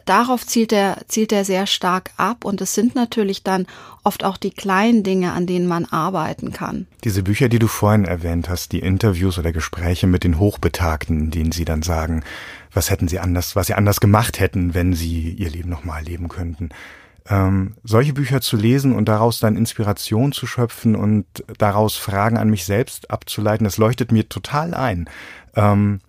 darauf 0.06 0.46
zielt 0.46 0.74
er, 0.74 0.98
zielt 1.08 1.32
er 1.32 1.46
sehr 1.46 1.68
stark 1.68 2.12
ab. 2.18 2.44
Und 2.44 2.60
es 2.62 2.74
sind 2.74 2.96
natürlich 2.96 3.44
dann 3.44 3.68
oft 4.04 4.24
auch 4.24 4.38
die 4.38 4.52
kleinen 4.52 5.04
Dinge, 5.04 5.34
an 5.34 5.46
denen 5.46 5.68
man 5.68 5.86
arbeiten 5.86 6.52
kann. 6.52 6.88
Diese 7.04 7.22
Bücher, 7.22 7.50
die 7.50 7.60
du 7.60 7.68
vorhin 7.68 8.06
erwähnt 8.06 8.50
hast, 8.50 8.72
die 8.72 8.80
Interviews 8.80 9.38
oder 9.38 9.52
Gespräche 9.52 10.08
mit 10.08 10.24
den 10.24 10.40
Hochbetagten, 10.40 11.20
in 11.20 11.32
denen 11.32 11.52
sie 11.52 11.66
dann 11.66 11.84
sagen, 11.84 12.24
was 12.74 12.90
hätten 12.90 13.08
sie 13.08 13.20
anders, 13.20 13.56
was 13.56 13.68
sie 13.68 13.76
anders 13.76 14.00
gemacht 14.00 14.40
hätten, 14.40 14.74
wenn 14.74 14.94
sie 14.94 15.32
ihr 15.32 15.50
Leben 15.50 15.70
nochmal 15.70 16.04
leben 16.04 16.30
könnten 16.30 16.70
ähm, 17.28 17.76
solche 17.84 18.14
Bücher 18.14 18.42
zu 18.42 18.58
lesen 18.58 18.96
und 18.96 19.10
daraus 19.10 19.40
dann 19.40 19.58
Inspiration 19.58 20.32
zu 20.32 20.48
schöpfen 20.48 20.96
und 20.96 21.26
daraus 21.58 21.96
Fragen 21.96 22.38
an 22.38 22.50
mich 22.50 22.66
selbst 22.66 23.12
abzuleiten, 23.12 23.66
das 23.66 23.78
leuchtet 23.78 24.12
mir 24.12 24.30
total 24.30 24.74
ein. 24.74 25.10
Ähm, 25.56 26.00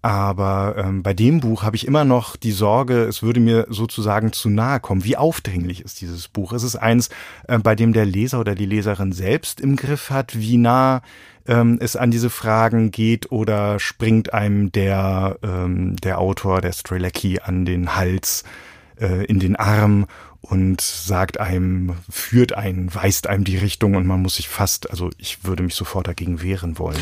Aber 0.00 0.76
ähm, 0.78 1.02
bei 1.02 1.12
dem 1.12 1.40
Buch 1.40 1.64
habe 1.64 1.74
ich 1.74 1.84
immer 1.86 2.04
noch 2.04 2.36
die 2.36 2.52
Sorge, 2.52 3.02
es 3.02 3.22
würde 3.22 3.40
mir 3.40 3.66
sozusagen 3.68 4.32
zu 4.32 4.48
nahe 4.48 4.78
kommen. 4.78 5.04
Wie 5.04 5.16
aufdringlich 5.16 5.80
ist 5.80 6.00
dieses 6.00 6.28
Buch? 6.28 6.52
Ist 6.52 6.62
es 6.62 6.76
eins, 6.76 7.10
äh, 7.48 7.58
bei 7.58 7.74
dem 7.74 7.92
der 7.92 8.06
Leser 8.06 8.38
oder 8.38 8.54
die 8.54 8.66
Leserin 8.66 9.12
selbst 9.12 9.60
im 9.60 9.74
Griff 9.74 10.10
hat, 10.10 10.38
wie 10.38 10.56
nah 10.56 11.02
ähm, 11.48 11.78
es 11.80 11.96
an 11.96 12.12
diese 12.12 12.30
Fragen 12.30 12.92
geht 12.92 13.32
oder 13.32 13.80
springt 13.80 14.32
einem 14.32 14.70
der, 14.70 15.36
ähm, 15.42 15.96
der 15.96 16.18
Autor, 16.20 16.60
der 16.60 16.72
Strelecki, 16.72 17.40
an 17.40 17.64
den 17.64 17.96
Hals, 17.96 18.44
äh, 19.00 19.24
in 19.24 19.40
den 19.40 19.56
Arm 19.56 20.06
und 20.40 20.80
sagt 20.80 21.40
einem, 21.40 21.96
führt 22.08 22.52
einen, 22.52 22.94
weist 22.94 23.26
einem 23.26 23.44
die 23.44 23.56
Richtung 23.56 23.94
und 23.94 24.06
man 24.06 24.22
muss 24.22 24.36
sich 24.36 24.48
fast, 24.48 24.90
also 24.90 25.10
ich 25.18 25.44
würde 25.44 25.62
mich 25.62 25.74
sofort 25.74 26.06
dagegen 26.06 26.42
wehren 26.42 26.78
wollen. 26.78 27.00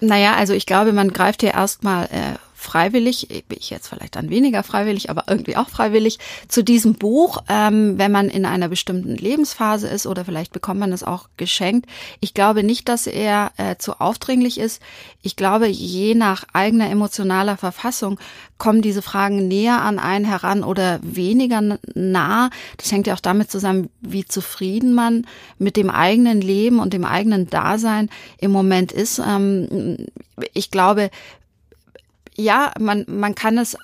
Naja, 0.00 0.34
also 0.34 0.54
ich 0.54 0.66
glaube, 0.66 0.92
man 0.92 1.12
greift 1.12 1.42
hier 1.42 1.52
erstmal 1.52 2.06
äh, 2.06 2.38
freiwillig, 2.60 3.28
ich 3.48 3.70
jetzt 3.70 3.88
vielleicht 3.88 4.16
dann 4.16 4.28
weniger 4.28 4.62
freiwillig, 4.62 5.08
aber 5.08 5.24
irgendwie 5.28 5.56
auch 5.56 5.70
freiwillig, 5.70 6.18
zu 6.46 6.62
diesem 6.62 6.94
Buch, 6.94 7.42
ähm, 7.48 7.98
wenn 7.98 8.12
man 8.12 8.28
in 8.28 8.44
einer 8.44 8.68
bestimmten 8.68 9.16
Lebensphase 9.16 9.88
ist 9.88 10.06
oder 10.06 10.26
vielleicht 10.26 10.52
bekommt 10.52 10.78
man 10.78 10.92
es 10.92 11.02
auch 11.02 11.28
geschenkt. 11.38 11.88
Ich 12.20 12.34
glaube 12.34 12.62
nicht, 12.62 12.88
dass 12.90 13.06
er 13.06 13.52
äh, 13.56 13.76
zu 13.76 13.98
aufdringlich 13.98 14.60
ist. 14.60 14.82
Ich 15.22 15.36
glaube, 15.36 15.68
je 15.68 16.14
nach 16.14 16.44
eigener 16.52 16.90
emotionaler 16.90 17.56
Verfassung 17.56 18.20
kommen 18.58 18.82
diese 18.82 19.00
Fragen 19.00 19.48
näher 19.48 19.80
an 19.80 19.98
einen 19.98 20.26
heran 20.26 20.62
oder 20.62 21.00
weniger 21.02 21.78
nah. 21.94 22.50
Das 22.76 22.92
hängt 22.92 23.06
ja 23.06 23.14
auch 23.14 23.20
damit 23.20 23.50
zusammen, 23.50 23.88
wie 24.02 24.26
zufrieden 24.26 24.92
man 24.92 25.26
mit 25.58 25.76
dem 25.76 25.88
eigenen 25.88 26.42
Leben 26.42 26.78
und 26.78 26.92
dem 26.92 27.06
eigenen 27.06 27.48
Dasein 27.48 28.10
im 28.36 28.50
Moment 28.50 28.92
ist. 28.92 29.18
Ähm, 29.18 29.96
ich 30.52 30.70
glaube, 30.70 31.10
ja, 32.40 32.72
man, 32.78 33.04
man 33.08 33.34
kann 33.34 33.58
es 33.58 33.76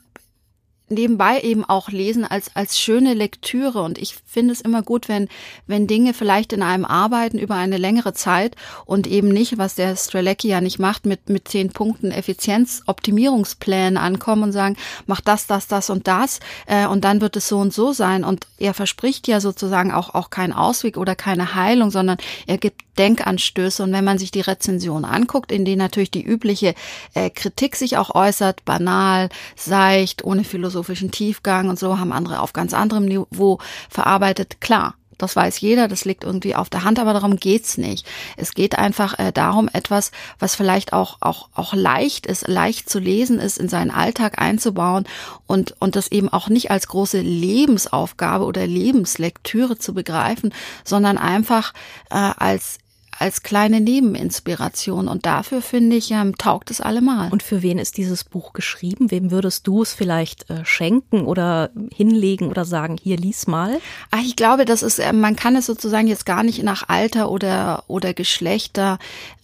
nebenbei 0.88 1.40
eben 1.40 1.64
auch 1.64 1.88
lesen 1.88 2.24
als, 2.24 2.54
als 2.54 2.78
schöne 2.78 3.14
Lektüre. 3.14 3.82
Und 3.82 3.98
ich 3.98 4.16
finde 4.24 4.52
es 4.52 4.60
immer 4.60 4.82
gut, 4.82 5.08
wenn, 5.08 5.28
wenn 5.66 5.86
Dinge 5.86 6.14
vielleicht 6.14 6.52
in 6.52 6.62
einem 6.62 6.84
arbeiten 6.84 7.38
über 7.38 7.56
eine 7.56 7.76
längere 7.76 8.12
Zeit 8.12 8.54
und 8.84 9.06
eben 9.06 9.28
nicht, 9.28 9.58
was 9.58 9.74
der 9.74 9.96
Strelecki 9.96 10.48
ja 10.48 10.60
nicht 10.60 10.78
macht, 10.78 11.04
mit, 11.04 11.28
mit 11.28 11.48
zehn 11.48 11.70
Punkten 11.70 12.12
Effizienzoptimierungsplänen 12.12 13.96
ankommen 13.96 14.44
und 14.44 14.52
sagen, 14.52 14.76
mach 15.06 15.20
das, 15.20 15.46
das, 15.46 15.66
das 15.66 15.90
und 15.90 16.06
das, 16.06 16.40
äh, 16.66 16.86
und 16.86 17.04
dann 17.04 17.20
wird 17.20 17.36
es 17.36 17.48
so 17.48 17.58
und 17.58 17.72
so 17.72 17.92
sein. 17.92 18.22
Und 18.22 18.46
er 18.58 18.74
verspricht 18.74 19.26
ja 19.26 19.40
sozusagen 19.40 19.92
auch, 19.92 20.14
auch 20.14 20.30
keinen 20.30 20.52
Ausweg 20.52 20.96
oder 20.96 21.16
keine 21.16 21.54
Heilung, 21.54 21.90
sondern 21.90 22.18
er 22.46 22.58
gibt 22.58 22.85
Denkanstöße. 22.98 23.82
Und 23.82 23.92
wenn 23.92 24.04
man 24.04 24.18
sich 24.18 24.30
die 24.30 24.40
Rezension 24.40 25.04
anguckt, 25.04 25.52
in 25.52 25.64
denen 25.64 25.78
natürlich 25.78 26.10
die 26.10 26.24
übliche 26.24 26.74
äh, 27.14 27.30
Kritik 27.30 27.76
sich 27.76 27.96
auch 27.96 28.14
äußert, 28.14 28.64
banal, 28.64 29.28
seicht, 29.54 30.24
ohne 30.24 30.44
philosophischen 30.44 31.10
Tiefgang 31.10 31.68
und 31.68 31.78
so, 31.78 31.98
haben 31.98 32.12
andere 32.12 32.40
auf 32.40 32.52
ganz 32.52 32.74
anderem 32.74 33.04
Niveau 33.04 33.58
verarbeitet, 33.88 34.60
klar. 34.60 34.94
Das 35.18 35.34
weiß 35.34 35.60
jeder, 35.60 35.88
das 35.88 36.04
liegt 36.04 36.24
irgendwie 36.24 36.54
auf 36.54 36.68
der 36.68 36.84
Hand, 36.84 36.98
aber 36.98 37.14
darum 37.14 37.36
geht's 37.36 37.78
nicht. 37.78 38.06
Es 38.36 38.52
geht 38.52 38.76
einfach 38.76 39.18
äh, 39.18 39.32
darum, 39.32 39.70
etwas, 39.72 40.10
was 40.38 40.54
vielleicht 40.54 40.92
auch, 40.92 41.16
auch, 41.20 41.48
auch 41.54 41.72
leicht 41.72 42.26
ist, 42.26 42.48
leicht 42.48 42.90
zu 42.90 42.98
lesen 42.98 43.38
ist, 43.38 43.56
in 43.56 43.68
seinen 43.68 43.90
Alltag 43.90 44.38
einzubauen 44.38 45.06
und, 45.46 45.74
und 45.80 45.96
das 45.96 46.12
eben 46.12 46.28
auch 46.28 46.48
nicht 46.48 46.70
als 46.70 46.88
große 46.88 47.20
Lebensaufgabe 47.20 48.44
oder 48.44 48.66
Lebenslektüre 48.66 49.78
zu 49.78 49.94
begreifen, 49.94 50.52
sondern 50.84 51.16
einfach 51.16 51.72
äh, 52.10 52.16
als 52.16 52.78
als 53.18 53.42
kleine 53.42 53.80
Nebeninspiration. 53.80 55.08
Und 55.08 55.26
dafür 55.26 55.62
finde 55.62 55.96
ich, 55.96 56.10
ähm, 56.10 56.36
taugt 56.36 56.70
es 56.70 56.80
allemal. 56.80 57.30
Und 57.30 57.42
für 57.42 57.62
wen 57.62 57.78
ist 57.78 57.96
dieses 57.96 58.24
Buch 58.24 58.52
geschrieben? 58.52 59.10
Wem 59.10 59.30
würdest 59.30 59.66
du 59.66 59.82
es 59.82 59.94
vielleicht 59.94 60.48
äh, 60.50 60.64
schenken 60.64 61.22
oder 61.22 61.70
hinlegen 61.92 62.48
oder 62.48 62.64
sagen, 62.64 62.96
hier 63.02 63.16
lies 63.16 63.46
mal? 63.46 63.80
Ach, 64.10 64.20
ich 64.20 64.36
glaube, 64.36 64.64
das 64.64 64.82
ist, 64.82 64.98
äh, 64.98 65.12
man 65.12 65.36
kann 65.36 65.56
es 65.56 65.66
sozusagen 65.66 66.06
jetzt 66.06 66.26
gar 66.26 66.42
nicht 66.42 66.62
nach 66.62 66.88
Alter 66.88 67.30
oder, 67.30 67.84
oder 67.88 68.14
Geschlechter 68.14 68.98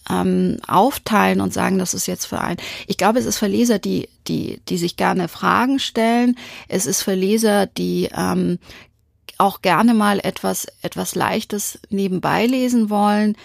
ähm, 0.09 0.57
aufteilen 0.67 1.41
und 1.41 1.53
sagen, 1.53 1.79
das 1.79 1.93
ist 1.93 2.07
jetzt 2.07 2.25
für 2.25 2.39
ein. 2.39 2.57
Ich 2.87 2.97
glaube, 2.97 3.19
es 3.19 3.25
ist 3.25 3.37
für 3.37 3.47
Leser, 3.47 3.79
die, 3.79 4.09
die, 4.27 4.59
die 4.69 4.77
sich 4.77 4.97
gerne 4.97 5.27
Fragen 5.27 5.79
stellen. 5.79 6.37
Es 6.67 6.85
ist 6.85 7.01
für 7.01 7.13
Leser, 7.13 7.67
die 7.67 8.09
ähm, 8.15 8.59
auch 9.37 9.61
gerne 9.61 9.93
mal 9.93 10.19
etwas, 10.19 10.67
etwas 10.81 11.15
Leichtes 11.15 11.79
nebenbei 11.89 12.45
lesen 12.45 12.89
wollen, 12.89 13.35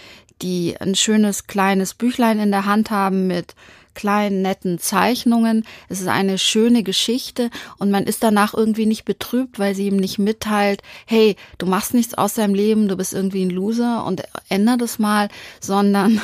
die 0.42 0.76
ein 0.78 0.94
schönes 0.94 1.46
kleines 1.46 1.94
Büchlein 1.94 2.38
in 2.38 2.50
der 2.50 2.66
Hand 2.66 2.90
haben 2.90 3.26
mit 3.26 3.54
kleinen, 3.98 4.42
netten 4.42 4.78
Zeichnungen. 4.78 5.64
Es 5.88 6.00
ist 6.00 6.06
eine 6.06 6.38
schöne 6.38 6.84
Geschichte 6.84 7.50
und 7.78 7.90
man 7.90 8.04
ist 8.04 8.22
danach 8.22 8.54
irgendwie 8.54 8.86
nicht 8.86 9.04
betrübt, 9.04 9.58
weil 9.58 9.74
sie 9.74 9.88
ihm 9.88 9.96
nicht 9.96 10.20
mitteilt, 10.20 10.82
hey, 11.04 11.34
du 11.58 11.66
machst 11.66 11.94
nichts 11.94 12.14
aus 12.14 12.34
deinem 12.34 12.54
Leben, 12.54 12.86
du 12.86 12.96
bist 12.96 13.12
irgendwie 13.12 13.44
ein 13.44 13.50
Loser 13.50 14.04
und 14.04 14.22
änder 14.48 14.76
das 14.76 15.00
mal, 15.00 15.28
sondern, 15.60 16.20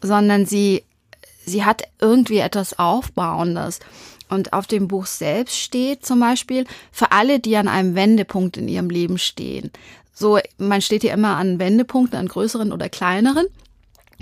sondern 0.00 0.46
sie, 0.46 0.84
sie 1.44 1.64
hat 1.64 1.82
irgendwie 2.00 2.38
etwas 2.38 2.78
Aufbauendes. 2.78 3.80
Und 4.34 4.52
auf 4.52 4.66
dem 4.66 4.88
Buch 4.88 5.06
selbst 5.06 5.58
steht 5.58 6.04
zum 6.04 6.20
Beispiel, 6.20 6.64
für 6.92 7.12
alle, 7.12 7.40
die 7.40 7.56
an 7.56 7.68
einem 7.68 7.94
Wendepunkt 7.94 8.56
in 8.56 8.68
ihrem 8.68 8.90
Leben 8.90 9.18
stehen. 9.18 9.70
So, 10.12 10.38
man 10.58 10.80
steht 10.80 11.02
ja 11.02 11.12
immer 11.12 11.36
an 11.36 11.58
Wendepunkten, 11.58 12.18
an 12.18 12.28
größeren 12.28 12.72
oder 12.72 12.88
kleineren. 12.88 13.46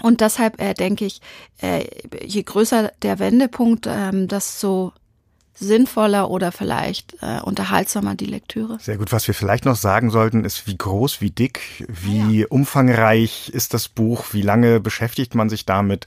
Und 0.02 0.20
deshalb 0.20 0.60
äh, 0.60 0.74
denke 0.74 1.04
ich, 1.04 1.20
äh, 1.60 1.84
je 2.24 2.42
größer 2.42 2.92
der 3.02 3.18
Wendepunkt, 3.18 3.86
ähm, 3.88 4.26
desto 4.26 4.92
sinnvoller 5.54 6.30
oder 6.30 6.50
vielleicht 6.50 7.14
äh, 7.20 7.40
unterhaltsamer 7.40 8.14
die 8.14 8.26
Lektüre. 8.26 8.78
Sehr 8.80 8.96
gut. 8.96 9.12
Was 9.12 9.26
wir 9.26 9.34
vielleicht 9.34 9.64
noch 9.64 9.76
sagen 9.76 10.10
sollten, 10.10 10.44
ist, 10.44 10.66
wie 10.66 10.76
groß, 10.76 11.20
wie 11.20 11.30
dick, 11.30 11.84
wie 11.88 12.40
ja. 12.40 12.46
umfangreich 12.48 13.50
ist 13.50 13.74
das 13.74 13.88
Buch, 13.88 14.26
wie 14.32 14.42
lange 14.42 14.80
beschäftigt 14.80 15.34
man 15.34 15.50
sich 15.50 15.66
damit? 15.66 16.06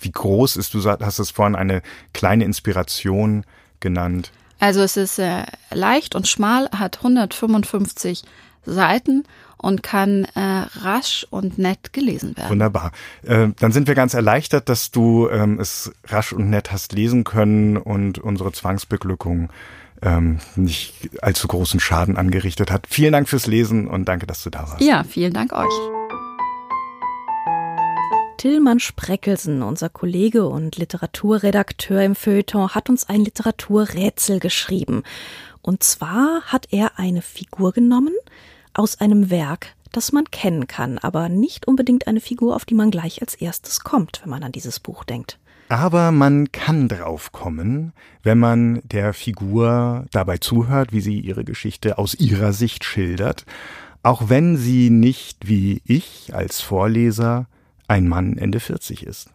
Wie 0.00 0.12
groß 0.12 0.56
ist, 0.56 0.74
du 0.74 0.82
hast 0.84 1.18
es 1.18 1.30
vorhin 1.30 1.56
eine 1.56 1.82
kleine 2.12 2.44
Inspiration 2.44 3.44
genannt. 3.80 4.32
Also 4.60 4.80
es 4.80 4.96
ist 4.96 5.18
äh, 5.18 5.44
leicht 5.70 6.14
und 6.14 6.26
schmal, 6.26 6.68
hat 6.70 6.98
155 6.98 8.22
Seiten 8.64 9.24
und 9.56 9.82
kann 9.82 10.24
äh, 10.34 10.66
rasch 10.82 11.26
und 11.30 11.58
nett 11.58 11.92
gelesen 11.92 12.36
werden. 12.36 12.50
Wunderbar. 12.50 12.92
Äh, 13.22 13.48
dann 13.58 13.72
sind 13.72 13.88
wir 13.88 13.94
ganz 13.94 14.14
erleichtert, 14.14 14.68
dass 14.68 14.90
du 14.90 15.28
ähm, 15.28 15.58
es 15.58 15.92
rasch 16.06 16.32
und 16.32 16.50
nett 16.50 16.70
hast 16.70 16.92
lesen 16.92 17.24
können 17.24 17.76
und 17.76 18.18
unsere 18.18 18.52
Zwangsbeglückung 18.52 19.50
ähm, 20.02 20.38
nicht 20.54 21.10
allzu 21.22 21.48
großen 21.48 21.80
Schaden 21.80 22.16
angerichtet 22.16 22.70
hat. 22.70 22.86
Vielen 22.88 23.12
Dank 23.12 23.28
fürs 23.28 23.46
Lesen 23.46 23.88
und 23.88 24.06
danke, 24.06 24.26
dass 24.26 24.42
du 24.44 24.50
da 24.50 24.60
warst. 24.60 24.80
Ja, 24.80 25.02
vielen 25.02 25.32
Dank 25.32 25.52
euch. 25.52 25.97
Tillmann 28.38 28.78
Spreckelsen, 28.78 29.62
unser 29.62 29.88
Kollege 29.88 30.46
und 30.46 30.76
Literaturredakteur 30.76 32.02
im 32.02 32.14
Feuilleton, 32.14 32.68
hat 32.68 32.88
uns 32.88 33.08
ein 33.08 33.20
Literaturrätsel 33.20 34.38
geschrieben. 34.38 35.02
Und 35.60 35.82
zwar 35.82 36.42
hat 36.42 36.68
er 36.70 37.00
eine 37.00 37.20
Figur 37.20 37.72
genommen 37.72 38.14
aus 38.74 39.00
einem 39.00 39.28
Werk, 39.28 39.74
das 39.90 40.12
man 40.12 40.26
kennen 40.30 40.68
kann, 40.68 40.98
aber 40.98 41.28
nicht 41.28 41.66
unbedingt 41.66 42.06
eine 42.06 42.20
Figur, 42.20 42.54
auf 42.54 42.64
die 42.64 42.76
man 42.76 42.92
gleich 42.92 43.20
als 43.22 43.34
erstes 43.34 43.80
kommt, 43.80 44.20
wenn 44.22 44.30
man 44.30 44.44
an 44.44 44.52
dieses 44.52 44.78
Buch 44.78 45.02
denkt. 45.02 45.40
Aber 45.68 46.12
man 46.12 46.52
kann 46.52 46.88
drauf 46.88 47.32
kommen, 47.32 47.92
wenn 48.22 48.38
man 48.38 48.80
der 48.84 49.14
Figur 49.14 50.06
dabei 50.12 50.38
zuhört, 50.38 50.92
wie 50.92 51.00
sie 51.00 51.18
ihre 51.18 51.42
Geschichte 51.42 51.98
aus 51.98 52.14
ihrer 52.14 52.52
Sicht 52.52 52.84
schildert, 52.84 53.44
auch 54.04 54.28
wenn 54.28 54.56
sie 54.56 54.90
nicht 54.90 55.48
wie 55.48 55.82
ich 55.84 56.32
als 56.32 56.60
Vorleser 56.60 57.48
ein 57.88 58.06
Mann 58.06 58.36
Ende 58.36 58.60
40 58.60 59.04
ist. 59.04 59.30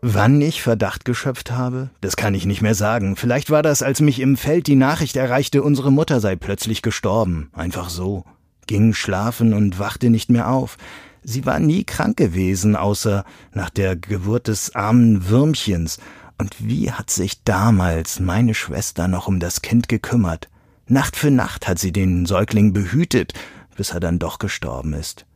Wann 0.00 0.40
ich 0.40 0.62
Verdacht 0.62 1.04
geschöpft 1.04 1.50
habe? 1.50 1.90
Das 2.00 2.16
kann 2.16 2.34
ich 2.34 2.46
nicht 2.46 2.62
mehr 2.62 2.76
sagen. 2.76 3.16
Vielleicht 3.16 3.50
war 3.50 3.62
das, 3.62 3.82
als 3.82 4.00
mich 4.00 4.20
im 4.20 4.36
Feld 4.36 4.68
die 4.68 4.76
Nachricht 4.76 5.16
erreichte, 5.16 5.64
unsere 5.64 5.90
Mutter 5.90 6.20
sei 6.20 6.36
plötzlich 6.36 6.80
gestorben. 6.82 7.50
Einfach 7.52 7.90
so. 7.90 8.24
Ging 8.68 8.94
schlafen 8.94 9.52
und 9.52 9.80
wachte 9.80 10.08
nicht 10.10 10.30
mehr 10.30 10.48
auf. 10.48 10.78
Sie 11.24 11.44
war 11.44 11.58
nie 11.58 11.82
krank 11.82 12.16
gewesen, 12.16 12.76
außer 12.76 13.24
nach 13.52 13.70
der 13.70 13.96
Geburt 13.96 14.46
des 14.46 14.76
armen 14.76 15.28
Würmchens. 15.28 15.98
Und 16.38 16.54
wie 16.60 16.92
hat 16.92 17.10
sich 17.10 17.42
damals 17.42 18.20
meine 18.20 18.54
Schwester 18.54 19.08
noch 19.08 19.26
um 19.26 19.40
das 19.40 19.60
Kind 19.60 19.88
gekümmert? 19.88 20.48
Nacht 20.86 21.16
für 21.16 21.32
Nacht 21.32 21.66
hat 21.66 21.80
sie 21.80 21.90
den 21.90 22.26
Säugling 22.26 22.72
behütet, 22.72 23.32
bis 23.76 23.90
er 23.90 23.98
dann 23.98 24.20
doch 24.20 24.38
gestorben 24.38 24.92
ist. 24.92 25.26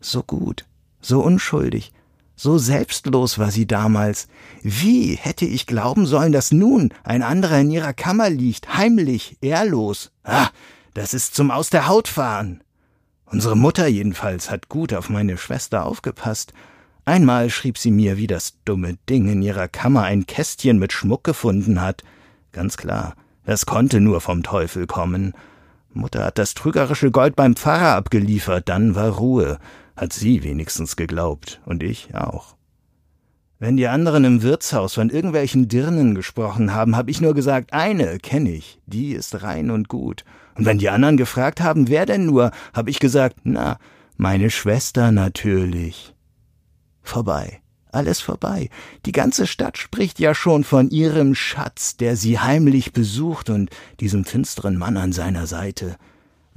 So 0.00 0.22
gut, 0.22 0.64
so 1.00 1.20
unschuldig, 1.20 1.92
so 2.40 2.56
selbstlos 2.56 3.40
war 3.40 3.50
sie 3.50 3.66
damals. 3.66 4.28
Wie 4.62 5.16
hätte 5.16 5.44
ich 5.44 5.66
glauben 5.66 6.06
sollen, 6.06 6.30
dass 6.30 6.52
nun 6.52 6.94
ein 7.02 7.22
anderer 7.22 7.58
in 7.58 7.70
ihrer 7.70 7.92
Kammer 7.92 8.30
liegt, 8.30 8.76
heimlich, 8.76 9.36
ehrlos? 9.40 10.12
Ah, 10.22 10.48
das 10.94 11.14
ist 11.14 11.34
zum 11.34 11.50
Aus 11.50 11.68
der 11.68 11.88
Haut 11.88 12.06
fahren. 12.06 12.62
Unsere 13.26 13.56
Mutter 13.56 13.88
jedenfalls 13.88 14.50
hat 14.50 14.68
gut 14.68 14.94
auf 14.94 15.10
meine 15.10 15.36
Schwester 15.36 15.84
aufgepasst. 15.84 16.52
Einmal 17.04 17.50
schrieb 17.50 17.76
sie 17.76 17.90
mir, 17.90 18.16
wie 18.18 18.28
das 18.28 18.54
dumme 18.64 18.96
Ding 19.08 19.28
in 19.28 19.42
ihrer 19.42 19.66
Kammer 19.66 20.04
ein 20.04 20.26
Kästchen 20.26 20.78
mit 20.78 20.92
Schmuck 20.92 21.24
gefunden 21.24 21.80
hat. 21.80 22.04
Ganz 22.52 22.76
klar, 22.76 23.14
das 23.44 23.66
konnte 23.66 24.00
nur 24.00 24.20
vom 24.20 24.44
Teufel 24.44 24.86
kommen. 24.86 25.34
Mutter 25.92 26.24
hat 26.24 26.38
das 26.38 26.54
trügerische 26.54 27.10
Gold 27.10 27.34
beim 27.34 27.56
Pfarrer 27.56 27.96
abgeliefert, 27.96 28.68
dann 28.68 28.94
war 28.94 29.08
Ruhe, 29.08 29.58
hat 29.98 30.12
sie 30.12 30.42
wenigstens 30.42 30.96
geglaubt, 30.96 31.60
und 31.66 31.82
ich 31.82 32.14
auch. 32.14 32.56
Wenn 33.58 33.76
die 33.76 33.88
anderen 33.88 34.24
im 34.24 34.42
Wirtshaus 34.42 34.94
von 34.94 35.10
irgendwelchen 35.10 35.66
Dirnen 35.66 36.14
gesprochen 36.14 36.72
haben, 36.72 36.96
habe 36.96 37.10
ich 37.10 37.20
nur 37.20 37.34
gesagt, 37.34 37.72
eine 37.72 38.18
kenne 38.18 38.52
ich, 38.52 38.80
die 38.86 39.12
ist 39.12 39.42
rein 39.42 39.70
und 39.70 39.88
gut. 39.88 40.24
Und 40.54 40.64
wenn 40.64 40.78
die 40.78 40.90
anderen 40.90 41.16
gefragt 41.16 41.60
haben, 41.60 41.88
wer 41.88 42.06
denn 42.06 42.26
nur, 42.26 42.52
habe 42.72 42.90
ich 42.90 43.00
gesagt, 43.00 43.38
na, 43.42 43.78
meine 44.16 44.50
Schwester 44.50 45.10
natürlich. 45.10 46.14
Vorbei. 47.02 47.60
Alles 47.90 48.20
vorbei. 48.20 48.68
Die 49.06 49.12
ganze 49.12 49.46
Stadt 49.46 49.78
spricht 49.78 50.20
ja 50.20 50.34
schon 50.34 50.62
von 50.62 50.90
ihrem 50.90 51.34
Schatz, 51.34 51.96
der 51.96 52.16
sie 52.16 52.38
heimlich 52.38 52.92
besucht 52.92 53.50
und 53.50 53.70
diesem 53.98 54.24
finsteren 54.24 54.76
Mann 54.76 54.96
an 54.96 55.12
seiner 55.12 55.46
Seite. 55.46 55.96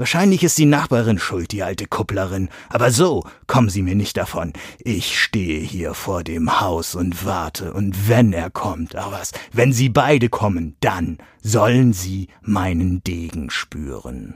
Wahrscheinlich 0.01 0.41
ist 0.41 0.57
die 0.57 0.65
Nachbarin 0.65 1.19
schuld, 1.19 1.51
die 1.51 1.61
alte 1.61 1.85
Kupplerin, 1.85 2.49
aber 2.69 2.89
so 2.89 3.23
kommen 3.45 3.69
Sie 3.69 3.83
mir 3.83 3.93
nicht 3.93 4.17
davon. 4.17 4.51
Ich 4.79 5.19
stehe 5.19 5.59
hier 5.59 5.93
vor 5.93 6.23
dem 6.23 6.59
Haus 6.59 6.95
und 6.95 7.23
warte, 7.23 7.71
und 7.71 8.09
wenn 8.09 8.33
er 8.33 8.49
kommt, 8.49 8.95
ach 8.95 9.11
was, 9.11 9.31
wenn 9.53 9.71
Sie 9.71 9.89
beide 9.89 10.27
kommen, 10.27 10.75
dann 10.79 11.19
sollen 11.43 11.93
Sie 11.93 12.29
meinen 12.41 13.03
Degen 13.03 13.51
spüren. 13.51 14.35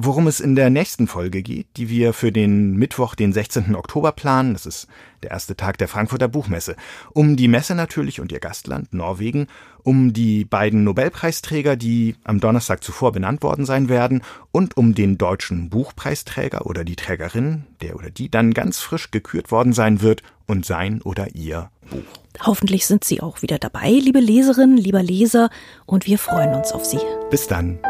Worum 0.00 0.28
es 0.28 0.38
in 0.38 0.54
der 0.54 0.70
nächsten 0.70 1.08
Folge 1.08 1.42
geht, 1.42 1.66
die 1.76 1.88
wir 1.88 2.12
für 2.12 2.30
den 2.30 2.76
Mittwoch, 2.76 3.16
den 3.16 3.32
16. 3.32 3.74
Oktober 3.74 4.12
planen, 4.12 4.52
das 4.52 4.64
ist 4.64 4.86
der 5.24 5.32
erste 5.32 5.56
Tag 5.56 5.76
der 5.78 5.88
Frankfurter 5.88 6.28
Buchmesse, 6.28 6.76
um 7.14 7.34
die 7.34 7.48
Messe 7.48 7.74
natürlich 7.74 8.20
und 8.20 8.30
ihr 8.30 8.38
Gastland 8.38 8.94
Norwegen, 8.94 9.48
um 9.82 10.12
die 10.12 10.44
beiden 10.44 10.84
Nobelpreisträger, 10.84 11.74
die 11.74 12.14
am 12.22 12.38
Donnerstag 12.38 12.84
zuvor 12.84 13.10
benannt 13.10 13.42
worden 13.42 13.64
sein 13.64 13.88
werden, 13.88 14.22
und 14.52 14.76
um 14.76 14.94
den 14.94 15.18
deutschen 15.18 15.68
Buchpreisträger 15.68 16.66
oder 16.66 16.84
die 16.84 16.94
Trägerin, 16.94 17.64
der 17.80 17.96
oder 17.96 18.10
die 18.10 18.30
dann 18.30 18.54
ganz 18.54 18.78
frisch 18.78 19.10
gekürt 19.10 19.50
worden 19.50 19.72
sein 19.72 20.00
wird 20.00 20.22
und 20.46 20.64
sein 20.64 21.02
oder 21.02 21.34
ihr 21.34 21.70
Buch. 21.90 22.46
Hoffentlich 22.46 22.86
sind 22.86 23.02
Sie 23.02 23.20
auch 23.20 23.42
wieder 23.42 23.58
dabei, 23.58 23.90
liebe 23.90 24.20
Leserinnen, 24.20 24.76
lieber 24.76 25.02
Leser, 25.02 25.50
und 25.86 26.06
wir 26.06 26.18
freuen 26.18 26.54
uns 26.54 26.70
auf 26.70 26.84
Sie. 26.84 27.00
Bis 27.32 27.48
dann. 27.48 27.80